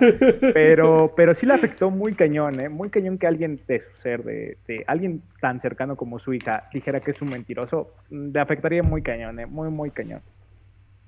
Pero, 0.53 1.13
pero 1.17 1.35
sí 1.35 1.47
le 1.47 1.55
afectó 1.55 1.91
muy 1.91 2.15
cañón, 2.15 2.61
¿eh? 2.61 2.69
Muy 2.69 2.91
cañón 2.91 3.19
que 3.19 3.27
alguien 3.27 3.61
de 3.67 3.81
su 3.81 4.01
ser, 4.01 4.25
de, 4.25 4.57
alguien 4.87 5.23
tan 5.41 5.61
cercano 5.61 5.97
como 5.97 6.19
su 6.19 6.35
hija, 6.35 6.69
dijera 6.73 7.01
que 7.01 7.13
es 7.13 7.23
un 7.23 7.31
mentiroso. 7.31 7.95
Le 8.11 8.41
afectaría 8.41 8.83
muy 8.83 9.03
cañón, 9.03 9.39
¿eh? 9.39 9.47
Muy, 9.47 9.71
muy 9.71 9.91
cañón. 9.91 10.21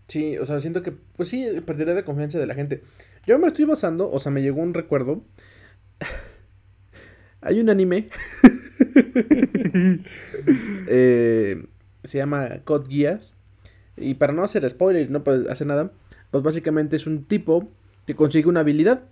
Sí, 0.09 0.37
o 0.39 0.45
sea, 0.45 0.61
siento 0.61 0.83
que, 0.83 0.93
pues 0.93 1.29
sí, 1.29 1.47
perdería 1.65 1.95
la 1.95 2.05
confianza 2.05 2.39
de 2.39 2.47
la 2.47 2.55
gente. 2.55 2.83
Yo 3.27 3.39
me 3.39 3.47
estoy 3.47 3.65
basando, 3.65 4.11
o 4.11 4.19
sea, 4.19 4.33
me 4.33 4.43
llegó 4.43 4.61
un 4.61 4.75
recuerdo. 4.75 5.23
Hay 7.41 7.61
un 7.61 7.71
anime. 7.71 8.09
Eh, 10.95 11.65
se 12.05 12.19
llama 12.19 12.61
Code 12.65 12.91
Geass. 12.91 13.35
Y 13.97 14.15
para 14.15 14.33
no 14.33 14.43
hacer 14.43 14.69
spoiler, 14.69 15.09
no 15.11 15.23
hacer 15.49 15.67
nada, 15.67 15.93
pues 16.31 16.43
básicamente 16.43 16.97
es 16.97 17.07
un 17.07 17.25
tipo 17.25 17.71
que 18.07 18.15
consigue 18.15 18.49
una 18.49 18.61
habilidad. 18.61 19.05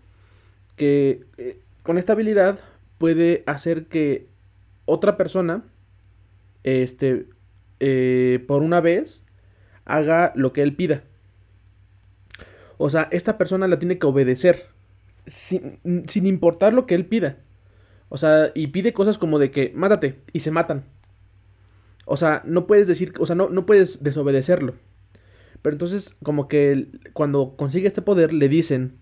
Que 0.77 1.25
eh, 1.37 1.61
con 1.83 1.99
esta 1.99 2.13
habilidad 2.13 2.59
puede 2.99 3.43
hacer 3.47 3.87
que 3.87 4.29
otra 4.85 5.17
persona, 5.17 5.65
este, 6.63 7.27
eh, 7.81 8.45
por 8.47 8.63
una 8.63 8.81
vez, 8.81 9.23
haga 9.85 10.33
lo 10.35 10.53
que 10.53 10.63
él 10.63 10.77
pida. 10.77 11.05
O 12.79 12.91
sea, 12.91 13.09
esta 13.11 13.39
persona 13.39 13.69
la 13.69 13.79
tiene 13.79 13.99
que 13.99 14.07
obedecer. 14.07 14.67
Sin, 15.27 15.79
sin, 16.09 16.27
importar 16.27 16.73
lo 16.73 16.87
que 16.87 16.95
él 16.95 17.07
pida. 17.07 17.39
O 18.09 18.17
sea, 18.17 18.51
y 18.55 18.69
pide 18.69 18.93
cosas 18.93 19.19
como 19.19 19.39
de 19.39 19.51
que 19.51 19.71
mátate 19.75 20.21
y 20.33 20.41
se 20.41 20.51
matan. 20.51 20.85
O 22.07 22.17
sea, 22.17 22.43
no 22.45 22.67
puedes 22.67 22.89
decir, 22.89 23.13
o 23.21 23.27
sea, 23.27 23.37
no, 23.37 23.51
no 23.51 23.67
puedes 23.67 24.03
desobedecerlo. 24.03 24.75
Pero 25.63 25.75
entonces, 25.75 26.17
como 26.23 26.49
que 26.49 26.89
cuando 27.13 27.57
consigue 27.57 27.87
este 27.87 28.03
poder, 28.03 28.33
le 28.33 28.49
dicen 28.49 28.99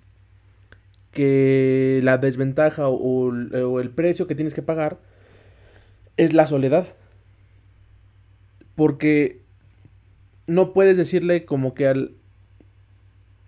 que 1.12 2.00
la 2.02 2.18
desventaja 2.18 2.88
o, 2.88 3.30
el 3.80 3.90
precio 3.90 4.26
que 4.26 4.34
tienes 4.34 4.54
que 4.54 4.62
pagar 4.62 4.98
es 6.16 6.32
la 6.32 6.46
soledad. 6.46 6.94
Porque 8.74 9.42
no 10.46 10.72
puedes 10.72 10.96
decirle 10.96 11.44
como 11.44 11.74
que 11.74 11.86
al... 11.86 12.14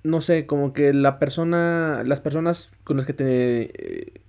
No 0.03 0.21
sé, 0.21 0.47
como 0.47 0.73
que 0.73 0.95
la 0.95 1.19
persona, 1.19 2.03
las 2.07 2.21
personas 2.21 2.73
con 2.85 2.97
las 2.97 3.07
que 3.07 3.13
te 3.13 3.63
eh, 3.63 4.23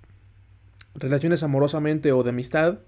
relaciones 0.95 1.43
amorosamente 1.43 2.11
o 2.11 2.23
de 2.23 2.31
amistad, 2.31 2.79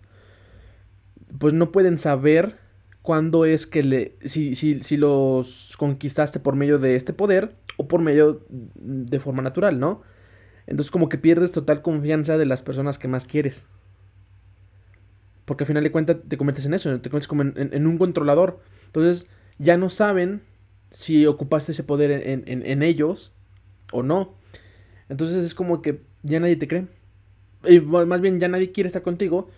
pues 1.40 1.54
no 1.54 1.72
pueden 1.72 1.98
saber 1.98 2.58
cuándo 3.04 3.46
es 3.46 3.68
que 3.68 3.84
le, 3.84 4.18
si, 4.26 4.56
si, 4.56 4.82
si 4.82 4.98
los 4.98 5.76
conquistaste 5.78 6.40
por 6.40 6.56
medio 6.56 6.80
de 6.80 6.96
este 6.96 7.14
poder 7.14 7.54
o 7.78 7.88
por 7.88 8.02
medio 8.02 8.46
de 8.50 9.20
forma 9.20 9.44
natural, 9.44 9.80
¿no? 9.80 10.02
Entonces 10.66 10.90
como 10.90 11.10
que 11.10 11.18
pierdes 11.18 11.52
total 11.52 11.82
confianza 11.82 12.38
de 12.38 12.46
las 12.46 12.64
personas 12.64 12.98
que 12.98 13.10
más 13.10 13.28
quieres. 13.28 13.66
Porque 15.44 15.66
al 15.66 15.68
final 15.68 15.84
de 15.84 15.92
cuentas 15.92 16.18
te 16.28 16.38
conviertes 16.38 16.66
en 16.66 16.74
eso, 16.74 16.90
te 17.02 17.10
conviertes 17.10 17.28
como 17.28 17.44
en, 17.44 17.86
un 17.86 17.98
controlador. 17.98 18.62
Entonces 18.86 19.28
ya 19.60 19.76
no 19.76 19.90
saben 19.90 20.42
si 20.92 21.26
ocupaste 21.26 21.74
ese 21.74 21.84
poder 21.84 22.12
en, 22.12 22.46
en, 22.48 22.84
ellos 22.84 23.34
o 23.92 24.04
no. 24.04 24.36
Entonces 25.10 25.44
es 25.44 25.54
como 25.54 25.82
que 25.82 26.02
ya 26.22 26.40
nadie 26.40 26.56
te 26.56 26.70
cree. 26.70 26.88
Y 27.68 27.82
más 27.82 28.22
bien 28.22 28.40
ya 28.40 28.48
nadie 28.48 28.72
quiere 28.72 28.88
estar 28.88 29.02
contigo 29.02 29.50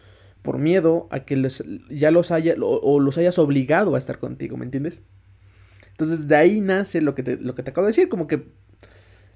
por 0.45 0.59
miedo 0.59 1.07
a 1.11 1.21
que 1.21 1.35
les, 1.35 1.63
ya 1.89 2.11
los 2.11 2.31
haya 2.31 2.55
o, 2.61 2.99
los 3.01 3.17
hayas 3.17 3.37
obligado 3.39 3.95
a 3.95 3.97
estar 3.97 4.19
contigo, 4.19 4.55
¿me 4.55 4.63
entiendes? 4.63 5.01
Entonces 5.89 6.27
de 6.27 6.35
ahí 6.35 6.61
nace 6.61 7.01
lo 7.01 7.15
que 7.15 7.23
te, 7.23 7.37
lo 7.37 7.55
que 7.55 7.63
te 7.63 7.71
acabo 7.71 7.87
de 7.87 7.89
decir, 7.89 8.07
como 8.07 8.27
que 8.27 8.45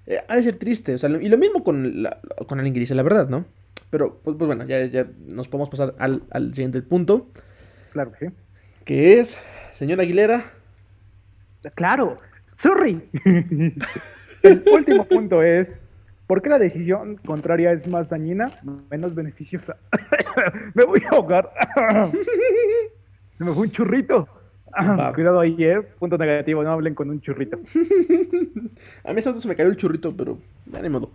eh, 0.05 0.19
ha 0.27 0.35
de 0.35 0.43
ser 0.43 0.57
triste, 0.57 0.93
o 0.93 0.97
sea, 0.97 1.09
y 1.09 1.27
lo 1.27 1.37
mismo 1.37 1.63
con, 1.63 2.03
la, 2.03 2.21
con 2.47 2.59
alguien 2.59 2.73
que 2.73 2.79
dice 2.79 2.95
la 2.95 3.03
verdad, 3.03 3.27
¿no? 3.27 3.45
Pero 3.89 4.21
pues, 4.23 4.37
pues 4.37 4.47
bueno, 4.47 4.65
ya, 4.65 4.85
ya, 4.85 5.07
nos 5.25 5.47
podemos 5.47 5.69
pasar 5.69 5.95
al, 5.97 6.23
al 6.29 6.53
siguiente 6.53 6.81
punto. 6.81 7.27
Claro 7.91 8.11
que 8.11 8.27
sí. 8.27 8.33
Que 8.85 9.19
es, 9.19 9.39
señor 9.73 9.99
Aguilera. 9.99 10.43
Claro, 11.75 12.19
sorry. 12.57 13.09
El 14.43 14.63
último 14.71 15.05
punto 15.05 15.41
es 15.43 15.79
¿Por 16.29 16.43
qué 16.43 16.49
la 16.49 16.59
decisión 16.59 17.15
contraria 17.25 17.71
es 17.71 17.87
más 17.87 18.07
dañina, 18.07 18.61
menos 18.91 19.15
beneficiosa? 19.15 19.77
me 20.75 20.85
voy 20.85 21.01
a 21.09 21.15
ahogar. 21.15 21.49
Se 23.35 23.43
me 23.43 23.51
fue 23.51 23.63
un 23.63 23.71
churrito. 23.71 24.27
Cuidado 25.15 25.39
ahí, 25.39 25.55
eh. 25.57 25.81
Punto 25.97 26.19
negativo, 26.19 26.61
no 26.61 26.69
hablen 26.69 26.93
con 26.93 27.09
un 27.09 27.19
churrito. 27.19 27.57
a 29.03 29.11
mí 29.11 29.23
se 29.23 29.47
me 29.47 29.55
cayó 29.55 29.69
el 29.69 29.77
churrito, 29.77 30.15
pero 30.15 30.37
ya 30.71 30.83
ni 30.83 30.89
modo. 30.89 31.09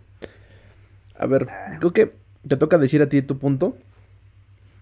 A 1.16 1.28
ver, 1.28 1.46
creo 1.78 1.92
que 1.92 2.12
te 2.48 2.56
toca 2.56 2.76
decir 2.76 3.00
a 3.00 3.08
ti 3.08 3.22
tu 3.22 3.38
punto. 3.38 3.76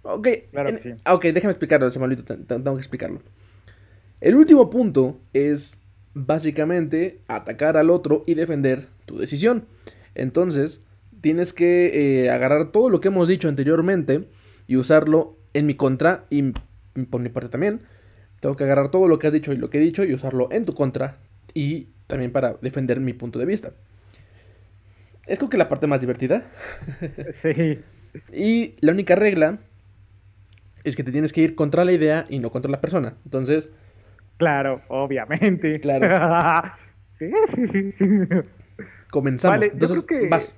Ok, 0.01 0.29
claro 0.51 0.79
sí. 0.83 0.95
Ah, 1.05 1.13
ok, 1.13 1.25
déjame 1.25 1.53
explicarlo, 1.53 1.91
se 1.91 1.99
me 1.99 2.17
tengo 2.17 2.73
que 2.73 2.81
explicarlo. 2.81 3.21
El 4.23 4.37
último 4.37 4.71
punto 4.71 5.21
es 5.35 5.79
básicamente 6.15 7.21
atacar 7.29 7.77
al 7.77 7.91
otro 7.91 8.25
y 8.27 8.33
defender 8.33 8.87
tu 9.05 9.19
decisión. 9.19 9.67
Entonces, 10.15 10.83
tienes 11.21 11.53
que 11.53 12.25
eh, 12.25 12.31
agarrar 12.31 12.73
todo 12.73 12.91
lo 12.91 13.01
que 13.01 13.09
hemos 13.09 13.29
dicho 13.29 13.49
anteriormente 13.49 14.29
y 14.67 14.77
usarlo 14.77 15.39
en 15.55 15.67
mi 15.67 15.75
contra 15.75 16.25
y 16.31 16.53
por 17.11 17.21
mi 17.21 17.29
parte 17.29 17.49
también. 17.49 17.83
Tengo 18.41 18.57
que 18.57 18.65
agarrar 18.65 18.91
todo 18.91 19.09
lo 19.09 19.19
que 19.19 19.29
has 19.29 19.33
dicho 19.33 19.53
y 19.53 19.57
lo 19.57 19.71
que 19.71 19.79
he 19.79 19.81
dicho 19.81 20.05
y 20.05 20.13
usarlo 20.13 20.49
en 20.51 20.65
tu 20.65 20.75
contra 20.75 21.19
y 21.55 21.89
también 22.07 22.33
para 22.33 22.55
defender 22.61 23.01
mi 23.01 23.13
punto 23.13 23.39
de 23.39 23.47
vista. 23.47 23.73
Es 25.27 25.39
como 25.39 25.51
que 25.51 25.57
la 25.57 25.69
parte 25.69 25.87
más 25.87 26.01
divertida. 26.01 26.45
Sí. 27.43 27.81
y 28.31 28.75
la 28.81 28.93
única 28.93 29.15
regla 29.15 29.59
es 30.85 30.97
que 30.97 31.03
te 31.03 31.13
tienes 31.13 31.33
que 31.33 31.41
ir 31.41 31.55
contra 31.55 31.85
la 31.85 31.93
idea 31.93 32.27
y 32.29 32.41
no 32.41 32.51
contra 32.51 32.71
la 32.71 32.81
persona. 32.81 33.15
Entonces... 33.25 33.71
Claro, 34.37 34.83
obviamente. 34.89 35.81
Claro. 35.81 36.09
Comenzamos. 39.13 39.61
yo 39.75 39.89
creo 39.89 40.07
que, 40.07 40.29
vas. 40.31 40.57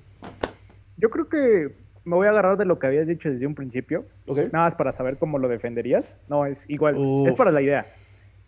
Yo 0.96 1.10
creo 1.10 1.28
que 1.28 1.74
me 2.04 2.14
voy 2.14 2.28
a 2.28 2.30
agarrar 2.30 2.56
de 2.56 2.64
lo 2.64 2.78
que 2.78 2.86
habías 2.86 3.08
dicho 3.08 3.28
desde 3.28 3.48
un 3.48 3.56
principio. 3.56 4.04
Nada 4.28 4.66
más 4.66 4.74
para 4.76 4.92
saber 4.92 5.18
cómo 5.18 5.38
lo 5.38 5.48
defenderías. 5.48 6.16
No, 6.28 6.46
es 6.46 6.64
igual. 6.68 6.94
Es 7.26 7.34
para 7.34 7.50
la 7.50 7.60
idea. 7.60 7.92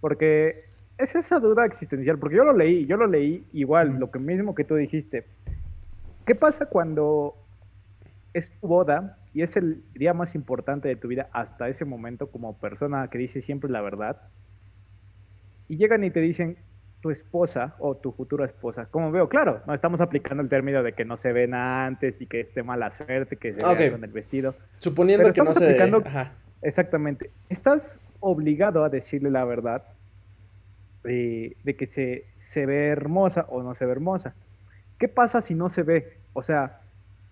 Porque 0.00 0.66
es 0.96 1.16
esa 1.16 1.40
duda 1.40 1.66
existencial. 1.66 2.20
Porque 2.20 2.36
yo 2.36 2.44
lo 2.44 2.52
leí, 2.52 2.86
yo 2.86 2.96
lo 2.96 3.08
leí 3.08 3.48
igual, 3.52 3.98
lo 3.98 4.12
que 4.12 4.20
mismo 4.20 4.54
que 4.54 4.62
tú 4.62 4.76
dijiste. 4.76 5.26
¿Qué 6.24 6.36
pasa 6.36 6.66
cuando 6.66 7.34
es 8.32 8.48
tu 8.60 8.68
boda 8.68 9.18
y 9.34 9.42
es 9.42 9.56
el 9.56 9.82
día 9.94 10.14
más 10.14 10.36
importante 10.36 10.86
de 10.86 10.94
tu 10.94 11.08
vida 11.08 11.28
hasta 11.32 11.68
ese 11.68 11.84
momento 11.84 12.28
como 12.28 12.56
persona 12.58 13.08
que 13.08 13.18
dice 13.18 13.42
siempre 13.42 13.68
la 13.70 13.80
verdad? 13.80 14.20
Y 15.66 15.78
llegan 15.78 16.04
y 16.04 16.12
te 16.12 16.20
dicen, 16.20 16.58
tu 17.06 17.12
esposa 17.12 17.74
o 17.78 17.94
tu 17.94 18.10
futura 18.10 18.46
esposa. 18.46 18.86
Como 18.90 19.12
veo, 19.12 19.28
claro, 19.28 19.60
no 19.64 19.74
estamos 19.74 20.00
aplicando 20.00 20.42
el 20.42 20.48
término 20.48 20.82
de 20.82 20.92
que 20.92 21.04
no 21.04 21.16
se 21.16 21.32
ven 21.32 21.54
antes 21.54 22.20
y 22.20 22.26
que 22.26 22.40
esté 22.40 22.64
mala 22.64 22.90
suerte, 22.90 23.36
que 23.36 23.52
se 23.52 23.64
vean 23.64 23.92
con 23.92 24.02
el 24.02 24.10
vestido. 24.10 24.56
Suponiendo 24.78 25.32
que 25.32 25.40
no 25.40 25.54
se... 25.54 25.80
Ajá. 25.80 26.32
Exactamente. 26.62 27.30
Estás 27.48 28.00
obligado 28.18 28.82
a 28.82 28.88
decirle 28.88 29.30
la 29.30 29.44
verdad 29.44 29.84
de, 31.04 31.54
que 31.78 31.86
se, 31.86 32.24
se 32.50 32.66
ve 32.66 32.88
hermosa 32.88 33.46
o 33.50 33.62
no 33.62 33.76
se 33.76 33.86
ve 33.86 33.92
hermosa. 33.92 34.34
¿Qué 34.98 35.06
pasa 35.06 35.40
si 35.40 35.54
no 35.54 35.70
se 35.70 35.84
ve? 35.84 36.18
O 36.32 36.42
sea, 36.42 36.80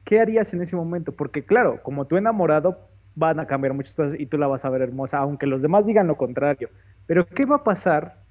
¿qué 0.04 0.20
harías 0.20 0.54
en 0.54 0.62
ese 0.62 0.76
momento? 0.76 1.10
Porque 1.10 1.42
claro, 1.42 1.82
como 1.82 2.04
tú 2.04 2.16
enamorado, 2.16 2.78
van 3.16 3.40
a 3.40 3.46
cambiar 3.48 3.74
muchas 3.74 3.94
cosas 3.94 4.20
y 4.20 4.26
tú 4.26 4.38
la 4.38 4.46
vas 4.46 4.64
a 4.64 4.70
ver 4.70 4.82
hermosa, 4.82 5.18
aunque 5.18 5.48
los 5.48 5.62
demás 5.62 5.84
digan 5.84 6.06
lo 6.06 6.16
contrario. 6.16 6.68
Pero 7.06 7.26
¿qué 7.26 7.44
va 7.44 7.56
a 7.56 7.64
pasar 7.64 8.23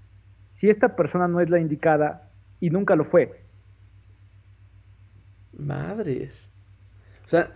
si 0.54 0.70
esta 0.70 0.96
persona 0.96 1.28
no 1.28 1.40
es 1.40 1.50
la 1.50 1.60
indicada 1.60 2.32
y 2.60 2.70
nunca 2.70 2.96
lo 2.96 3.06
fue? 3.06 3.44
Madres. 5.58 6.50
O 7.26 7.30
sea, 7.30 7.54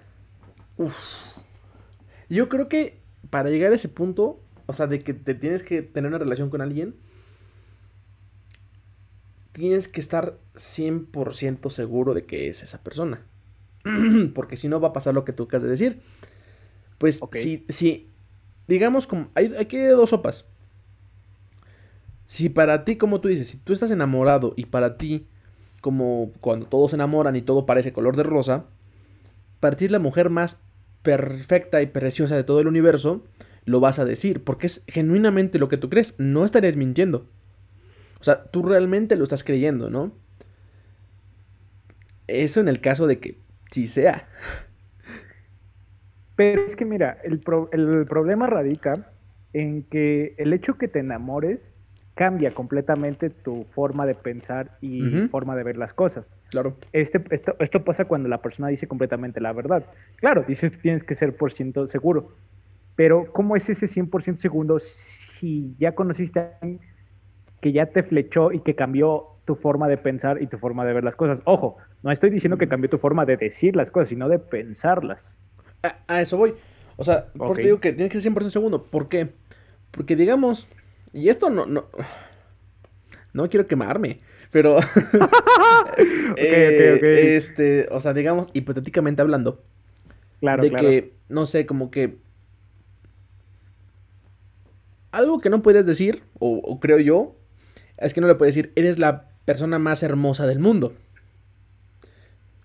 uff. 0.77 1.37
Yo 2.29 2.49
creo 2.49 2.67
que 2.67 3.01
para 3.29 3.49
llegar 3.49 3.71
a 3.71 3.75
ese 3.75 3.89
punto, 3.89 4.41
o 4.65 4.73
sea, 4.73 4.87
de 4.87 4.99
que 4.99 5.13
te 5.13 5.33
tienes 5.33 5.63
que 5.63 5.81
tener 5.81 6.09
una 6.09 6.17
relación 6.17 6.49
con 6.49 6.61
alguien, 6.61 6.95
tienes 9.53 9.87
que 9.87 9.99
estar 9.99 10.37
100% 10.55 11.69
seguro 11.69 12.13
de 12.13 12.25
que 12.25 12.49
es 12.49 12.63
esa 12.63 12.83
persona. 12.83 13.25
Porque 14.35 14.57
si 14.57 14.67
no 14.67 14.79
va 14.79 14.89
a 14.89 14.93
pasar 14.93 15.13
lo 15.13 15.25
que 15.25 15.33
tú 15.33 15.43
acabas 15.43 15.63
de 15.63 15.69
decir. 15.69 16.01
Pues 16.97 17.19
si, 17.33 17.65
si, 17.69 18.09
digamos, 18.67 19.07
como, 19.07 19.29
hay, 19.35 19.55
aquí 19.55 19.77
dos 19.77 20.09
sopas. 20.09 20.45
Si 22.27 22.49
para 22.49 22.83
ti, 22.83 22.97
como 22.97 23.21
tú 23.21 23.29
dices, 23.29 23.47
si 23.47 23.57
tú 23.57 23.73
estás 23.73 23.89
enamorado 23.89 24.53
y 24.57 24.65
para 24.65 24.97
ti, 24.97 25.27
como 25.81 26.33
cuando 26.41 26.67
todos 26.67 26.91
se 26.91 26.97
enamoran 26.97 27.37
y 27.37 27.41
todo 27.41 27.65
parece 27.65 27.93
color 27.93 28.17
de 28.17 28.23
rosa, 28.23 28.65
para 29.61 29.77
ti 29.77 29.85
es 29.85 29.91
la 29.91 29.99
mujer 29.99 30.29
más 30.29 30.61
perfecta 31.03 31.81
y 31.81 31.87
preciosa 31.87 32.35
de 32.35 32.43
todo 32.43 32.59
el 32.59 32.67
universo, 32.67 33.23
lo 33.63 33.79
vas 33.79 33.97
a 33.97 34.05
decir, 34.05 34.43
porque 34.43 34.67
es 34.67 34.83
genuinamente 34.87 35.57
lo 35.57 35.69
que 35.69 35.77
tú 35.77 35.89
crees, 35.89 36.15
no 36.17 36.43
estarías 36.43 36.75
mintiendo. 36.75 37.27
O 38.19 38.25
sea, 38.25 38.43
tú 38.43 38.61
realmente 38.61 39.15
lo 39.15 39.23
estás 39.23 39.45
creyendo, 39.45 39.89
¿no? 39.89 40.11
Eso 42.27 42.59
en 42.59 42.67
el 42.67 42.81
caso 42.81 43.07
de 43.07 43.19
que 43.19 43.39
sí 43.71 43.87
sea. 43.87 44.27
Pero 46.35 46.61
es 46.61 46.75
que 46.75 46.83
mira, 46.83 47.17
el, 47.23 47.41
el 47.71 48.05
problema 48.05 48.47
radica 48.47 49.13
en 49.53 49.83
que 49.83 50.35
el 50.37 50.51
hecho 50.51 50.77
que 50.77 50.89
te 50.89 50.99
enamores 50.99 51.61
cambia 52.17 52.53
completamente 52.53 53.29
tu 53.29 53.65
forma 53.75 54.07
de 54.07 54.15
pensar 54.15 54.77
y 54.81 55.27
forma 55.29 55.55
de 55.55 55.63
ver 55.63 55.77
las 55.77 55.93
cosas. 55.93 56.25
Claro. 56.49 56.75
Este, 56.91 57.23
esto, 57.29 57.55
esto 57.59 57.83
pasa 57.83 58.05
cuando 58.05 58.27
la 58.27 58.41
persona 58.41 58.69
dice 58.69 58.87
completamente 58.87 59.39
la 59.39 59.53
verdad. 59.53 59.85
Claro, 60.15 60.43
dices 60.47 60.71
que 60.71 60.77
tienes 60.77 61.03
que 61.03 61.13
ser 61.13 61.37
por 61.37 61.53
ciento 61.53 61.87
seguro. 61.87 62.31
Pero, 62.95 63.31
¿cómo 63.31 63.55
es 63.55 63.69
ese 63.69 63.85
100% 63.85 64.37
seguro 64.37 64.79
si 64.79 65.75
ya 65.77 65.93
conociste 65.93 66.39
a 66.39 66.57
alguien 66.59 66.81
que 67.61 67.71
ya 67.71 67.85
te 67.85 68.01
flechó 68.01 68.51
y 68.51 68.61
que 68.61 68.75
cambió 68.75 69.27
tu 69.45 69.55
forma 69.55 69.87
de 69.87 69.97
pensar 69.97 70.41
y 70.41 70.47
tu 70.47 70.57
forma 70.57 70.83
de 70.85 70.93
ver 70.93 71.03
las 71.03 71.15
cosas? 71.15 71.41
Ojo, 71.45 71.77
no 72.01 72.11
estoy 72.11 72.31
diciendo 72.31 72.57
que 72.57 72.67
cambió 72.67 72.89
tu 72.89 72.97
forma 72.97 73.25
de 73.25 73.37
decir 73.37 73.75
las 73.75 73.91
cosas, 73.91 74.09
sino 74.09 74.27
de 74.27 74.39
pensarlas. 74.39 75.37
A, 76.07 76.21
eso 76.21 76.37
voy. 76.37 76.55
O 76.95 77.03
sea, 77.03 77.27
por 77.37 77.51
eso 77.51 77.61
digo 77.61 77.79
que 77.79 77.93
tienes 77.93 78.11
que 78.11 78.19
ser 78.19 78.33
100% 78.33 78.49
seguro. 78.49 78.83
¿Por 78.85 79.07
qué? 79.07 79.29
Porque 79.91 80.15
digamos, 80.15 80.67
y 81.17 81.29
esto 81.29 81.49
no, 81.49 81.65
no, 81.65 81.85
no 83.33 83.49
quiero 83.49 83.67
quemarme, 83.67 84.19
pero, 84.51 84.77
eh, 86.37 87.35
este, 87.35 87.87
o 87.91 87.99
sea, 87.99 88.13
digamos, 88.13 88.49
hipotéticamente 88.53 89.21
hablando, 89.21 89.63
claro, 90.39 90.63
de 90.63 90.71
que, 90.71 91.13
no 91.27 91.45
sé, 91.45 91.65
como 91.65 91.89
que 91.91 92.17
algo 95.11 95.39
que 95.39 95.49
no 95.49 95.63
puedes 95.63 95.85
decir, 95.85 96.23
o, 96.39 96.79
creo 96.79 96.99
yo, 96.99 97.35
es 97.97 98.13
que 98.13 98.21
no 98.21 98.27
le 98.27 98.35
puedes 98.35 98.53
decir, 98.53 98.71
eres 98.75 98.99
la 98.99 99.29
persona 99.45 99.79
más 99.79 100.03
hermosa 100.03 100.45
del 100.45 100.59
mundo. 100.59 100.93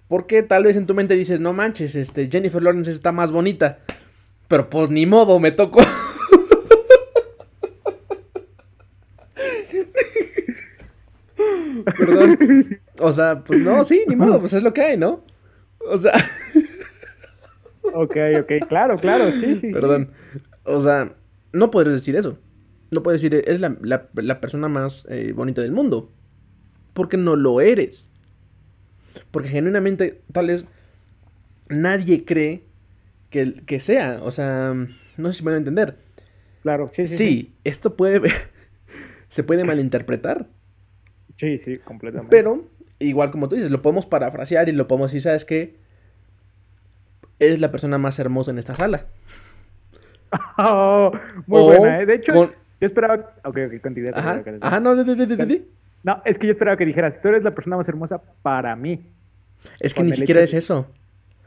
Porque 0.08 0.42
tal 0.42 0.64
vez 0.64 0.76
en 0.76 0.86
tu 0.86 0.94
mente 0.94 1.14
dices, 1.14 1.40
no 1.40 1.54
manches, 1.54 1.94
este, 1.94 2.28
Jennifer 2.30 2.62
Lawrence 2.62 2.90
está 2.90 3.12
más 3.12 3.32
bonita. 3.32 3.78
Pero 4.48 4.68
pues 4.68 4.90
ni 4.90 5.06
modo, 5.06 5.40
me 5.40 5.52
tocó. 5.52 5.80
Perdón. 11.98 12.78
O 12.98 13.12
sea, 13.12 13.42
pues 13.44 13.60
no, 13.60 13.82
sí, 13.84 14.04
ni 14.06 14.16
modo, 14.16 14.40
pues 14.40 14.52
es 14.52 14.62
lo 14.62 14.72
que 14.72 14.82
hay, 14.82 14.96
¿no? 14.96 15.24
O 15.90 15.98
sea. 15.98 16.12
Ok, 17.94 18.16
ok, 18.40 18.68
claro, 18.68 18.98
claro, 18.98 19.32
sí, 19.32 19.58
sí. 19.60 19.72
Perdón. 19.72 20.10
O 20.64 20.80
sea, 20.80 21.14
no 21.52 21.70
puedes 21.70 21.92
decir 21.92 22.16
eso. 22.16 22.38
No 22.90 23.02
puedes 23.02 23.22
decir, 23.22 23.42
eres 23.46 23.60
la, 23.60 24.40
persona 24.40 24.68
más 24.68 25.06
eh, 25.08 25.32
bonita 25.34 25.62
del 25.62 25.72
mundo. 25.72 26.10
Porque 26.92 27.16
no 27.16 27.36
lo 27.36 27.60
eres. 27.60 28.10
Porque 29.30 29.48
genuinamente, 29.48 30.20
tal 30.32 30.48
vez, 30.48 30.66
nadie 31.68 32.24
cree 32.24 32.64
que, 33.30 33.62
que 33.66 33.80
sea. 33.80 34.20
O 34.22 34.30
sea, 34.30 34.74
no 35.16 35.28
sé 35.28 35.38
si 35.38 35.44
me 35.44 35.50
van 35.50 35.54
a 35.54 35.58
entender. 35.58 35.96
Claro, 36.62 36.90
sí, 36.92 37.06
sí. 37.06 37.16
Sí, 37.16 37.54
esto 37.64 37.96
puede. 37.96 38.30
se 39.28 39.42
puede 39.42 39.64
malinterpretar. 39.64 40.46
Sí, 41.36 41.58
sí, 41.64 41.78
completamente. 41.78 42.30
Pero, 42.30 42.64
igual 42.98 43.30
como 43.30 43.48
tú 43.48 43.56
dices, 43.56 43.70
lo 43.70 43.82
podemos 43.82 44.06
parafrasear 44.06 44.68
y 44.68 44.72
lo 44.72 44.86
podemos 44.88 45.10
decir, 45.10 45.22
¿sabes 45.22 45.44
qué? 45.44 45.76
Eres 47.38 47.60
la 47.60 47.70
persona 47.70 47.98
más 47.98 48.18
hermosa 48.18 48.50
en 48.50 48.58
esta 48.58 48.74
sala. 48.74 49.06
Oh, 50.56 51.12
muy 51.46 51.60
buena, 51.62 52.00
¿eh? 52.00 52.06
De 52.06 52.14
hecho, 52.14 52.32
yo 52.34 52.86
esperaba... 52.86 53.34
Ok, 53.44 53.58
ok, 53.66 53.82
continúa. 53.82 54.12
Ajá, 54.14 54.42
ajá 54.62 54.80
no, 54.80 54.96
de, 54.96 55.14
de, 55.14 55.26
de, 55.26 55.62
No, 56.02 56.22
es 56.24 56.38
que 56.38 56.46
yo 56.46 56.52
esperaba 56.52 56.78
que 56.78 56.86
dijeras, 56.86 57.20
tú 57.20 57.28
eres 57.28 57.42
la 57.42 57.50
persona 57.50 57.76
más 57.76 57.86
hermosa 57.86 58.22
para 58.40 58.74
mí. 58.74 59.12
Es 59.78 59.92
que 59.92 60.02
ni 60.02 60.14
siquiera 60.14 60.40
es 60.40 60.54
eso. 60.54 60.86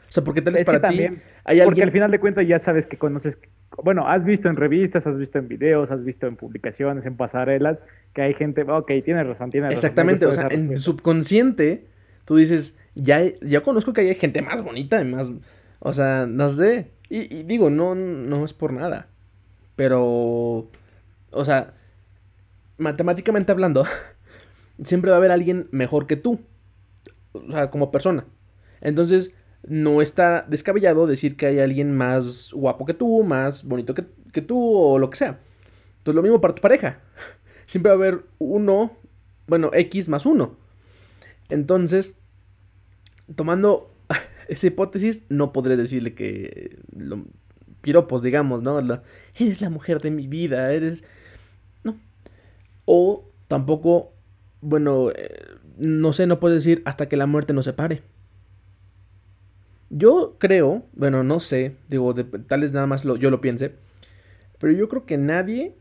O 0.08 0.12
sea, 0.12 0.24
porque 0.24 0.42
tal 0.42 0.54
vez 0.54 0.66
para 0.66 0.88
ti 0.88 1.08
hay 1.44 1.62
Porque 1.62 1.84
al 1.84 1.92
final 1.92 2.12
de 2.12 2.20
cuentas 2.20 2.48
ya 2.48 2.60
sabes 2.60 2.86
que 2.86 2.98
conoces, 2.98 3.38
bueno, 3.84 4.08
has 4.08 4.24
visto 4.24 4.50
en 4.50 4.56
revistas, 4.56 5.06
has 5.08 5.18
visto 5.18 5.38
en 5.38 5.48
videos, 5.48 5.92
has 5.92 6.04
visto 6.04 6.28
en 6.28 6.36
publicaciones, 6.36 7.06
en 7.06 7.18
pasarelas, 7.18 7.80
que 8.14 8.22
hay 8.22 8.34
gente, 8.34 8.64
ok, 8.64 8.92
tienes 9.04 9.28
razón, 9.28 9.52
tienes 9.52 9.70
razón. 9.72 9.78
Exactamente, 9.78 10.26
o 10.26 10.34
sea, 10.34 10.48
en 10.50 10.78
subconsciente 10.78 11.86
tú 12.26 12.38
dices, 12.38 12.78
ya, 12.96 13.22
ya 13.42 13.62
conozco 13.62 13.94
que 13.94 14.02
hay 14.02 14.16
gente 14.16 14.42
más 14.42 14.64
bonita 14.64 15.02
y 15.02 15.06
más, 15.06 15.32
o 15.80 15.94
sea, 15.94 16.26
no 16.26 16.50
sé, 16.50 16.92
y, 17.10 17.44
digo, 17.44 17.70
no, 17.70 17.96
no 17.96 18.46
es 18.46 18.54
por 18.54 18.74
nada, 18.74 19.08
pero, 19.76 20.70
o 21.32 21.44
sea, 21.44 21.74
matemáticamente 22.78 23.52
hablando, 23.52 23.86
siempre 24.84 25.12
va 25.12 25.18
a 25.18 25.20
haber 25.20 25.32
alguien 25.32 25.68
mejor 25.72 26.08
que 26.08 26.16
tú, 26.16 26.40
o 27.34 27.52
sea, 27.52 27.70
como 27.70 27.92
persona. 27.92 28.26
Entonces, 28.82 29.32
no 29.68 30.02
está 30.02 30.46
descabellado 30.48 31.08
decir 31.08 31.36
que 31.36 31.48
hay 31.48 31.60
alguien 31.60 31.96
más 31.96 32.52
guapo 32.54 32.86
que 32.86 32.94
tú, 32.94 33.24
más 33.24 33.64
bonito 33.64 33.94
que, 33.94 34.06
que 34.32 34.42
tú 34.42 34.60
o 34.60 35.00
lo 35.00 35.10
que 35.10 35.18
sea. 35.18 35.40
Entonces 35.98 36.16
lo 36.16 36.22
mismo 36.22 36.42
para 36.42 36.56
tu 36.56 36.62
pareja. 36.62 37.00
Siempre 37.66 37.90
va 37.90 37.96
a 37.96 37.98
haber 37.98 38.26
uno, 38.38 38.98
bueno, 39.48 39.72
X 39.74 40.08
más 40.10 40.26
uno. 40.26 40.56
Entonces, 41.50 42.16
tomando 43.36 43.92
esa 44.48 44.68
hipótesis, 44.68 45.24
no 45.30 45.52
podré 45.52 45.78
decirle 45.78 46.14
que 46.14 46.78
lo, 46.96 47.26
piropos, 47.82 48.22
digamos, 48.22 48.64
¿no? 48.64 48.80
eres 49.36 49.62
la 49.62 49.70
mujer 49.70 50.02
de 50.02 50.12
mi 50.12 50.28
vida, 50.28 50.74
eres... 50.74 51.04
No. 51.84 52.00
O 52.86 53.30
tampoco, 53.48 54.14
bueno, 54.62 55.12
eh, 55.12 55.40
no 55.78 56.14
sé, 56.14 56.26
no 56.26 56.40
puedo 56.40 56.56
decir 56.56 56.82
hasta 56.86 57.08
que 57.08 57.18
la 57.18 57.28
muerte 57.28 57.54
nos 57.54 57.66
separe. 57.66 58.02
Yo 59.90 60.36
creo, 60.40 60.86
bueno, 60.94 61.24
no 61.24 61.40
sé, 61.40 61.76
digo, 61.88 62.14
tal 62.16 62.62
vez 62.62 62.72
nada 62.72 62.88
más 62.88 63.04
yo 63.04 63.30
lo 63.30 63.42
piense, 63.42 63.76
pero 64.60 64.74
yo 64.74 64.90
creo 64.90 65.06
que 65.06 65.18
nadie, 65.18 65.76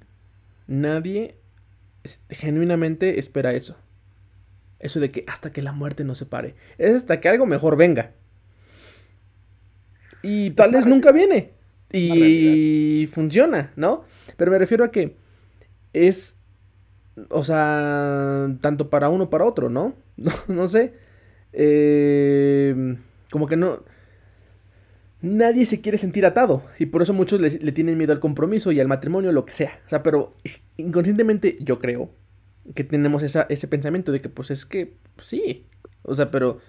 nadie 0.66 1.36
genuinamente 2.28 3.18
espera 3.18 3.52
eso. 3.52 3.76
Eso 4.78 5.00
de 5.00 5.10
que 5.10 5.24
hasta 5.26 5.52
que 5.52 5.62
la 5.62 5.72
muerte 5.72 6.04
nos 6.04 6.18
separe. 6.18 6.54
Es 6.76 6.94
hasta 6.94 7.20
que 7.20 7.28
algo 7.28 7.46
mejor 7.46 7.76
venga. 7.76 8.12
Y 10.22 10.50
tal 10.50 10.72
vez 10.72 10.86
nunca 10.86 11.12
viene. 11.12 11.52
Y 11.90 13.08
funciona, 13.12 13.72
¿no? 13.76 14.04
Pero 14.36 14.50
me 14.50 14.58
refiero 14.58 14.84
a 14.84 14.90
que 14.90 15.16
es, 15.92 16.36
o 17.30 17.44
sea, 17.44 18.48
tanto 18.60 18.90
para 18.90 19.08
uno 19.08 19.30
para 19.30 19.44
otro, 19.46 19.70
¿no? 19.70 19.94
No, 20.16 20.32
no 20.46 20.68
sé. 20.68 20.94
Eh, 21.52 22.96
como 23.30 23.48
que 23.48 23.56
no 23.56 23.82
nadie 25.24 25.66
se 25.66 25.80
quiere 25.80 25.98
sentir 25.98 26.26
atado. 26.26 26.62
Y 26.78 26.86
por 26.86 27.02
eso 27.02 27.12
muchos 27.12 27.40
le, 27.40 27.50
tienen 27.72 27.98
miedo 27.98 28.12
al 28.12 28.20
compromiso 28.20 28.70
y 28.70 28.80
al 28.80 28.88
matrimonio, 28.88 29.32
lo 29.32 29.44
que 29.44 29.52
sea. 29.52 29.80
O 29.86 29.90
sea, 29.90 30.02
pero 30.02 30.36
inconscientemente 30.76 31.56
yo 31.60 31.78
creo 31.78 32.10
que 32.74 32.84
tenemos 32.84 33.22
ese 33.22 33.68
pensamiento 33.68 34.12
de 34.12 34.20
que 34.20 34.28
pues 34.28 34.50
es 34.50 34.66
que 34.66 34.94
pues, 35.16 35.26
sí. 35.26 35.66
O 36.02 36.14
sea, 36.14 36.30
pero 36.30 36.60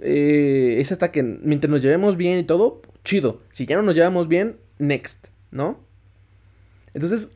eh, 0.00 0.76
es 0.78 0.90
hasta 0.90 1.12
que 1.12 1.22
mientras 1.22 1.70
nos 1.70 1.82
llevemos 1.82 2.16
bien 2.16 2.38
y 2.38 2.44
todo, 2.44 2.82
chido. 3.04 3.42
Si 3.52 3.66
ya 3.66 3.76
no 3.76 3.82
nos 3.82 3.94
llevamos 3.94 4.26
bien, 4.26 4.56
next, 4.78 5.26
¿no? 5.50 5.78
Entonces, 6.94 7.30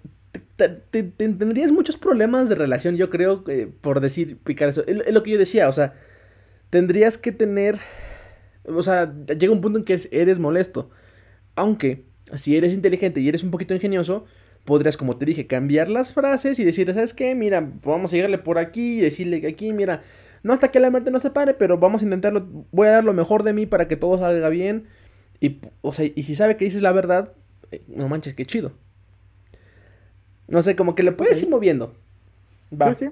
tendrías 0.57 1.71
muchos 1.71 1.97
problemas 1.97 2.49
de 2.49 2.55
relación, 2.55 2.97
yo 2.97 3.11
creo, 3.11 3.45
eh, 3.49 3.71
por 3.81 4.01
decir, 4.01 4.39
picar 4.39 4.71
eso. 4.71 4.85
es 4.87 5.13
lo 5.13 5.23
que 5.23 5.33
yo 5.33 5.39
decía, 5.39 5.69
o 5.69 5.73
sea, 5.73 5.95
tendrías 6.71 7.19
que 7.19 7.33
tener 7.33 7.79
o 8.67 8.83
sea, 8.83 9.15
llega 9.27 9.53
un 9.53 9.61
punto 9.61 9.79
en 9.79 9.85
que 9.85 10.01
eres 10.11 10.39
molesto. 10.39 10.91
Aunque, 11.55 12.05
si 12.35 12.57
eres 12.57 12.73
inteligente 12.73 13.21
y 13.21 13.29
eres 13.29 13.45
un 13.45 13.51
poquito 13.51 13.75
ingenioso, 13.75 14.25
podrías, 14.65 14.97
como 14.97 15.17
te 15.17 15.25
dije, 15.25 15.47
cambiar 15.47 15.89
las 15.89 16.13
frases 16.13 16.59
y 16.59 16.65
decir, 16.65 16.93
¿sabes 16.93 17.15
qué? 17.15 17.35
Mira, 17.35 17.73
vamos 17.85 18.13
a 18.13 18.17
llegarle 18.17 18.39
por 18.39 18.59
aquí 18.59 18.99
y 18.99 19.01
decirle 19.01 19.41
que 19.41 19.49
aquí, 19.49 19.73
mira, 19.73 20.03
no 20.43 20.53
hasta 20.53 20.71
que 20.71 20.81
la 20.81 20.91
muerte 20.91 21.11
no 21.11 21.21
se 21.21 21.31
pare, 21.31 21.55
pero 21.55 21.79
vamos 21.79 22.03
a 22.03 22.05
intentarlo, 22.05 22.47
voy 22.73 22.89
a 22.89 22.93
dar 22.93 23.05
lo 23.05 23.15
mejor 23.15 23.43
de 23.43 23.53
mí 23.53 23.67
para 23.67 23.89
que 23.89 23.97
todo 23.97 24.19
salga 24.19 24.49
bien. 24.49 24.87
Y, 25.41 25.61
o 25.83 25.93
sea, 25.93 26.07
y 26.15 26.23
si 26.25 26.35
sabe 26.35 26.57
que 26.57 26.65
dices 26.65 26.83
la 26.83 26.93
verdad, 26.93 27.33
eh, 27.71 27.83
no 27.89 28.09
manches, 28.09 28.35
qué 28.35 28.45
chido. 28.45 28.73
No 30.49 30.63
sé, 30.63 30.77
como 30.77 30.95
que 30.95 31.03
le 31.03 31.13
puedes 31.13 31.43
ir 31.43 31.51
moviendo. 31.51 31.95
Va. 32.71 32.95
Sí, 32.97 33.09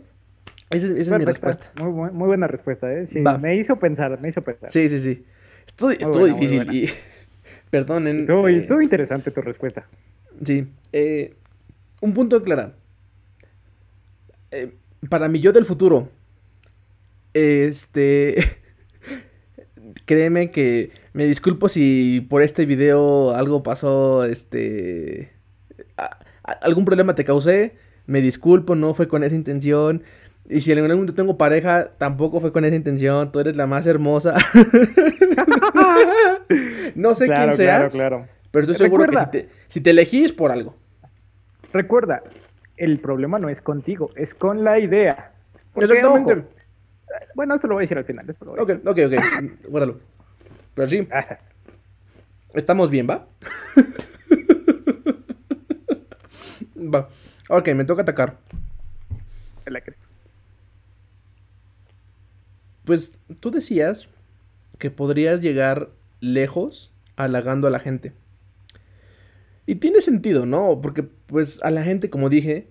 Esa, 0.71 0.87
es 0.87 1.11
mi 1.11 1.25
respuesta. 1.25 1.73
Muy, 1.81 2.11
muy, 2.13 2.27
buena 2.27 2.47
respuesta, 2.47 2.93
¿eh? 2.93 3.07
Sí, 3.09 3.21
me 3.41 3.57
hizo 3.57 3.79
pensar, 3.79 4.21
me 4.21 4.29
hizo 4.29 4.43
pensar. 4.43 4.71
Sí, 4.71 4.89
sí, 4.89 5.01
sí. 5.01 5.25
Estuvo, 5.67 6.27
difícil 6.27 6.73
y... 6.73 6.91
Perdonen. 7.71 8.21
Estuvo, 8.21 8.49
eh, 8.49 8.59
estuvo, 8.59 8.81
interesante 8.81 9.31
tu 9.31 9.41
respuesta. 9.41 9.87
Sí. 10.45 10.69
Eh, 10.93 11.35
un 12.01 12.15
punto 12.15 12.39
de 12.39 12.45
clara. 12.45 12.75
Eh, 14.51 14.75
para 15.09 15.29
mi 15.29 15.41
yo 15.41 15.53
del 15.53 15.65
futuro, 15.65 16.11
este... 17.33 18.37
créeme 20.07 20.51
que 20.51 20.91
me 21.13 21.25
disculpo 21.25 21.69
si 21.69 22.25
por 22.29 22.43
este 22.43 22.65
video 22.67 23.35
algo 23.35 23.63
pasó, 23.63 24.25
este... 24.25 25.33
algún 26.43 26.85
problema 26.85 27.15
te 27.15 27.25
causé. 27.25 27.77
Me 28.07 28.21
disculpo, 28.21 28.75
no 28.77 28.95
fue 28.95 29.09
con 29.09 29.25
esa 29.25 29.35
intención. 29.35 30.05
Y 30.49 30.61
si 30.61 30.73
en 30.73 30.79
algún 30.79 30.93
momento 30.93 31.15
tengo 31.15 31.39
pareja, 31.39 31.91
tampoco 31.97 32.41
fue 32.41 32.53
con 32.53 32.65
esa 32.65 32.77
intención. 32.77 33.33
Tú 33.33 33.41
eres 33.41 33.57
la 33.57 33.67
más 33.67 33.87
hermosa. 33.87 34.35
no 36.95 37.15
sé 37.15 37.27
quién 37.27 37.57
seas. 37.57 37.91
Claro, 37.91 37.91
claro. 37.91 38.29
Pero 38.51 38.63
estoy 38.63 38.77
seguro 38.77 39.07
que 39.07 39.19
si 39.19 39.27
te, 39.31 39.49
si 39.69 39.81
te 39.81 39.91
elegís 39.91 40.33
por 40.33 40.53
algo. 40.53 40.77
Recuerda, 41.73 42.23
el 42.77 43.01
problema 43.01 43.39
no 43.39 43.49
es 43.49 43.61
contigo, 43.61 44.11
es 44.17 44.35
con 44.35 44.65
la 44.65 44.79
idea. 44.79 45.33
Exactamente. 45.75 46.45
bueno, 47.35 47.55
esto 47.55 47.67
lo 47.67 47.75
voy 47.75 47.83
a 47.83 47.85
decir 47.85 47.99
al 47.99 48.05
final. 48.05 48.29
Esto 48.29 48.45
lo 48.45 48.53
Ok, 48.53 48.71
ok, 48.85 48.99
ok. 49.07 49.69
Guárdalo. 49.69 49.99
Pero 50.75 50.89
sí. 50.89 51.09
Estamos 52.53 52.91
bien, 52.91 53.09
¿va? 53.09 53.27
va. 56.77 57.09
Ok, 57.49 57.69
me 57.71 57.85
toca 57.85 58.03
atacar. 58.03 58.37
Pues 62.85 63.19
tú 63.41 63.51
decías 63.51 64.09
que 64.79 64.91
podrías 64.91 65.41
llegar 65.41 65.91
lejos 66.21 66.93
halagando 67.17 67.67
a 67.67 67.71
la 67.71 67.79
gente. 67.79 68.13
Y 69.67 69.77
tiene 69.77 70.01
sentido, 70.01 70.47
¿no? 70.47 70.81
Porque 70.83 71.03
pues 71.03 71.63
a 71.63 71.71
la 71.71 71.83
gente, 71.83 72.11
como 72.11 72.29
dije, 72.29 72.71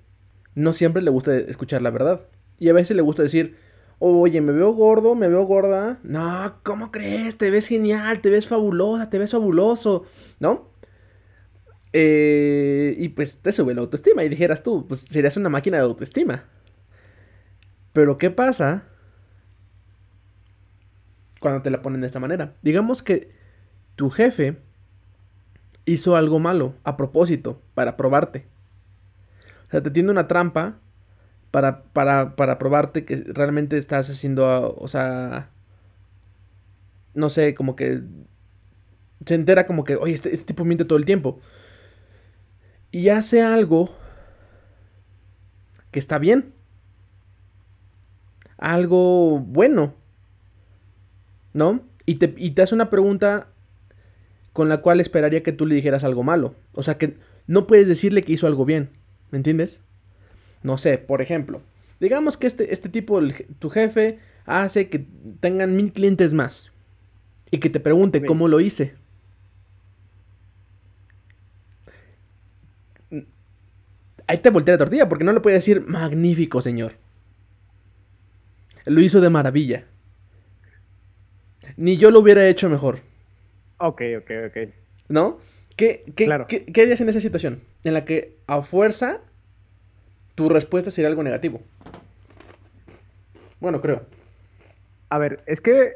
no 0.55 0.74
siempre 0.74 1.01
le 1.01 1.09
gusta 1.09 1.36
escuchar 1.36 1.82
la 1.82 1.89
verdad. 1.89 2.22
Y 2.59 2.70
a 2.70 2.74
veces 2.74 2.95
le 2.95 3.01
gusta 3.01 3.24
decir, 3.24 3.55
oye, 3.99 4.41
me 4.41 4.51
veo 4.51 4.74
gordo, 4.74 5.16
me 5.16 5.28
veo 5.28 5.43
gorda. 5.45 5.99
No, 6.03 6.59
¿cómo 6.64 6.91
crees? 6.91 7.38
Te 7.38 7.49
ves 7.49 7.68
genial, 7.68 8.22
te 8.22 8.30
ves 8.30 8.47
fabulosa, 8.47 9.09
te 9.09 9.18
ves 9.18 9.32
fabuloso, 9.32 10.03
¿no? 10.39 10.72
Eh, 11.93 12.95
y 12.97 13.09
pues 13.09 13.38
te 13.38 13.51
sube 13.51 13.74
la 13.74 13.82
autoestima 13.82 14.24
y 14.24 14.30
dijeras 14.30 14.64
tú, 14.64 14.88
pues 14.88 15.01
serías 15.01 15.38
una 15.38 15.49
máquina 15.49 15.78
de 15.78 15.84
autoestima. 15.84 16.45
Pero 17.91 18.18
¿qué 18.18 18.32
pasa 18.32 18.84
cuando 21.43 21.61
te 21.61 21.69
la 21.69 21.83
ponen 21.83 22.01
de 22.01 22.07
esta 22.07 22.19
manera? 22.19 22.55
Digamos 22.63 23.03
que 23.03 23.29
tu 23.95 24.09
jefe 24.09 24.57
hizo 25.85 26.15
algo 26.15 26.39
malo 26.39 26.73
a 26.83 26.97
propósito 26.97 27.61
para 27.75 27.97
probarte. 27.97 28.47
O 29.67 29.71
sea, 29.71 29.83
te 29.83 29.91
tiene 29.91 30.09
una 30.09 30.27
trampa 30.27 30.79
para, 31.51 31.83
para, 31.83 32.35
para 32.35 32.57
probarte 32.57 33.05
que 33.05 33.17
realmente 33.27 33.77
estás 33.77 34.09
haciendo, 34.09 34.73
o 34.75 34.87
sea, 34.87 35.49
no 37.13 37.29
sé, 37.29 37.53
como 37.53 37.75
que 37.75 38.01
se 39.25 39.35
entera 39.35 39.67
como 39.67 39.83
que, 39.83 39.95
oye, 39.95 40.13
este, 40.13 40.33
este 40.33 40.45
tipo 40.45 40.65
miente 40.65 40.85
todo 40.85 40.97
el 40.97 41.05
tiempo. 41.05 41.39
Y 42.91 43.09
hace 43.09 43.41
algo 43.41 43.95
que 45.91 45.99
está 45.99 46.17
bien. 46.19 46.53
Algo 48.57 49.39
bueno. 49.39 49.95
¿No? 51.53 51.81
Y 52.05 52.15
te, 52.15 52.33
y 52.37 52.51
te 52.51 52.61
hace 52.61 52.75
una 52.75 52.89
pregunta 52.89 53.47
con 54.51 54.69
la 54.69 54.81
cual 54.81 54.99
esperaría 54.99 55.43
que 55.43 55.51
tú 55.51 55.65
le 55.65 55.75
dijeras 55.75 56.03
algo 56.03 56.23
malo. 56.23 56.55
O 56.73 56.83
sea 56.83 56.97
que 56.97 57.17
no 57.47 57.67
puedes 57.67 57.87
decirle 57.87 58.21
que 58.21 58.33
hizo 58.33 58.47
algo 58.47 58.65
bien. 58.65 58.89
¿Me 59.31 59.37
entiendes? 59.37 59.83
No 60.61 60.77
sé, 60.77 60.97
por 60.97 61.21
ejemplo, 61.21 61.61
digamos 61.99 62.37
que 62.37 62.47
este, 62.47 62.73
este 62.73 62.87
tipo, 62.87 63.19
tu 63.59 63.69
jefe, 63.69 64.19
hace 64.45 64.89
que 64.89 65.05
tengan 65.39 65.75
mil 65.75 65.91
clientes 65.91 66.33
más. 66.33 66.71
Y 67.51 67.59
que 67.59 67.69
te 67.69 67.79
pregunte 67.79 68.25
cómo 68.25 68.47
lo 68.47 68.59
hice. 68.59 68.95
Ahí 74.25 74.37
te 74.37 74.49
voltea 74.49 74.75
la 74.75 74.79
tortilla, 74.79 75.09
porque 75.09 75.23
no 75.23 75.33
le 75.33 75.41
puede 75.41 75.57
decir 75.57 75.85
magnífico, 75.85 76.61
señor. 76.61 76.93
Lo 78.85 79.01
hizo 79.01 79.21
de 79.21 79.29
maravilla. 79.29 79.85
Ni 81.78 81.97
yo 81.97 82.11
lo 82.11 82.19
hubiera 82.19 82.47
hecho 82.47 82.69
mejor. 82.69 82.99
Ok, 83.78 84.01
ok, 84.17 84.32
ok. 84.47 84.57
¿No? 85.09 85.39
¿Qué, 85.76 86.03
qué, 86.15 86.82
harías 86.82 87.01
en 87.01 87.09
esa 87.09 87.19
situación? 87.19 87.61
En 87.84 87.93
la 87.93 88.05
que 88.05 88.38
a 88.47 88.61
fuerza 88.61 89.21
tu 90.36 90.49
respuesta 90.49 90.91
sería 90.91 91.09
algo 91.09 91.24
negativo. 91.24 91.61
Bueno, 93.59 93.82
creo. 93.82 94.03
A 95.09 95.17
ver, 95.17 95.41
es 95.45 95.61
que, 95.61 95.93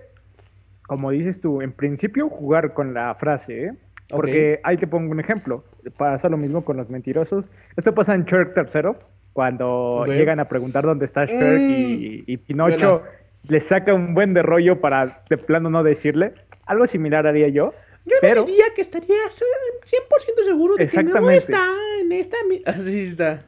como 0.88 1.12
dices 1.12 1.40
tú, 1.40 1.62
en 1.62 1.72
principio 1.72 2.30
jugar 2.30 2.74
con 2.74 2.94
la 2.94 3.14
frase, 3.16 3.66
¿eh? 3.66 3.74
Porque 4.10 4.62
ahí 4.64 4.78
te 4.78 4.88
pongo 4.88 5.12
un 5.12 5.20
ejemplo. 5.20 5.64
Pasa 5.98 6.30
lo 6.30 6.38
mismo 6.38 6.64
con 6.64 6.78
los 6.78 6.90
mentirosos. 6.90 7.46
Esto 7.76 7.94
pasa 7.94 8.16
en 8.16 8.24
Shrek 8.24 8.54
tercero, 8.54 8.98
cuando 9.34 10.06
llegan 10.06 10.40
a 10.40 10.48
preguntar 10.48 10.86
dónde 10.86 11.06
está 11.06 11.26
Shrek 11.26 11.60
y, 12.26 12.38
mm. 12.38 12.40
Pinocho 12.48 13.04
le 13.48 13.60
saca 13.62 13.94
un 13.94 14.14
buen 14.14 14.34
de 14.34 14.42
rollo 14.42 14.82
para 14.82 15.24
de 15.30 15.38
plano 15.38 15.70
no 15.70 15.84
decirle. 15.84 16.34
Algo 16.66 16.88
similar 16.88 17.28
haría 17.28 17.48
yo. 17.48 17.74
Yo 18.06 18.16
pero... 18.22 18.44
diría 18.44 18.66
que 18.76 18.82
estaría 18.82 19.18
100% 19.28 20.46
seguro 20.46 20.76
de 20.76 20.88
que 20.88 21.04
no 21.04 21.30
está 21.30 21.70
en 22.02 22.12
esta... 22.12 22.38
Así 22.66 23.02
está. 23.02 23.44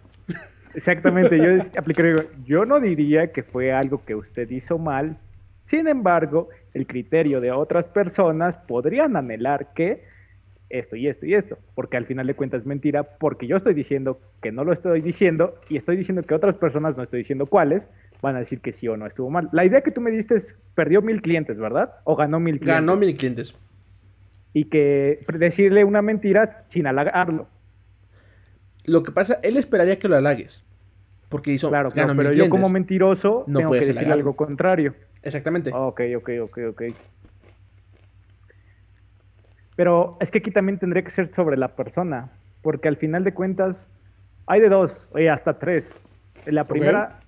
Exactamente, 0.73 1.37
yo 1.37 1.63
aplicaría, 1.77 2.25
yo 2.45 2.65
no 2.65 2.79
diría 2.79 3.31
que 3.31 3.43
fue 3.43 3.71
algo 3.71 4.03
que 4.05 4.15
usted 4.15 4.49
hizo 4.49 4.77
mal, 4.77 5.17
sin 5.65 5.87
embargo, 5.87 6.49
el 6.73 6.87
criterio 6.87 7.41
de 7.41 7.51
otras 7.51 7.87
personas 7.87 8.55
podrían 8.55 9.15
anhelar 9.15 9.73
que 9.73 10.03
esto 10.69 10.95
y 10.95 11.07
esto 11.07 11.25
y 11.25 11.33
esto, 11.33 11.57
porque 11.75 11.97
al 11.97 12.05
final 12.05 12.27
de 12.27 12.35
cuentas 12.35 12.61
es 12.61 12.65
mentira, 12.65 13.03
porque 13.03 13.47
yo 13.47 13.57
estoy 13.57 13.73
diciendo 13.73 14.19
que 14.41 14.51
no 14.51 14.63
lo 14.63 14.73
estoy 14.73 15.01
diciendo 15.01 15.59
y 15.69 15.77
estoy 15.77 15.97
diciendo 15.97 16.23
que 16.23 16.33
otras 16.33 16.55
personas, 16.55 16.95
no 16.95 17.03
estoy 17.03 17.19
diciendo 17.19 17.47
cuáles, 17.47 17.89
van 18.21 18.35
a 18.35 18.39
decir 18.39 18.61
que 18.61 18.73
sí 18.73 18.87
o 18.87 18.97
no 18.97 19.05
estuvo 19.05 19.29
mal. 19.29 19.49
La 19.51 19.65
idea 19.65 19.81
que 19.81 19.91
tú 19.91 20.01
me 20.01 20.11
diste 20.11 20.35
es, 20.35 20.57
perdió 20.75 21.01
mil 21.01 21.21
clientes, 21.21 21.57
¿verdad? 21.57 21.95
O 22.03 22.15
ganó 22.15 22.39
mil 22.39 22.59
clientes. 22.59 22.75
Ganó 22.75 22.95
mil 22.95 23.15
clientes. 23.15 23.55
Y 24.53 24.65
que 24.65 25.25
decirle 25.33 25.83
una 25.83 26.01
mentira 26.01 26.63
sin 26.67 26.87
halagarlo. 26.87 27.47
Lo 28.85 29.03
que 29.03 29.11
pasa, 29.11 29.39
él 29.43 29.57
esperaría 29.57 29.99
que 29.99 30.07
lo 30.07 30.15
halagues. 30.15 30.63
Porque 31.29 31.51
hizo. 31.51 31.69
Claro, 31.69 31.91
claro 31.91 32.15
pero 32.15 32.33
yo 32.33 32.49
como 32.49 32.69
mentiroso 32.69 33.43
no 33.47 33.59
tengo 33.59 33.71
que 33.73 33.85
decir 33.85 34.11
algo 34.11 34.35
contrario. 34.35 34.95
Exactamente. 35.21 35.71
Ok, 35.73 36.01
ok, 36.17 36.29
ok, 36.41 36.57
ok. 36.69 36.83
Pero 39.75 40.17
es 40.19 40.31
que 40.31 40.39
aquí 40.39 40.51
también 40.51 40.79
tendría 40.79 41.03
que 41.03 41.11
ser 41.11 41.33
sobre 41.33 41.55
la 41.55 41.75
persona. 41.75 42.31
Porque 42.61 42.87
al 42.87 42.97
final 42.97 43.23
de 43.23 43.33
cuentas, 43.33 43.87
hay 44.45 44.59
de 44.59 44.69
dos, 44.69 45.07
oye, 45.11 45.29
hasta 45.29 45.59
tres. 45.59 45.89
La 46.45 46.65
primera, 46.65 47.19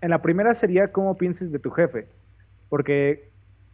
en 0.00 0.10
la 0.10 0.22
primera 0.22 0.54
sería 0.54 0.92
cómo 0.92 1.16
pienses 1.16 1.52
de 1.52 1.58
tu 1.58 1.70
jefe. 1.70 2.06
Porque 2.68 3.28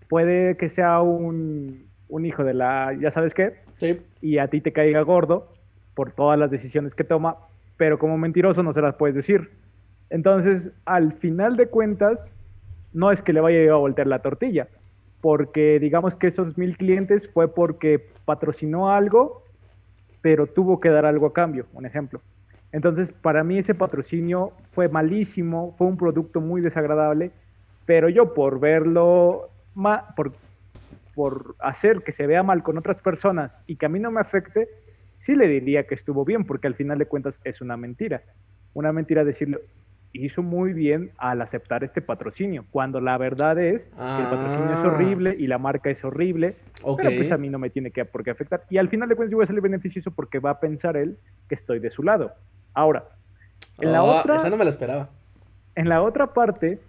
puede 0.08 0.56
que 0.56 0.68
sea 0.68 1.00
un, 1.00 1.86
un 2.08 2.26
hijo 2.26 2.44
de 2.44 2.54
la, 2.54 2.96
ya 2.98 3.10
sabes 3.10 3.34
qué, 3.34 3.54
sí. 3.76 4.00
y 4.20 4.38
a 4.38 4.48
ti 4.48 4.60
te 4.60 4.72
caiga 4.72 5.00
gordo 5.02 5.48
por 5.94 6.12
todas 6.12 6.38
las 6.38 6.50
decisiones 6.50 6.94
que 6.94 7.04
toma, 7.04 7.36
pero 7.76 7.98
como 7.98 8.18
mentiroso 8.18 8.62
no 8.62 8.72
se 8.72 8.80
las 8.80 8.94
puedes 8.96 9.14
decir. 9.14 9.50
Entonces, 10.10 10.70
al 10.84 11.14
final 11.14 11.56
de 11.56 11.68
cuentas, 11.68 12.36
no 12.92 13.10
es 13.10 13.22
que 13.22 13.32
le 13.32 13.40
vaya 13.40 13.72
a 13.72 13.76
voltear 13.76 14.06
la 14.06 14.20
tortilla, 14.20 14.68
porque 15.20 15.78
digamos 15.80 16.16
que 16.16 16.28
esos 16.28 16.56
mil 16.58 16.76
clientes 16.76 17.28
fue 17.28 17.52
porque 17.52 18.06
patrocinó 18.24 18.92
algo, 18.92 19.42
pero 20.22 20.46
tuvo 20.46 20.80
que 20.80 20.90
dar 20.90 21.06
algo 21.06 21.26
a 21.26 21.32
cambio, 21.32 21.66
un 21.72 21.86
ejemplo. 21.86 22.20
Entonces, 22.74 23.12
para 23.12 23.44
mí 23.44 23.56
ese 23.56 23.72
patrocinio 23.72 24.52
fue 24.72 24.88
malísimo, 24.88 25.76
fue 25.78 25.86
un 25.86 25.96
producto 25.96 26.40
muy 26.40 26.60
desagradable, 26.60 27.30
pero 27.86 28.08
yo 28.08 28.34
por 28.34 28.58
verlo, 28.58 29.48
por, 30.16 30.32
por 31.14 31.54
hacer 31.60 32.02
que 32.02 32.10
se 32.10 32.26
vea 32.26 32.42
mal 32.42 32.64
con 32.64 32.76
otras 32.76 33.00
personas 33.00 33.62
y 33.68 33.76
que 33.76 33.86
a 33.86 33.88
mí 33.88 34.00
no 34.00 34.10
me 34.10 34.20
afecte, 34.20 34.68
sí 35.18 35.36
le 35.36 35.46
diría 35.46 35.86
que 35.86 35.94
estuvo 35.94 36.24
bien, 36.24 36.44
porque 36.44 36.66
al 36.66 36.74
final 36.74 36.98
de 36.98 37.06
cuentas 37.06 37.40
es 37.44 37.60
una 37.60 37.76
mentira. 37.76 38.22
Una 38.72 38.92
mentira 38.92 39.22
decirle, 39.22 39.60
hizo 40.12 40.42
muy 40.42 40.72
bien 40.72 41.12
al 41.16 41.42
aceptar 41.42 41.84
este 41.84 42.02
patrocinio, 42.02 42.64
cuando 42.72 43.00
la 43.00 43.16
verdad 43.18 43.56
es 43.56 43.84
que 43.84 44.20
el 44.20 44.26
patrocinio 44.26 44.72
es 44.72 44.84
ah. 44.84 44.88
horrible 44.88 45.36
y 45.38 45.46
la 45.46 45.58
marca 45.58 45.90
es 45.90 46.04
horrible, 46.04 46.56
pero 46.96 47.10
pues 47.10 47.30
a 47.30 47.38
mí 47.38 47.48
no 47.50 47.60
me 47.60 47.70
tiene 47.70 47.92
que 47.92 48.04
por 48.04 48.24
qué 48.24 48.32
afectar. 48.32 48.64
Y 48.68 48.78
al 48.78 48.88
final 48.88 49.08
de 49.08 49.14
cuentas 49.14 49.30
yo 49.30 49.36
voy 49.36 49.44
a 49.44 49.46
salir 49.46 49.62
beneficioso 49.62 50.10
porque 50.10 50.40
va 50.40 50.50
a 50.50 50.58
pensar 50.58 50.96
él 50.96 51.16
que 51.48 51.54
estoy 51.54 51.78
de 51.78 51.90
su 51.90 52.02
lado. 52.02 52.32
Ahora, 52.74 53.04
en 53.78 53.92
la 53.92 54.02
oh, 54.02 54.20
otra... 54.20 54.36
Esa 54.36 54.50
no 54.50 54.56
me 54.56 54.64
la 54.64 54.70
esperaba. 54.70 55.08
En 55.74 55.88
la 55.88 56.02
otra 56.02 56.32
parte, 56.32 56.80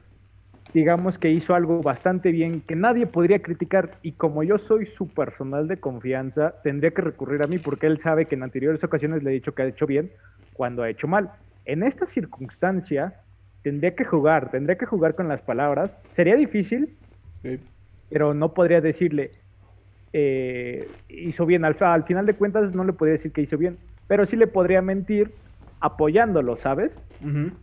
digamos 0.73 1.17
que 1.17 1.31
hizo 1.31 1.55
algo 1.55 1.81
bastante 1.81 2.31
bien 2.31 2.61
que 2.61 2.75
nadie 2.75 3.07
podría 3.07 3.41
criticar 3.41 3.91
y 4.01 4.13
como 4.13 4.43
yo 4.43 4.57
soy 4.57 4.85
su 4.85 5.07
personal 5.07 5.67
de 5.67 5.77
confianza, 5.77 6.55
tendría 6.63 6.91
que 6.91 7.01
recurrir 7.01 7.43
a 7.43 7.47
mí 7.47 7.57
porque 7.57 7.87
él 7.87 7.99
sabe 7.99 8.25
que 8.25 8.35
en 8.35 8.43
anteriores 8.43 8.83
ocasiones 8.83 9.23
le 9.23 9.31
he 9.31 9.33
dicho 9.33 9.53
que 9.53 9.63
ha 9.63 9.65
hecho 9.65 9.87
bien 9.87 10.11
cuando 10.53 10.83
ha 10.83 10.89
hecho 10.89 11.07
mal. 11.07 11.31
En 11.65 11.81
esta 11.81 12.05
circunstancia, 12.05 13.21
tendría 13.63 13.95
que 13.95 14.05
jugar, 14.05 14.51
tendría 14.51 14.77
que 14.77 14.85
jugar 14.85 15.15
con 15.15 15.27
las 15.27 15.41
palabras. 15.41 15.95
Sería 16.11 16.35
difícil, 16.35 16.95
pero 18.09 18.33
no 18.33 18.53
podría 18.53 18.79
decirle, 18.79 19.31
eh, 20.13 20.87
hizo 21.09 21.45
bien. 21.47 21.65
Al, 21.65 21.75
al, 21.79 22.03
final 22.03 22.27
de 22.27 22.35
cuentas, 22.35 22.75
no 22.75 22.83
le 22.83 22.93
podría 22.93 23.13
decir 23.13 23.31
que 23.31 23.41
hizo 23.41 23.57
bien, 23.57 23.77
pero 24.07 24.25
sí 24.25 24.35
le 24.35 24.45
podría 24.45 24.81
mentir 24.83 25.33
apoyándolo, 25.79 26.57
¿sabes? 26.57 27.03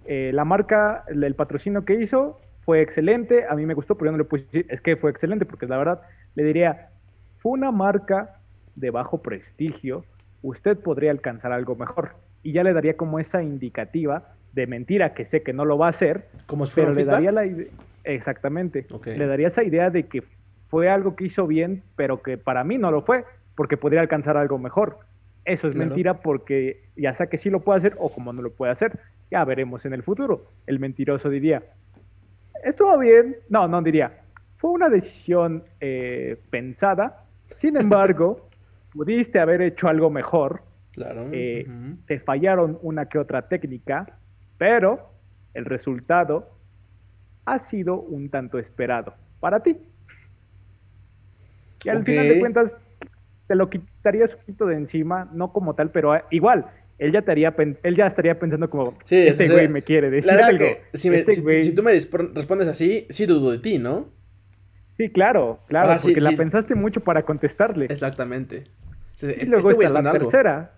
Eh, 0.05 0.31
la 0.33 0.45
marca, 0.45 1.05
el, 1.09 1.35
patrocinio 1.35 1.85
que 1.85 1.95
hizo 1.95 2.41
fue 2.61 2.81
excelente. 2.81 3.45
A 3.49 3.55
mí 3.55 3.67
me 3.67 3.75
gustó, 3.75 3.97
pero 3.97 4.11
yo 4.11 4.13
no 4.13 4.19
le 4.19 4.25
puse 4.25 4.47
es 4.69 4.81
que 4.81 4.97
fue 4.97 5.11
excelente, 5.11 5.45
porque 5.45 5.67
la 5.67 5.79
verdad 5.79 6.03
le 6.35 6.45
diría, 6.45 6.91
fue 7.39 7.53
una 7.53 7.71
marca 7.71 8.37
de 8.77 8.91
bajo 8.91 9.23
prestigio, 9.23 10.05
usted 10.43 10.79
podría 10.79 11.11
alcanzar 11.11 11.53
algo 11.53 11.77
mejor 11.77 12.13
y 12.43 12.53
ya 12.53 12.65
le 12.65 12.73
daría 12.73 12.97
como 12.97 13.19
esa 13.19 13.43
indicativa 13.43 14.35
de 14.53 14.67
mentira 14.67 15.15
que 15.15 15.25
sé 15.25 15.43
que 15.43 15.53
no 15.53 15.65
lo 15.65 15.79
va 15.79 15.87
a 15.87 15.91
hacer, 15.91 16.27
como 16.47 16.67
si 16.67 16.75
pero 16.75 16.93
le 16.93 17.05
daría 17.05 17.33
la 17.33 17.47
idea, 17.47 17.69
exactamente, 18.05 18.87
le 19.05 19.27
daría 19.27 19.49
esa 19.49 19.63
idea 19.63 19.91
de 19.91 20.05
que 20.05 20.23
fue 20.69 20.89
algo 20.89 21.17
que 21.17 21.25
hizo 21.25 21.47
bien, 21.47 21.83
pero 21.97 22.23
que 22.23 22.39
para 22.39 22.65
mí 22.65 22.79
no 22.79 22.91
lo 22.91 23.03
fue, 23.03 23.25
porque 23.55 23.77
podría 23.77 24.01
alcanzar 24.01 24.37
algo 24.37 24.59
mejor. 24.59 24.99
Eso 25.45 25.69
es 25.69 25.75
mentira 25.75 26.21
porque 26.21 26.85
ya 26.97 27.15
sea 27.15 27.27
que 27.27 27.37
sí 27.37 27.51
lo 27.51 27.61
puede 27.61 27.79
hacer 27.79 27.97
o 27.99 28.13
como 28.13 28.33
no 28.33 28.43
lo 28.43 28.53
puede 28.53 28.73
hacer, 28.73 28.99
ya 29.31 29.45
veremos 29.45 29.85
en 29.85 29.93
el 29.93 30.03
futuro. 30.03 30.47
El 30.67 30.79
mentiroso 30.79 31.29
diría, 31.29 31.63
estuvo 32.63 32.97
bien, 32.99 33.37
no, 33.49 33.67
no 33.67 33.83
diría, 33.83 34.21
fue 34.57 34.71
una 34.71 34.89
decisión 34.89 35.65
eh, 35.81 36.37
pensada, 36.51 37.25
sin 37.57 37.77
embargo, 37.77 38.49
pudiste 38.93 39.41
haber 39.41 39.63
hecho 39.63 39.89
algo 39.89 40.11
mejor, 40.11 40.63
Claro. 40.93 41.29
Eh, 41.33 41.67
te 42.07 42.21
fallaron 42.21 42.79
una 42.83 43.07
que 43.07 43.19
otra 43.19 43.49
técnica, 43.49 44.19
pero 44.59 45.11
el 45.55 45.65
resultado 45.65 46.51
ha 47.45 47.59
sido 47.59 48.01
un 48.01 48.29
tanto 48.29 48.59
esperado 48.59 49.15
para 49.41 49.63
ti. 49.63 49.79
Y 51.85 51.89
al 51.89 52.05
final 52.05 52.29
de 52.29 52.39
cuentas, 52.39 52.79
te 53.47 53.55
lo 53.55 53.69
quitarías 53.71 54.35
un 54.35 54.41
poquito 54.41 54.67
de 54.67 54.77
encima, 54.77 55.31
no 55.33 55.53
como 55.53 55.75
tal, 55.75 55.91
pero 55.91 56.13
ah, 56.13 56.25
igual, 56.31 56.67
él 56.99 57.13
ya, 57.13 57.25
él 57.83 57.97
ya 57.97 58.07
estaría 58.07 58.39
pensando 58.39 58.71
como, 58.71 58.95
sí, 59.05 59.17
este 59.17 59.49
güey 59.49 59.69
me 59.69 59.83
quiere 59.83 60.11
decir 60.11 60.31
algo. 60.31 60.65
si, 60.95 61.09
este 61.09 61.73
tú 61.73 61.83
me 61.83 61.93
respondes 61.93 62.69
así, 62.69 63.07
sí 63.11 63.27
dudo 63.27 63.51
de 63.51 63.59
ti, 63.59 63.79
¿no? 63.79 64.09
Sí, 64.97 65.09
claro, 65.09 65.61
claro, 65.67 66.01
porque 66.03 66.21
la 66.21 66.33
pensaste 66.33 66.75
mucho 66.75 67.01
para 67.01 67.23
contestarle. 67.23 67.87
Exactamente. 67.87 68.65
y 69.21 69.27
este 69.27 69.47
luego 69.47 69.71
está 69.71 70.01
la 70.01 70.13
tercera, 70.13 70.73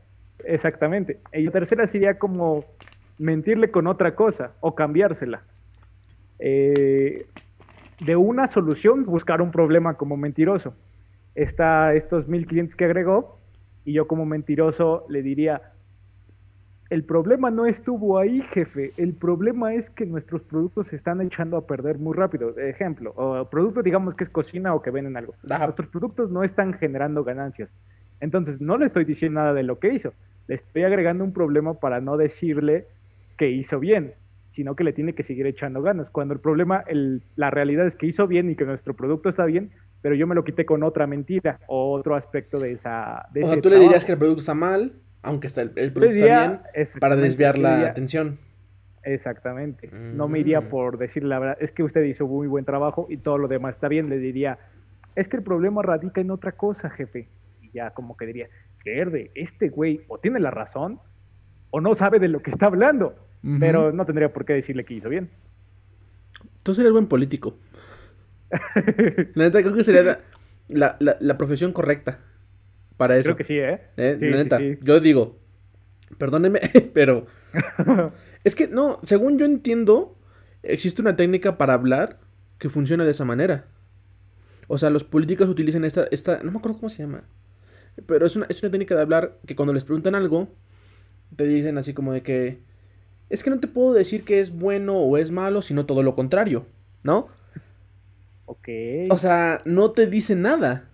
Exactamente. 0.46 1.20
Y 1.32 1.42
la 1.42 1.50
tercera 1.50 1.86
sería 1.86 2.18
como 2.18 2.64
mentirle 3.18 3.70
con 3.70 3.86
otra 3.86 4.14
cosa 4.14 4.52
o 4.60 4.74
cambiársela. 4.74 5.42
Eh, 6.38 7.26
de 8.00 8.16
una 8.16 8.46
solución, 8.48 9.04
buscar 9.04 9.40
un 9.40 9.50
problema 9.50 9.94
como 9.94 10.16
mentiroso. 10.16 10.74
Está 11.34 11.94
estos 11.94 12.28
mil 12.28 12.46
clientes 12.46 12.76
que 12.76 12.84
agregó 12.84 13.38
y 13.84 13.92
yo 13.92 14.06
como 14.06 14.24
mentiroso 14.24 15.04
le 15.08 15.22
diría, 15.22 15.72
el 16.90 17.04
problema 17.04 17.50
no 17.50 17.66
estuvo 17.66 18.18
ahí, 18.18 18.42
jefe. 18.50 18.92
El 18.96 19.14
problema 19.14 19.74
es 19.74 19.90
que 19.90 20.06
nuestros 20.06 20.42
productos 20.42 20.88
se 20.88 20.96
están 20.96 21.20
echando 21.20 21.56
a 21.56 21.66
perder 21.66 21.98
muy 21.98 22.14
rápido. 22.14 22.56
Ejemplo, 22.58 23.12
o 23.16 23.48
producto 23.48 23.82
digamos 23.82 24.14
que 24.14 24.24
es 24.24 24.30
cocina 24.30 24.74
o 24.74 24.82
que 24.82 24.90
venden 24.90 25.16
algo. 25.16 25.34
Nuestros 25.42 25.88
productos 25.88 26.30
no 26.30 26.44
están 26.44 26.74
generando 26.74 27.24
ganancias. 27.24 27.70
Entonces, 28.20 28.60
no 28.60 28.78
le 28.78 28.86
estoy 28.86 29.04
diciendo 29.04 29.40
nada 29.40 29.54
de 29.54 29.64
lo 29.64 29.78
que 29.78 29.92
hizo. 29.92 30.12
Le 30.46 30.54
estoy 30.54 30.84
agregando 30.84 31.24
un 31.24 31.32
problema 31.32 31.74
para 31.74 32.00
no 32.00 32.16
decirle 32.16 32.86
que 33.36 33.50
hizo 33.50 33.80
bien, 33.80 34.14
sino 34.50 34.76
que 34.76 34.84
le 34.84 34.92
tiene 34.92 35.14
que 35.14 35.22
seguir 35.22 35.46
echando 35.46 35.82
ganas. 35.82 36.10
Cuando 36.10 36.32
el 36.32 36.40
problema, 36.40 36.84
la 37.34 37.50
realidad 37.50 37.86
es 37.86 37.96
que 37.96 38.06
hizo 38.06 38.26
bien 38.26 38.50
y 38.50 38.54
que 38.54 38.64
nuestro 38.64 38.94
producto 38.94 39.28
está 39.28 39.46
bien, 39.46 39.70
pero 40.04 40.16
yo 40.16 40.26
me 40.26 40.34
lo 40.34 40.44
quité 40.44 40.66
con 40.66 40.82
otra 40.82 41.06
mentira 41.06 41.60
o 41.66 41.90
otro 41.92 42.14
aspecto 42.14 42.58
de 42.58 42.72
esa. 42.72 43.26
o 43.42 43.46
sea, 43.46 43.58
tú 43.62 43.70
le 43.70 43.78
dirías 43.78 44.04
que 44.04 44.12
el 44.12 44.18
producto 44.18 44.40
está 44.40 44.52
mal, 44.52 44.92
aunque 45.22 45.46
está 45.46 45.62
el, 45.62 45.70
producto 45.70 46.10
está 46.10 46.60
bien, 46.74 46.88
para 47.00 47.16
desviar 47.16 47.56
la 47.56 47.86
atención. 47.86 48.38
Exactamente. 49.02 49.88
No 49.90 50.28
me 50.28 50.40
iría 50.40 50.60
mm. 50.60 50.68
por 50.68 50.98
decir 50.98 51.24
la 51.24 51.38
verdad, 51.38 51.56
es 51.58 51.70
que 51.70 51.82
usted 51.82 52.02
hizo 52.02 52.26
muy 52.26 52.46
buen 52.46 52.66
trabajo 52.66 53.06
y 53.08 53.16
todo 53.16 53.38
lo 53.38 53.48
demás 53.48 53.76
está 53.76 53.88
bien. 53.88 54.10
Le 54.10 54.18
diría, 54.18 54.58
es 55.16 55.26
que 55.26 55.38
el 55.38 55.42
problema 55.42 55.80
radica 55.80 56.20
en 56.20 56.30
otra 56.30 56.52
cosa, 56.52 56.90
jefe 56.90 57.30
ya 57.72 57.92
como 57.92 58.14
que 58.14 58.26
diría, 58.26 58.50
verde, 58.84 59.30
este 59.34 59.70
güey 59.70 60.02
o 60.08 60.18
tiene 60.18 60.38
la 60.38 60.50
razón 60.50 61.00
o 61.70 61.80
no 61.80 61.94
sabe 61.94 62.18
de 62.18 62.28
lo 62.28 62.42
que 62.42 62.50
está 62.50 62.66
hablando, 62.66 63.14
pero 63.58 63.90
no 63.90 64.04
tendría 64.04 64.34
por 64.34 64.44
qué 64.44 64.52
decirle 64.52 64.84
que 64.84 64.92
hizo 64.92 65.08
bien. 65.08 65.30
Tú 66.62 66.74
serías 66.74 66.92
buen 66.92 67.06
político. 67.06 67.56
la 69.34 69.44
neta, 69.44 69.62
creo 69.62 69.74
que 69.74 69.84
sería 69.84 70.20
la, 70.68 71.38
profesión 71.38 71.72
correcta 71.72 72.18
para 72.96 73.16
eso. 73.16 73.34
Creo 73.34 73.36
que 73.36 73.44
sí, 73.44 73.58
¿eh? 73.58 73.80
¿Eh? 73.96 74.18
la 74.20 74.36
neta, 74.36 74.60
yo 74.82 75.00
digo, 75.00 75.38
perdóneme, 76.18 76.60
pero... 76.94 77.26
es 78.44 78.54
que, 78.54 78.68
no, 78.68 79.00
según 79.04 79.38
yo 79.38 79.44
entiendo, 79.44 80.16
existe 80.62 81.02
una 81.02 81.16
técnica 81.16 81.56
para 81.56 81.74
hablar 81.74 82.18
que 82.58 82.70
funciona 82.70 83.04
de 83.04 83.12
esa 83.12 83.24
manera. 83.24 83.66
O 84.66 84.78
sea, 84.78 84.90
los 84.90 85.04
políticos 85.04 85.48
utilizan 85.48 85.84
esta, 85.84 86.06
esta, 86.10 86.42
no 86.42 86.50
me 86.50 86.58
acuerdo 86.58 86.78
cómo 86.78 86.88
se 86.88 87.02
llama. 87.02 87.24
Pero 88.06 88.26
es 88.26 88.34
una, 88.34 88.46
es 88.48 88.62
una 88.62 88.72
técnica 88.72 88.94
de 88.94 89.02
hablar 89.02 89.38
que 89.46 89.54
cuando 89.54 89.72
les 89.72 89.84
preguntan 89.84 90.14
algo, 90.14 90.48
te 91.36 91.44
dicen 91.44 91.78
así 91.78 91.94
como 91.94 92.12
de 92.12 92.22
que 92.22 92.58
es 93.30 93.42
que 93.42 93.50
no 93.50 93.60
te 93.60 93.68
puedo 93.68 93.94
decir 93.94 94.24
que 94.24 94.40
es 94.40 94.56
bueno 94.56 94.96
o 94.98 95.16
es 95.16 95.30
malo, 95.30 95.62
sino 95.62 95.86
todo 95.86 96.02
lo 96.02 96.14
contrario, 96.14 96.66
¿no? 97.02 97.28
Ok. 98.58 98.68
O 99.10 99.18
sea, 99.18 99.62
no 99.64 99.90
te 99.92 100.06
dicen 100.06 100.42
nada, 100.42 100.90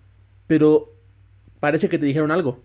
pero 0.47 0.95
parece 1.59 1.89
que 1.89 1.97
te 1.97 2.05
dijeron 2.05 2.31
algo. 2.31 2.63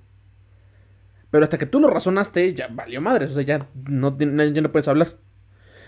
Pero 1.31 1.45
hasta 1.45 1.59
que 1.59 1.67
tú 1.67 1.81
lo 1.81 1.89
razonaste, 1.89 2.55
ya 2.55 2.69
valió 2.69 3.01
madres, 3.01 3.31
o 3.31 3.35
sea, 3.35 3.43
ya 3.43 3.69
no, 3.89 4.17
ya 4.19 4.61
no 4.61 4.73
puedes 4.73 4.89
hablar. 4.89 5.17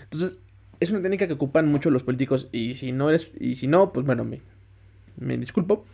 Entonces, 0.03 0.37
es 0.79 0.91
una 0.91 1.01
técnica 1.01 1.27
que 1.27 1.33
ocupan 1.33 1.67
mucho 1.67 1.89
los 1.89 2.03
políticos 2.03 2.49
y 2.51 2.75
si 2.75 2.91
no 2.91 3.09
eres, 3.09 3.31
y 3.39 3.55
si 3.55 3.67
no, 3.67 3.91
pues 3.91 4.05
bueno, 4.05 4.23
me, 4.23 4.41
me 5.17 5.37
disculpo. 5.37 5.85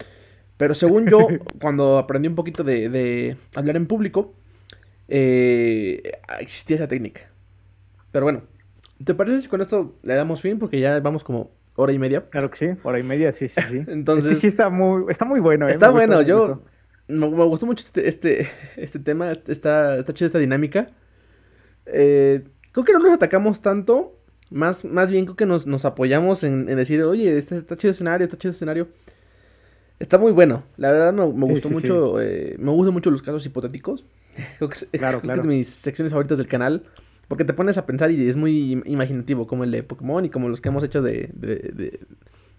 Pero 0.58 0.74
según 0.74 1.08
yo, 1.08 1.28
cuando 1.62 1.98
aprendí 1.98 2.28
un 2.28 2.36
poquito 2.36 2.64
de, 2.64 3.38
hablar 3.56 3.76
en 3.76 3.88
público, 3.88 4.34
eh, 5.08 6.02
existía 6.40 6.78
esa 6.78 6.88
técnica. 6.88 7.30
Pero 8.12 8.26
bueno, 8.26 8.44
¿te 9.04 9.14
parece 9.14 9.42
si 9.42 9.48
con 9.48 9.62
esto 9.62 9.96
le 10.04 10.16
damos 10.16 10.42
fin? 10.42 10.60
Porque 10.60 10.80
ya 10.80 11.00
vamos 11.00 11.24
como 11.24 11.52
hora 11.76 11.94
y 11.94 12.00
media. 12.00 12.30
Claro 12.30 12.50
que 12.50 12.58
sí, 12.58 12.80
hora 12.84 13.00
y 13.00 13.04
media, 13.04 13.32
sí, 13.32 13.48
sí, 13.48 13.62
sí. 13.70 13.84
Entonces... 13.88 14.40
Sí, 14.40 14.48
está 14.48 14.70
muy, 14.70 15.06
está 15.10 15.26
muy 15.26 15.40
bueno. 15.40 15.68
¿eh? 15.68 15.72
Está 15.72 15.90
bueno, 15.90 16.22
yo... 16.22 16.62
Me, 17.08 17.28
gustó 17.28 17.68
mucho 17.68 17.84
este, 17.86 18.08
este, 18.08 18.50
este 18.78 19.00
tema, 19.00 19.32
está, 19.48 19.98
está 19.98 20.14
chida 20.14 20.28
esta 20.28 20.40
dinámica. 20.40 20.88
Eh, 21.86 22.44
creo 22.72 22.84
que 22.84 22.94
no 22.94 23.00
nos 23.00 23.14
atacamos 23.14 23.62
tanto, 23.62 24.18
más, 24.50 24.84
más 24.84 25.12
bien 25.12 25.26
creo 25.26 25.36
que 25.36 25.46
nos, 25.46 25.68
nos 25.68 25.86
apoyamos 25.86 26.44
en, 26.44 26.66
decir, 26.66 27.04
oye, 27.04 27.38
este 27.38 27.58
está 27.58 27.76
chido 27.76 27.92
escenario, 27.92 28.26
está 28.26 28.38
chido 28.38 28.52
escenario. 28.52 28.88
Está 30.00 30.18
muy 30.18 30.32
bueno. 30.32 30.64
La 30.76 30.92
verdad 30.92 31.14
me, 31.14 31.24
gustó 31.26 31.70
mucho. 31.70 32.20
Eh, 32.20 32.56
me 32.60 32.72
gustan 32.72 32.94
mucho 32.94 33.12
los 33.12 33.22
casos 33.22 33.46
hipotéticos. 33.46 34.04
creo 34.58 34.70
que, 34.70 34.74
es, 34.74 34.88
claro, 34.92 35.22
de 35.22 35.44
mis 35.44 35.70
secciones 35.70 36.12
favoritas 36.12 36.38
del 36.38 36.48
canal. 36.48 36.84
Porque 37.28 37.46
te 37.46 37.54
pones 37.54 37.78
a 37.78 37.86
pensar 37.86 38.12
y 38.12 38.28
es 38.28 38.38
muy 38.38 38.84
imaginativo, 38.86 39.48
como 39.48 39.64
el 39.64 39.72
de 39.72 39.84
Pokémon 39.84 40.26
y 40.26 40.30
como 40.30 40.50
los 40.50 40.62
que 40.62 40.70
hemos 40.70 40.84
hecho 40.84 41.02
de, 41.02 41.30
de, 41.34 42.00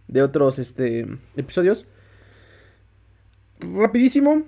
de, 0.08 0.22
otros 0.22 0.58
este, 0.58 1.06
episodios. 1.36 1.86
Rapidísimo. 3.60 4.44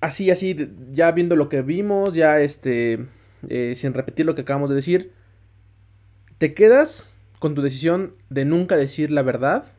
Así, 0.00 0.30
así, 0.30 0.70
ya 0.92 1.10
viendo 1.12 1.36
lo 1.36 1.48
que 1.48 1.62
vimos, 1.62 2.14
ya 2.14 2.40
este, 2.40 3.06
eh, 3.48 3.74
sin 3.76 3.94
repetir 3.94 4.26
lo 4.26 4.34
que 4.34 4.42
acabamos 4.42 4.70
de 4.70 4.76
decir. 4.76 5.12
Te 6.38 6.54
quedas 6.54 7.18
con 7.38 7.54
tu 7.54 7.62
decisión 7.62 8.14
de 8.28 8.44
nunca 8.44 8.76
decir 8.76 9.10
la 9.10 9.22
verdad 9.22 9.72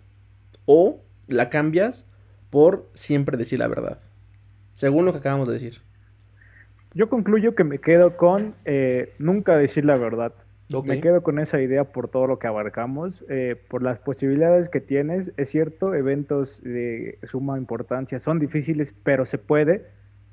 o 0.65 1.01
la 1.27 1.49
cambias 1.49 2.05
por 2.49 2.89
siempre 2.93 3.37
decir 3.37 3.59
la 3.59 3.67
verdad. 3.67 3.99
Según 4.75 5.05
lo 5.05 5.11
que 5.11 5.19
acabamos 5.19 5.47
de 5.47 5.53
decir. 5.53 5.81
Yo 6.93 7.09
concluyo 7.09 7.55
que 7.55 7.63
me 7.63 7.79
quedo 7.79 8.17
con 8.17 8.53
eh, 8.65 9.13
nunca 9.17 9.57
decir 9.57 9.85
la 9.85 9.97
verdad. 9.97 10.33
Me 10.85 11.01
quedo 11.01 11.21
con 11.21 11.37
esa 11.37 11.59
idea 11.61 11.91
por 11.91 12.07
todo 12.07 12.27
lo 12.27 12.39
que 12.39 12.47
abarcamos, 12.47 13.25
eh, 13.27 13.57
por 13.67 13.83
las 13.83 13.99
posibilidades 13.99 14.69
que 14.69 14.79
tienes. 14.79 15.33
Es 15.35 15.49
cierto, 15.49 15.93
eventos 15.93 16.63
de 16.63 17.19
suma 17.29 17.57
importancia 17.57 18.19
son 18.19 18.39
difíciles, 18.39 18.95
pero 19.03 19.25
se 19.25 19.37
puede. 19.37 19.85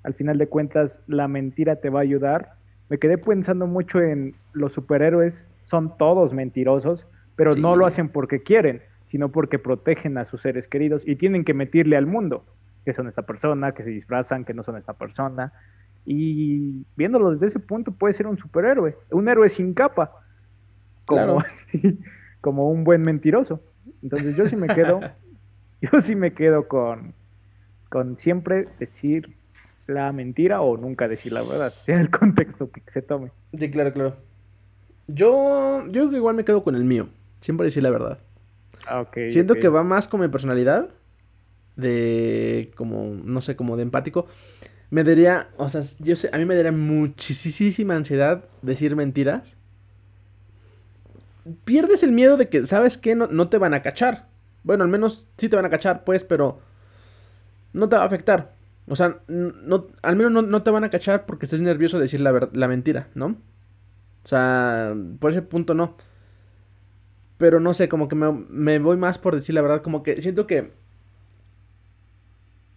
Al 0.05 0.15
final 0.15 0.39
de 0.39 0.47
cuentas, 0.47 1.01
la 1.09 1.27
mentira 1.27 1.77
te 1.77 1.91
va 1.91 2.01
a 2.01 2.03
ayudar. 2.03 2.53
Me 2.89 2.99
quedé 2.99 3.19
pensando 3.19 3.67
mucho 3.67 4.01
en 4.01 4.37
los 4.53 4.73
superhéroes, 4.73 5.49
son 5.63 5.99
todos 5.99 6.33
mentirosos, 6.33 7.09
pero 7.35 7.57
no 7.57 7.75
lo 7.75 7.85
hacen 7.85 8.09
porque 8.09 8.43
quieren, 8.43 8.81
sino 9.09 9.31
porque 9.31 9.59
protegen 9.59 10.19
a 10.19 10.25
sus 10.25 10.43
seres 10.43 10.69
queridos 10.69 11.03
y 11.07 11.17
tienen 11.17 11.45
que 11.45 11.53
metirle 11.53 11.97
al 11.97 12.07
mundo 12.07 12.45
que 12.85 12.95
son 12.95 13.07
esta 13.07 13.23
persona, 13.23 13.73
que 13.73 13.83
se 13.83 13.91
disfrazan, 13.91 14.47
que 14.47 14.55
no 14.55 14.63
son 14.63 14.77
esta 14.77 14.95
persona. 14.95 15.53
Y 16.11 16.87
viéndolo 16.97 17.33
desde 17.33 17.49
ese 17.49 17.59
punto 17.59 17.93
puede 17.93 18.15
ser 18.15 18.27
un 18.27 18.39
superhéroe, 18.39 18.97
un 19.11 19.29
héroe 19.29 19.51
sin 19.51 19.75
capa 19.75 20.11
como, 21.05 21.45
como 22.41 22.71
un 22.71 22.83
buen 22.83 23.03
mentiroso. 23.03 23.61
Entonces 24.03 24.35
yo 24.35 24.49
sí 24.49 24.57
me 24.57 24.69
quedo, 24.69 25.01
yo 25.83 26.01
sí 26.01 26.17
me 26.17 26.33
quedo 26.33 26.67
con, 26.67 27.13
con 27.91 28.17
siempre 28.17 28.69
decir 28.79 29.37
la 29.87 30.11
mentira 30.13 30.63
o 30.63 30.79
nunca 30.79 31.09
decir 31.09 31.33
la 31.35 31.43
verdad, 31.43 31.75
en 31.87 31.99
el 31.99 32.09
contexto 32.09 32.71
que 32.71 32.81
se 32.87 33.03
tome. 33.03 33.31
Sí, 33.53 33.71
claro, 33.71 33.93
claro. 33.93 34.17
Yo, 35.09 35.87
yo 35.91 36.11
igual 36.11 36.37
me 36.37 36.47
quedo 36.47 36.65
con 36.65 36.75
el 36.75 36.85
mío, 36.85 37.11
siempre 37.43 37.67
decir 37.67 37.83
la 37.83 37.91
verdad. 37.91 38.19
Ah, 38.87 39.07
Siento 39.29 39.57
que 39.57 39.69
va 39.69 39.83
más 39.83 40.09
con 40.09 40.21
mi 40.21 40.29
personalidad, 40.29 40.89
de 41.77 42.71
como, 42.77 43.15
no 43.25 43.43
sé, 43.43 43.57
como 43.57 43.77
de 43.77 43.83
empático. 43.83 44.27
Me 44.91 45.05
daría, 45.05 45.49
o 45.57 45.69
sea, 45.69 45.83
yo 45.99 46.17
sé, 46.17 46.31
a 46.33 46.39
mí 46.39 46.45
me 46.45 46.57
daría 46.57 46.73
muchísima 46.73 47.95
ansiedad 47.95 48.45
decir 48.63 48.97
mentiras 48.97 49.59
pierdes 51.65 52.03
el 52.03 52.13
miedo 52.13 52.37
de 52.37 52.49
que, 52.49 52.67
¿sabes 52.67 52.99
qué? 52.99 53.15
No, 53.15 53.49
te 53.49 53.59
van 53.59 53.75
a 53.75 53.83
cachar. 53.83 54.27
Bueno, 54.63 54.85
al 54.85 54.91
menos 54.91 55.29
sí 55.37 55.49
te 55.49 55.57
van 55.57 55.65
a 55.65 55.71
cachar, 55.71 56.05
pues, 56.05 56.25
pero 56.25 56.61
no 57.73 57.89
te 57.89 57.97
va 57.97 58.03
a 58.03 58.07
afectar. 58.07 58.55
O 58.87 58.97
sea, 58.97 59.19
no, 59.29 59.87
al 60.03 60.17
menos 60.17 60.47
no, 60.47 60.63
te 60.63 60.71
van 60.71 60.85
a 60.85 60.91
cachar 60.91 61.27
porque 61.27 61.47
estés 61.47 61.61
nervioso 61.61 61.99
de 61.99 62.05
decir 62.05 62.21
la, 62.21 62.49
la 62.53 62.69
mentira, 62.69 63.09
¿no? 63.15 63.37
O 64.25 64.29
sea, 64.29 64.95
por 65.21 65.31
ese 65.31 65.43
punto 65.43 65.75
no. 65.75 65.97
Pero 67.37 67.61
no 67.61 67.73
sé, 67.75 67.89
como 67.89 68.09
que 68.09 68.17
me, 68.17 68.33
me, 68.33 68.79
voy 68.79 68.97
más 68.97 69.19
por 69.19 69.35
decir 69.35 69.55
la 69.55 69.63
verdad. 69.63 69.83
Como 69.83 70.03
que 70.03 70.21
siento 70.21 70.47
que 70.47 70.73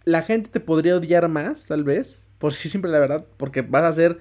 la 0.04 0.22
gente 0.22 0.50
te 0.50 0.60
podría 0.60 0.96
odiar 0.96 1.28
más, 1.28 1.66
tal 1.66 1.84
vez. 1.84 2.22
Por 2.38 2.54
si 2.54 2.68
siempre 2.68 2.90
la 2.90 2.98
verdad. 2.98 3.26
Porque 3.36 3.62
vas 3.62 3.84
a 3.84 3.92
ser 3.92 4.20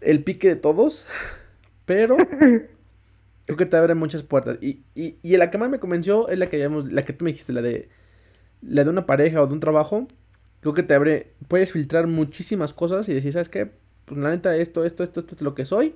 el 0.00 0.24
pique 0.24 0.48
de 0.48 0.56
todos. 0.56 1.06
Pero 1.84 2.16
creo 3.46 3.58
que 3.58 3.66
te 3.66 3.76
abre 3.76 3.94
muchas 3.94 4.22
puertas. 4.22 4.58
Y, 4.60 4.80
y, 4.94 5.16
y 5.22 5.36
la 5.36 5.50
que 5.50 5.58
más 5.58 5.70
me 5.70 5.80
convenció 5.80 6.28
es 6.28 6.38
la 6.38 6.48
que 6.48 6.68
la 6.68 7.02
que 7.02 7.12
tú 7.12 7.24
me 7.24 7.32
dijiste, 7.32 7.52
la 7.52 7.62
de 7.62 7.88
la 8.62 8.84
de 8.84 8.90
una 8.90 9.06
pareja 9.06 9.42
o 9.42 9.46
de 9.46 9.54
un 9.54 9.60
trabajo. 9.60 10.06
Creo 10.60 10.74
que 10.74 10.82
te 10.84 10.94
abre, 10.94 11.32
puedes 11.48 11.72
filtrar 11.72 12.06
muchísimas 12.06 12.72
cosas 12.74 13.08
y 13.08 13.14
decir, 13.14 13.32
¿sabes 13.32 13.48
qué? 13.48 13.70
Pues 14.06 14.20
la 14.20 14.30
neta, 14.30 14.56
esto, 14.56 14.84
esto, 14.84 15.02
esto, 15.04 15.20
esto 15.20 15.34
es 15.34 15.42
lo 15.42 15.54
que 15.54 15.64
soy. 15.64 15.94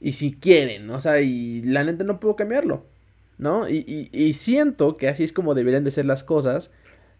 Y 0.00 0.12
si 0.12 0.32
quieren, 0.34 0.90
o 0.90 1.00
sea, 1.00 1.20
y 1.20 1.62
la 1.62 1.84
neta 1.84 2.04
no 2.04 2.20
puedo 2.20 2.36
cambiarlo, 2.36 2.86
¿no? 3.38 3.68
Y, 3.68 3.84
y, 3.86 4.10
y 4.12 4.34
siento 4.34 4.96
que 4.96 5.08
así 5.08 5.24
es 5.24 5.32
como 5.32 5.54
deberían 5.54 5.84
de 5.84 5.90
ser 5.90 6.06
las 6.06 6.22
cosas, 6.24 6.70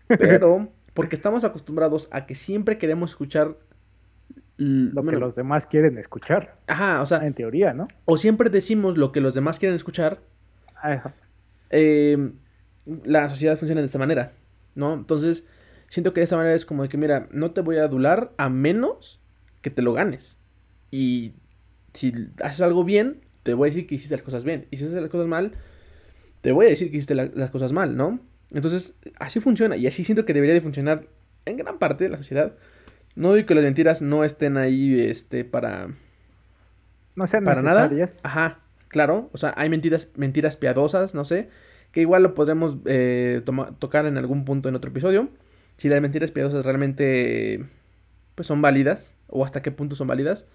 pero 0.08 0.68
porque 0.94 1.16
estamos 1.16 1.44
acostumbrados 1.44 2.08
a 2.10 2.26
que 2.26 2.34
siempre 2.34 2.78
queremos 2.78 3.10
escuchar 3.10 3.56
lo 4.58 5.04
que 5.04 5.16
los 5.16 5.34
demás 5.34 5.66
quieren 5.66 5.98
escuchar. 5.98 6.56
Ajá, 6.66 7.02
o 7.02 7.06
sea. 7.06 7.26
En 7.26 7.34
teoría, 7.34 7.74
¿no? 7.74 7.88
O 8.06 8.16
siempre 8.16 8.48
decimos 8.48 8.96
lo 8.96 9.12
que 9.12 9.20
los 9.20 9.34
demás 9.34 9.58
quieren 9.58 9.76
escuchar. 9.76 10.20
Ajá. 10.76 11.14
Em, 11.70 12.34
la 13.04 13.28
sociedad 13.28 13.58
funciona 13.58 13.80
de 13.80 13.86
esta 13.86 13.98
manera, 13.98 14.32
¿no? 14.74 14.94
Entonces, 14.94 15.44
siento 15.88 16.12
que 16.12 16.20
de 16.20 16.24
esta 16.24 16.36
manera 16.36 16.54
es 16.54 16.64
como 16.64 16.82
de 16.82 16.88
que, 16.88 16.96
mira, 16.96 17.28
no 17.30 17.50
te 17.50 17.60
voy 17.60 17.76
a 17.76 17.84
adular 17.84 18.32
a 18.38 18.48
menos 18.48 19.20
que 19.60 19.70
te 19.70 19.82
lo 19.82 19.92
ganes. 19.92 20.38
Y 20.90 21.34
si 21.92 22.30
haces 22.42 22.60
algo 22.62 22.84
bien, 22.84 23.20
te 23.42 23.54
voy 23.54 23.68
a 23.68 23.70
decir 23.70 23.86
que 23.86 23.96
hiciste 23.96 24.14
las 24.14 24.22
cosas 24.22 24.44
bien. 24.44 24.66
Y 24.70 24.78
si 24.78 24.84
haces 24.84 25.02
las 25.02 25.10
cosas 25.10 25.26
mal, 25.26 25.52
te 26.40 26.52
voy 26.52 26.66
a 26.66 26.68
decir 26.70 26.90
que 26.90 26.96
hiciste 26.98 27.14
las 27.14 27.50
cosas 27.50 27.72
mal, 27.72 27.96
¿no? 27.96 28.20
Entonces, 28.50 28.98
así 29.18 29.40
funciona. 29.40 29.76
Y 29.76 29.86
así 29.86 30.04
siento 30.04 30.24
que 30.24 30.34
debería 30.34 30.54
de 30.54 30.60
funcionar 30.60 31.06
en 31.44 31.56
gran 31.56 31.78
parte 31.78 32.04
de 32.04 32.10
la 32.10 32.18
sociedad. 32.18 32.54
No 33.14 33.32
digo 33.32 33.46
que 33.46 33.54
las 33.54 33.64
mentiras 33.64 34.02
no 34.02 34.24
estén 34.24 34.56
ahí 34.56 35.00
este, 35.00 35.44
para. 35.44 35.88
No 37.14 37.26
sean 37.26 37.44
para 37.44 37.62
nada. 37.62 37.90
Ajá, 38.22 38.60
claro. 38.88 39.30
O 39.32 39.38
sea, 39.38 39.54
hay 39.56 39.68
mentiras, 39.68 40.10
mentiras 40.16 40.56
piadosas, 40.56 41.14
no 41.14 41.24
sé. 41.24 41.48
Que 41.92 42.02
igual 42.02 42.22
lo 42.22 42.34
podremos 42.34 42.76
eh, 42.84 43.42
tocar 43.78 44.06
en 44.06 44.18
algún 44.18 44.44
punto 44.44 44.68
en 44.68 44.74
otro 44.74 44.90
episodio. 44.90 45.30
Si 45.78 45.88
las 45.88 46.00
mentiras 46.00 46.30
piadosas 46.30 46.64
realmente 46.64 47.64
pues 48.34 48.46
son 48.46 48.60
válidas. 48.60 49.14
O 49.28 49.44
hasta 49.44 49.62
qué 49.62 49.70
punto 49.70 49.96
son 49.96 50.06
válidas. 50.06 50.46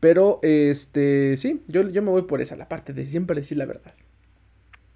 Pero 0.00 0.38
este 0.42 1.36
sí, 1.36 1.62
yo, 1.66 1.88
yo 1.88 2.02
me 2.02 2.10
voy 2.10 2.22
por 2.22 2.40
esa, 2.40 2.56
la 2.56 2.68
parte 2.68 2.92
de 2.92 3.04
siempre 3.04 3.36
decir 3.36 3.58
la 3.58 3.66
verdad. 3.66 3.92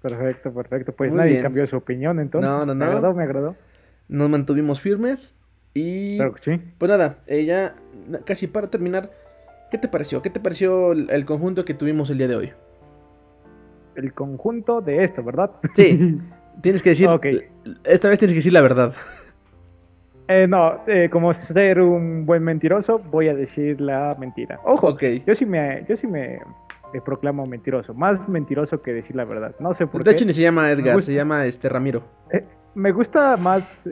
Perfecto, 0.03 0.53
perfecto. 0.53 0.91
Pues 0.91 1.13
nadie 1.13 1.41
cambió 1.41 1.65
su 1.65 1.77
opinión 1.77 2.19
entonces. 2.19 2.51
No, 2.51 2.65
no, 2.65 2.75
no. 2.75 2.75
Me 2.75 2.85
agradó, 2.85 3.13
me 3.13 3.23
agradó. 3.23 3.55
Nos 4.09 4.29
mantuvimos 4.29 4.81
firmes. 4.81 5.33
Y 5.73 6.19
pues 6.77 6.89
nada, 6.89 7.19
eh, 7.25 7.45
ya 7.45 7.75
casi 8.25 8.47
para 8.47 8.67
terminar, 8.67 9.09
¿qué 9.71 9.77
te 9.77 9.87
pareció? 9.87 10.21
¿Qué 10.21 10.29
te 10.29 10.41
pareció 10.41 10.91
el, 10.91 11.25
conjunto 11.25 11.63
que 11.63 11.73
tuvimos 11.73 12.09
el 12.09 12.17
día 12.17 12.27
de 12.27 12.35
hoy? 12.35 12.51
El 13.95 14.13
conjunto 14.13 14.81
de 14.81 15.05
esto, 15.05 15.23
¿verdad? 15.23 15.51
Sí, 15.73 16.19
tienes 16.61 16.83
que 16.83 16.89
decir, 16.89 17.07
esta 17.85 18.09
vez 18.09 18.19
tienes 18.19 18.33
que 18.33 18.39
decir 18.39 18.53
la 18.53 18.61
verdad. 18.61 18.93
Eh, 20.27 20.47
no, 20.47 20.81
eh, 20.85 21.09
como 21.09 21.33
ser 21.33 21.81
un 21.81 22.25
buen 22.25 22.43
mentiroso, 22.43 22.99
voy 22.99 23.29
a 23.29 23.33
decir 23.33 23.81
la 23.81 24.15
mentira. 24.19 24.59
Ojo, 24.63 24.97
yo 24.99 25.33
sí 25.33 25.45
me, 25.45 25.85
yo 25.87 25.97
sí 25.97 26.07
me, 26.07 26.39
proclamo 27.01 27.45
mentiroso, 27.45 27.93
más 27.93 28.27
mentiroso 28.29 28.81
que 28.81 28.93
decir 28.93 29.15
la 29.15 29.25
verdad. 29.25 29.55
No 29.59 29.73
sé 29.73 29.87
por 29.87 30.03
qué. 30.03 30.09
De 30.09 30.15
hecho 30.15 30.25
ni 30.25 30.33
se 30.33 30.41
llama 30.41 30.69
Edgar, 30.69 31.01
se 31.01 31.13
llama 31.13 31.45
este 31.45 31.69
Ramiro. 31.69 32.03
me 32.75 32.91
gusta 32.91 33.37
más 33.37 33.87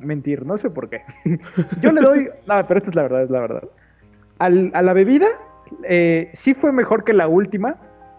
mentir, 0.00 0.44
no 0.44 0.58
sé 0.58 0.70
por 0.70 0.88
qué. 0.88 1.02
Yo 1.80 1.92
le 1.92 2.00
doy, 2.00 2.28
no, 2.46 2.66
pero 2.66 2.78
esta 2.78 2.90
es 2.90 2.96
la 2.96 3.02
verdad, 3.02 3.22
es 3.22 3.30
la 3.30 3.40
verdad. 3.40 3.62
Al, 4.38 4.70
a 4.74 4.82
la 4.82 4.92
bebida, 4.92 5.28
eh, 5.84 6.30
sí 6.32 6.54
fue 6.54 6.72
mejor 6.72 7.04
que 7.04 7.12
la 7.12 7.28
última. 7.28 7.76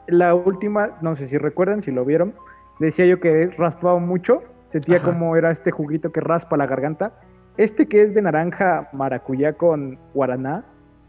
La 0.08 0.36
última, 0.36 0.98
no 1.02 1.16
sé 1.16 1.28
si 1.28 1.38
recuerdan, 1.38 1.82
si 1.82 1.92
lo 1.92 2.04
vieron, 2.06 2.34
decía 2.80 3.06
yo 3.06 3.20
que 3.20 3.48
raspaba 3.58 4.00
mucho, 4.00 4.44
sentía 4.72 5.00
como 5.02 5.36
era 5.36 5.52
este 5.52 5.72
juguito 5.72 6.12
que 6.12 6.20
raspa 6.20 6.58
la 6.58 6.68
garganta. 6.68 7.14
Este 7.58 7.88
que 7.88 8.02
es 8.02 8.14
de 8.14 8.22
naranja 8.22 8.90
maracuyá 8.94 9.54
con 9.54 10.00
guaraná, 10.14 10.66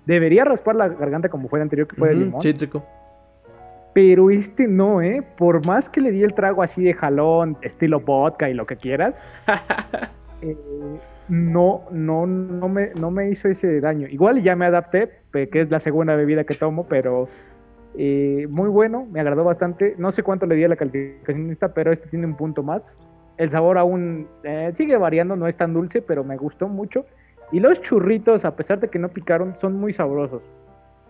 debería 0.07 0.45
raspar 0.45 0.77
la 0.77 0.89
garganta 0.89 1.29
como 1.29 1.49
fue 1.49 1.59
el 1.59 1.65
anterior 1.65 1.87
que 1.89 1.97
fue 1.97 2.09
de 2.09 2.15
limón. 2.15 2.43
Cítrico. 2.43 2.85
Pero 3.95 4.31
este 4.31 4.67
no, 4.67 5.03
¿eh? 5.03 5.23
Por 5.37 5.67
más 5.67 5.89
que 5.89 6.01
le 6.01 6.11
di 6.11 6.23
el 6.23 6.35
trago 6.35 6.63
así 6.63 6.83
de 6.83 6.95
jalón, 6.95 7.59
estilo 7.61 8.01
vodka 8.01 8.49
y 8.49 8.55
lo 8.55 8.67
que 8.67 8.77
quieras, 8.77 9.21
Eh, 10.43 10.57
no, 11.29 11.85
no, 11.91 12.27
no 12.27 12.69
me, 12.69 12.91
no 13.01 13.11
me 13.11 13.31
hizo 13.31 13.49
ese 13.49 13.81
daño. 13.81 14.09
Igual 14.09 14.43
ya 14.43 14.57
me 14.57 14.67
adapté, 14.67 15.09
que 15.33 15.61
es 15.61 15.71
la 15.71 15.81
segunda 15.81 16.17
bebida 16.17 16.45
que 16.45 16.55
tomo, 16.55 16.87
pero 16.89 17.29
eh, 17.97 18.47
muy 18.51 18.69
bueno, 18.69 19.07
me 19.11 19.21
agradó 19.21 19.45
bastante. 19.45 19.95
No 19.99 20.13
sé 20.13 20.23
cuánto 20.23 20.47
le 20.47 20.57
di 20.57 20.65
a 20.65 20.69
la 20.69 20.77
calificación 20.77 21.51
esta, 21.51 21.73
pero 21.73 21.93
este 21.93 22.09
tiene 22.09 22.27
un 22.27 22.37
punto 22.37 22.63
más. 22.63 22.99
El 23.39 23.51
sabor 23.51 23.79
aún 23.79 24.27
eh, 24.43 24.73
sigue 24.75 24.97
variando, 24.97 25.37
no 25.37 25.47
es 25.47 25.57
tan 25.57 25.73
dulce, 25.73 26.03
pero 26.03 26.25
me 26.25 26.37
gustó 26.37 26.69
mucho. 26.69 27.07
Y 27.53 27.61
los 27.61 27.81
churritos, 27.81 28.45
a 28.45 28.57
pesar 28.57 28.81
de 28.81 28.89
que 28.89 28.99
no 28.99 29.09
picaron, 29.11 29.55
son 29.57 29.75
muy 29.75 29.93
sabrosos. 29.93 30.43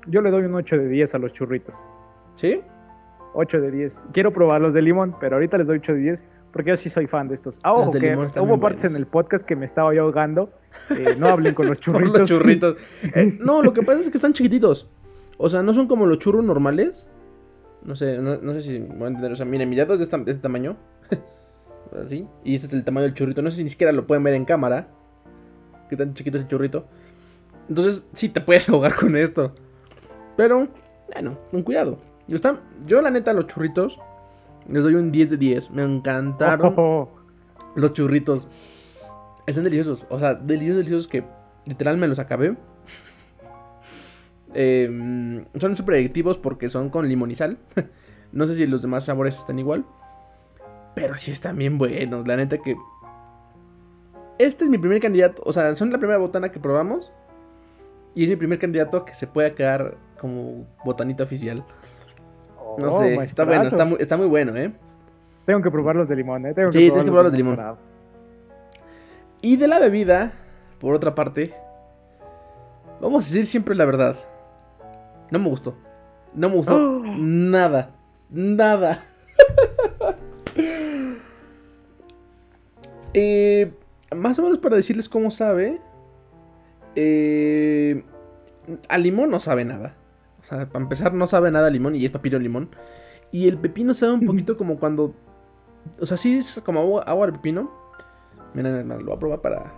Yo 0.09 0.21
le 0.21 0.31
doy 0.31 0.45
un 0.45 0.55
8 0.55 0.77
de 0.77 0.89
10 0.89 1.15
a 1.15 1.19
los 1.19 1.33
churritos. 1.33 1.75
¿Sí? 2.35 2.61
8 3.35 3.61
de 3.61 3.71
10. 3.71 4.05
Quiero 4.13 4.33
probar 4.33 4.61
los 4.61 4.75
de 4.75 4.83
limón, 4.83 5.15
pero 5.21 5.37
ahorita 5.37 5.59
les 5.59 5.67
doy 5.67 5.79
8 5.79 5.95
de 5.95 5.99
10 6.01 6.25
porque 6.53 6.71
yo 6.71 6.77
sí 6.77 6.91
soy 6.91 7.07
fan 7.07 7.29
de 7.29 7.35
estos. 7.35 7.59
Ah, 7.63 7.73
ojo, 7.73 7.93
que 7.93 8.15
hubo 8.15 8.61
partes 8.61 8.85
en 8.85 8.95
el 8.95 9.07
podcast 9.07 9.45
que 9.45 9.57
me 9.57 9.65
estaba 9.65 9.95
yo 9.95 10.03
ahogando. 10.03 10.51
Eh, 10.91 11.17
no 11.19 11.29
hablen 11.29 11.55
con 11.55 11.67
los 11.67 11.79
churritos. 11.81 12.21
los 12.21 12.29
churritos. 12.29 12.77
Eh, 13.15 13.39
no, 13.41 13.63
lo 13.63 13.73
que 13.73 13.83
pasa 13.83 14.01
es 14.01 14.11
que 14.11 14.19
están 14.19 14.35
chiquititos. 14.35 14.89
O 15.39 15.49
sea, 15.49 15.63
no 15.63 15.73
son 15.73 15.89
como 15.89 16.07
los 16.07 16.19
churros 16.19 16.45
normales. 16.45 17.07
No 17.85 17.97
sé, 17.97 18.19
no, 18.19 18.53
sé 18.53 18.61
si 18.61 18.79
voy 18.79 19.05
a 19.05 19.07
entender. 19.09 19.33
O 19.33 19.37
sea, 19.37 19.47
miren, 19.47 19.69
mi 19.69 19.77
dedo 19.77 19.95
es 19.95 19.99
de, 19.99 20.05
este 20.05 20.35
tamaño. 20.35 20.77
Así. 22.05 22.27
Y 22.45 22.55
este 22.55 22.67
es 22.69 22.73
el 22.75 22.85
tamaño 22.85 23.07
del 23.07 23.15
churrito. 23.15 23.43
No 23.43 23.51
sé 23.51 23.57
si 23.57 23.65
ni 23.65 23.71
siquiera 23.71 23.93
lo 23.93 24.07
pueden 24.07 24.23
ver 24.23 24.35
en 24.35 24.45
cámara. 24.45 24.89
Qué 25.93 25.97
tan 25.99 26.15
chiquito 26.15 26.39
es 26.39 26.45
el 26.45 26.49
churrito. 26.49 26.87
Entonces, 27.69 28.07
sí 28.15 28.31
te 28.31 28.41
puedes 28.41 28.67
ahogar 28.71 28.95
con 28.95 29.15
esto. 29.15 29.55
Pero, 30.39 30.67
bueno, 31.13 31.39
con 31.51 31.63
cuidado. 31.63 31.99
Están, 32.29 32.61
yo, 32.87 33.03
la 33.03 33.11
neta, 33.11 33.35
los 33.35 33.47
churritos 33.47 34.01
les 34.67 34.83
doy 34.85 34.95
un 34.95 35.13
10 35.13 35.29
de 35.29 35.37
10. 35.37 35.71
Me 35.73 35.83
encantaron 35.83 37.11
los 37.75 37.93
churritos. 37.93 38.49
Están 39.47 39.65
deliciosos. 39.65 40.07
O 40.09 40.19
sea, 40.19 40.33
deliciosos, 40.33 40.79
deliciosos 40.79 41.09
que 41.09 41.25
literal 41.67 41.99
me 41.99 42.09
los 42.09 42.19
acabé. 42.19 42.57
Em, 44.55 45.45
son 45.61 45.77
súper 45.77 45.97
adictivos 45.97 46.39
porque 46.39 46.71
son 46.71 46.89
con 46.89 47.07
limón 47.07 47.31
y 47.31 47.37
sal. 47.37 47.59
no 48.33 48.47
sé 48.47 48.55
si 48.55 48.67
los 48.67 48.81
demás 48.81 49.05
sabores 49.05 49.39
están 49.39 49.59
igual. 49.59 49.85
Pero 50.95 51.19
sí 51.19 51.33
están 51.33 51.59
bien 51.59 51.77
buenos. 51.77 52.27
La 52.27 52.37
neta 52.37 52.57
que... 52.57 52.77
Este 54.43 54.65
es 54.65 54.71
mi 54.71 54.77
primer 54.79 55.01
candidato. 55.01 55.41
O 55.47 55.53
sea, 55.53 55.73
son 55.77 55.93
la 55.93 55.99
primera 55.99 56.19
botana 56.19 56.51
que 56.51 56.59
probamos. 56.59 57.13
Y 58.15 58.25
es 58.25 58.29
mi 58.29 58.35
primer 58.35 58.59
candidato 58.59 59.05
que 59.05 59.15
se 59.15 59.29
pueda 59.29 59.55
quedar 59.55 59.97
como 60.21 60.67
botanita 60.85 61.23
oficial. 61.23 61.65
no 62.77 62.89
oh, 62.89 62.99
sé, 62.99 63.15
está 63.23 63.45
bueno, 63.45 63.63
está 63.63 63.85
muy, 63.85 63.99
está 64.01 64.17
muy 64.17 64.27
bueno, 64.27 64.57
¿eh? 64.57 64.73
Tengo 65.47 65.63
que 65.63 65.71
probar 65.71 65.95
los 65.95 66.09
de 66.09 66.17
limón, 66.17 66.45
¿eh? 66.47 66.55
Tengo 66.55 66.73
sí, 66.73 66.79
tienes 66.79 67.05
que 67.05 67.11
probar 67.11 67.25
los 67.25 67.33
de 67.33 67.39
limón. 67.39 67.59
Y 69.41 69.57
de 69.57 69.69
la 69.69 69.79
bebida, 69.79 70.33
por 70.81 70.95
otra 70.95 71.15
parte, 71.15 71.55
vamos 73.01 73.25
a 73.25 73.29
decir 73.29 73.47
siempre 73.47 73.77
la 73.77 73.85
verdad. 73.85 74.17
No 75.31 75.39
me 75.39 75.49
gustó. 75.49 75.77
No 76.35 76.49
me 76.49 76.57
gustó 76.57 76.79
nada. 77.05 77.91
Nada. 78.29 79.05
Eh, 83.15 83.71
más 84.15 84.39
o 84.39 84.43
menos 84.43 84.59
para 84.59 84.77
decirles 84.77 85.09
cómo 85.09 85.31
sabe. 85.31 85.81
Eh, 86.95 88.05
a 88.89 88.99
limón 88.99 89.31
no 89.31 89.41
sabe 89.41 89.65
nada. 89.65 89.97
O 90.41 90.45
sea, 90.45 90.69
para 90.69 90.83
empezar, 90.83 91.15
no 91.15 91.27
sabe 91.27 91.51
nada 91.51 91.69
a 91.69 91.71
limón 91.71 91.95
y 91.95 92.05
es 92.05 92.11
papiro 92.11 92.39
limón. 92.39 92.71
Y 93.31 93.49
el 93.49 93.59
pepino 93.59 93.95
sabe 93.95 94.13
un 94.13 94.27
poquito 94.27 94.57
como 94.57 94.79
cuando. 94.79 95.15
O 96.01 96.07
sea, 96.07 96.17
sí 96.17 96.39
es 96.39 96.61
como 96.65 97.01
agua, 97.01 97.27
de 97.27 97.33
pepino. 97.33 97.71
Miren, 98.55 98.89
lo 98.89 98.99
voy 99.05 99.15
a 99.15 99.19
probar 99.19 99.41
para. 99.41 99.73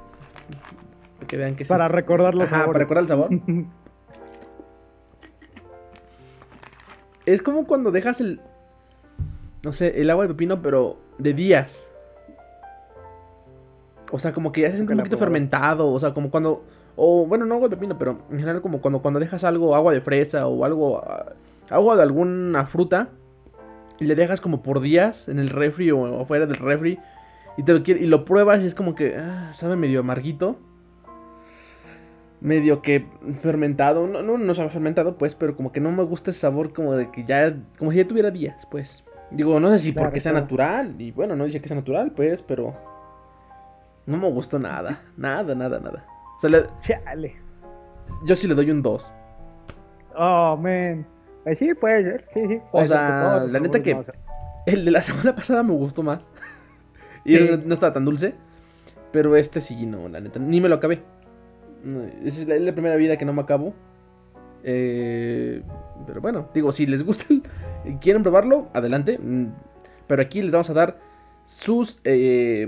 que 1.28 1.36
vean 1.36 1.54
que 1.54 1.64
Para 1.64 1.88
recordar 1.88 2.34
los 2.34 2.46
Ajá, 2.46 2.66
para 2.66 2.78
recordar 2.78 3.02
el 3.02 3.08
sabor. 3.08 3.30
es 7.26 7.42
como 7.42 7.66
cuando 7.66 7.92
dejas 7.92 8.20
el. 8.20 8.40
No 9.62 9.72
sé, 9.72 10.00
el 10.00 10.10
agua 10.10 10.24
de 10.24 10.34
pepino, 10.34 10.60
pero 10.60 10.98
de 11.18 11.32
días. 11.32 11.88
O 14.14 14.18
sea, 14.20 14.32
como 14.32 14.52
que 14.52 14.60
ya 14.60 14.70
se 14.70 14.76
siente 14.76 14.92
un 14.92 15.00
poquito 15.00 15.18
fermentado. 15.18 15.90
O 15.90 15.98
sea, 15.98 16.14
como 16.14 16.30
cuando. 16.30 16.62
O 16.94 17.26
bueno, 17.26 17.46
no 17.46 17.56
agua 17.56 17.68
de 17.68 17.74
pepino, 17.74 17.98
pero 17.98 18.20
en 18.30 18.38
general 18.38 18.62
como 18.62 18.80
cuando, 18.80 19.02
cuando 19.02 19.18
dejas 19.18 19.42
algo, 19.42 19.74
agua 19.74 19.92
de 19.92 20.00
fresa 20.02 20.46
o 20.46 20.64
algo. 20.64 21.02
Ah, 21.04 21.32
agua 21.68 21.96
de 21.96 22.02
alguna 22.02 22.64
fruta. 22.66 23.08
Y 23.98 24.04
le 24.04 24.14
dejas 24.14 24.40
como 24.40 24.62
por 24.62 24.80
días 24.80 25.28
en 25.28 25.40
el 25.40 25.50
refri 25.50 25.90
o 25.90 26.20
afuera 26.20 26.46
del 26.46 26.58
refri. 26.58 27.00
Y 27.56 27.64
te 27.64 27.72
lo 27.72 27.82
y 27.84 28.06
lo 28.06 28.24
pruebas 28.24 28.62
y 28.62 28.66
es 28.66 28.76
como 28.76 28.94
que. 28.94 29.16
Ah, 29.16 29.50
sabe 29.52 29.74
medio 29.74 29.98
amarguito. 29.98 30.60
Medio 32.40 32.82
que 32.82 33.08
fermentado. 33.40 34.06
No, 34.06 34.22
no, 34.22 34.38
no 34.38 34.54
sabe 34.54 34.70
fermentado, 34.70 35.18
pues, 35.18 35.34
pero 35.34 35.56
como 35.56 35.72
que 35.72 35.80
no 35.80 35.90
me 35.90 36.04
gusta 36.04 36.30
ese 36.30 36.38
sabor 36.38 36.72
como 36.72 36.94
de 36.94 37.10
que 37.10 37.24
ya. 37.24 37.56
Como 37.80 37.90
si 37.90 37.96
ya 37.96 38.06
tuviera 38.06 38.30
días, 38.30 38.64
pues. 38.70 39.02
Digo, 39.32 39.58
no 39.58 39.70
sé 39.70 39.80
si 39.80 39.90
porque 39.90 40.20
sea 40.20 40.32
natural. 40.32 40.94
Y 41.00 41.10
bueno, 41.10 41.34
no 41.34 41.46
dice 41.46 41.60
que 41.60 41.66
sea 41.66 41.76
natural, 41.76 42.12
pues, 42.12 42.40
pero. 42.40 42.93
No 44.06 44.18
me 44.18 44.30
gustó 44.30 44.58
nada. 44.58 45.02
Nada, 45.16 45.54
nada, 45.54 45.80
nada. 45.80 46.04
O 46.36 46.40
sea, 46.40 46.50
le... 46.50 46.66
Chale. 46.82 47.36
Yo 48.26 48.36
sí 48.36 48.46
le 48.46 48.54
doy 48.54 48.70
un 48.70 48.82
2. 48.82 49.12
Oh, 50.16 50.56
man. 50.56 51.06
Eh, 51.46 51.54
sí, 51.54 51.74
puede 51.74 52.02
ser. 52.02 52.24
Sí, 52.32 52.40
sí. 52.46 52.60
o 52.72 52.84
sea, 52.84 53.44
la 53.48 53.60
neta 53.60 53.82
que 53.82 53.96
el 54.66 54.84
de 54.84 54.90
la 54.90 55.02
semana 55.02 55.34
pasada 55.34 55.62
me 55.62 55.72
gustó 55.72 56.02
más. 56.02 56.26
y 57.24 57.36
no, 57.38 57.74
estaba 57.74 57.92
tan 57.92 58.04
dulce. 58.04 58.34
Pero 59.12 59.36
este 59.36 59.60
sí, 59.60 59.86
no, 59.86 60.08
la 60.08 60.20
neta. 60.20 60.38
Ni 60.38 60.60
me 60.60 60.68
lo 60.68 60.76
acabé. 60.76 61.02
Esa 62.24 62.42
es 62.42 62.62
la, 62.62 62.72
primera 62.72 62.96
vida 62.96 63.16
que 63.16 63.24
no 63.24 63.32
me 63.32 63.42
acabo. 63.42 63.74
Eh, 64.62 65.62
pero 66.06 66.20
bueno, 66.20 66.48
digo, 66.54 66.72
si 66.72 66.86
les 66.86 67.04
gusta 67.04 67.26
y 67.84 67.94
quieren 67.96 68.22
probarlo, 68.22 68.68
adelante. 68.72 69.18
Mm, 69.18 69.48
pero 70.06 70.22
aquí 70.22 70.42
les 70.42 70.50
vamos 70.50 70.70
a 70.70 70.74
dar 70.74 70.98
sus 71.44 72.00
eh, 72.04 72.66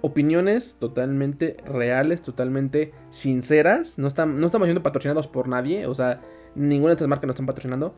opiniones 0.00 0.76
totalmente 0.78 1.56
reales, 1.64 2.22
totalmente 2.22 2.92
sinceras. 3.10 3.98
No, 3.98 4.08
están, 4.08 4.40
no 4.40 4.46
estamos 4.46 4.66
siendo 4.66 4.82
patrocinados 4.82 5.26
por 5.26 5.48
nadie. 5.48 5.86
O 5.86 5.94
sea, 5.94 6.20
ninguna 6.54 6.90
de 6.90 6.94
estas 6.94 7.08
marcas 7.08 7.26
nos 7.26 7.34
están 7.34 7.46
patrocinando. 7.46 7.94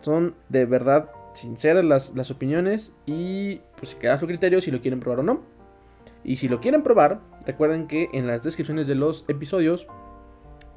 Son 0.00 0.34
de 0.48 0.66
verdad 0.66 1.10
sinceras 1.34 1.84
las, 1.84 2.30
opiniones. 2.30 2.94
Y 3.06 3.60
pues 3.76 3.94
queda 3.94 4.18
su 4.18 4.26
criterio 4.26 4.60
si 4.60 4.70
lo 4.70 4.80
quieren 4.80 5.00
probar 5.00 5.20
o 5.20 5.22
no. 5.22 5.42
Y 6.24 6.36
si 6.36 6.48
lo 6.48 6.60
quieren 6.60 6.82
probar, 6.82 7.20
recuerden 7.46 7.86
que 7.86 8.08
en 8.12 8.26
las 8.26 8.42
descripciones 8.42 8.86
de 8.86 8.94
los 8.94 9.24
episodios, 9.28 9.86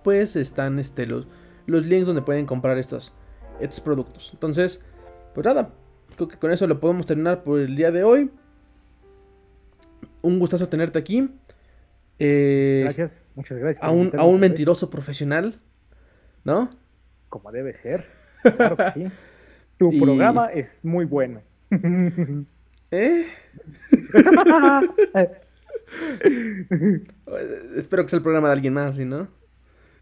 pues 0.04 0.36
están 0.36 0.80
este, 0.80 1.06
los, 1.06 1.28
los 1.66 1.86
links 1.86 2.08
donde 2.08 2.22
pueden 2.22 2.46
comprar 2.46 2.78
estos, 2.78 3.14
estos 3.60 3.82
productos. 3.82 4.30
Entonces, 4.34 4.82
pues 5.34 5.46
nada, 5.46 5.74
creo 6.16 6.28
que 6.28 6.38
con 6.38 6.52
eso 6.52 6.68
lo 6.68 6.80
podemos 6.80 7.06
terminar 7.06 7.44
por 7.44 7.60
el 7.60 7.76
día 7.76 7.92
de 7.92 8.04
hoy 8.04 8.32
un 10.22 10.40
gustazo 10.40 10.70
tenerte 10.70 11.00
aquí. 11.00 11.30
Eh, 12.20 12.82
gracias, 12.84 13.12
muchas 13.36 13.58
gracias. 13.58 13.84
A 13.84 13.92
un, 13.92 14.12
a 14.18 14.26
un 14.26 14.40
mentiroso 14.40 14.90
profesional, 14.90 15.60
¿no? 16.44 16.70
Como 17.30 17.52
debe 17.52 17.76
ser. 17.82 18.06
Claro 18.42 18.78
que 18.78 18.92
sí. 18.94 19.08
Tu 19.78 20.00
programa 20.00 20.48
es 20.48 20.78
muy 20.84 21.06
bueno. 21.06 21.42
¿Eh? 22.92 23.26
Espero 27.76 28.04
que 28.04 28.10
sea 28.10 28.18
el 28.18 28.24
programa 28.24 28.50
de 28.50 28.54
alguien 28.54 28.74
más, 28.74 28.98
¿sí, 28.98 29.06
no? 29.06 29.30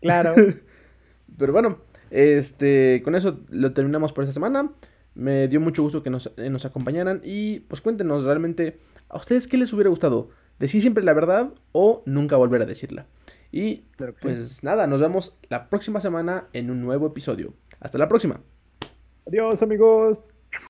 Claro. 0.02 0.34
Pero 1.38 1.54
bueno, 1.54 1.78
este, 2.10 3.02
con 3.04 3.16
eso 3.16 3.40
lo 3.50 3.74
terminamos 3.74 4.12
por 4.12 4.24
esta 4.24 4.34
semana. 4.34 4.72
Me 5.16 5.48
dio 5.48 5.60
mucho 5.60 5.84
gusto 5.84 6.04
que 6.04 6.10
nos, 6.10 6.32
eh, 6.38 6.50
nos 6.50 6.66
acompañaran 6.66 7.22
y 7.24 7.60
pues 7.62 7.82
cuéntenos 7.82 8.24
realmente 8.24 8.80
¿A 9.10 9.18
ustedes 9.18 9.48
qué 9.48 9.58
les 9.58 9.74
hubiera 9.74 9.90
gustado? 9.90 10.30
¿Decir 10.60 10.82
siempre 10.82 11.04
la 11.04 11.14
verdad 11.14 11.50
o 11.72 12.04
nunca 12.06 12.38
volver 12.38 12.62
a 12.62 12.66
decirla? 12.66 13.08
Y 13.52 13.86
pues 14.22 14.64
nada, 14.64 14.86
nos 14.86 15.02
vemos 15.02 15.36
la 15.50 15.70
próxima 15.70 16.00
semana 16.00 16.48
en 16.54 16.70
un 16.70 16.82
nuevo 16.82 17.08
episodio. 17.08 17.54
Hasta 17.80 17.98
la 17.98 18.08
próxima. 18.08 18.42
Adiós 19.26 19.62
amigos. 19.62 20.20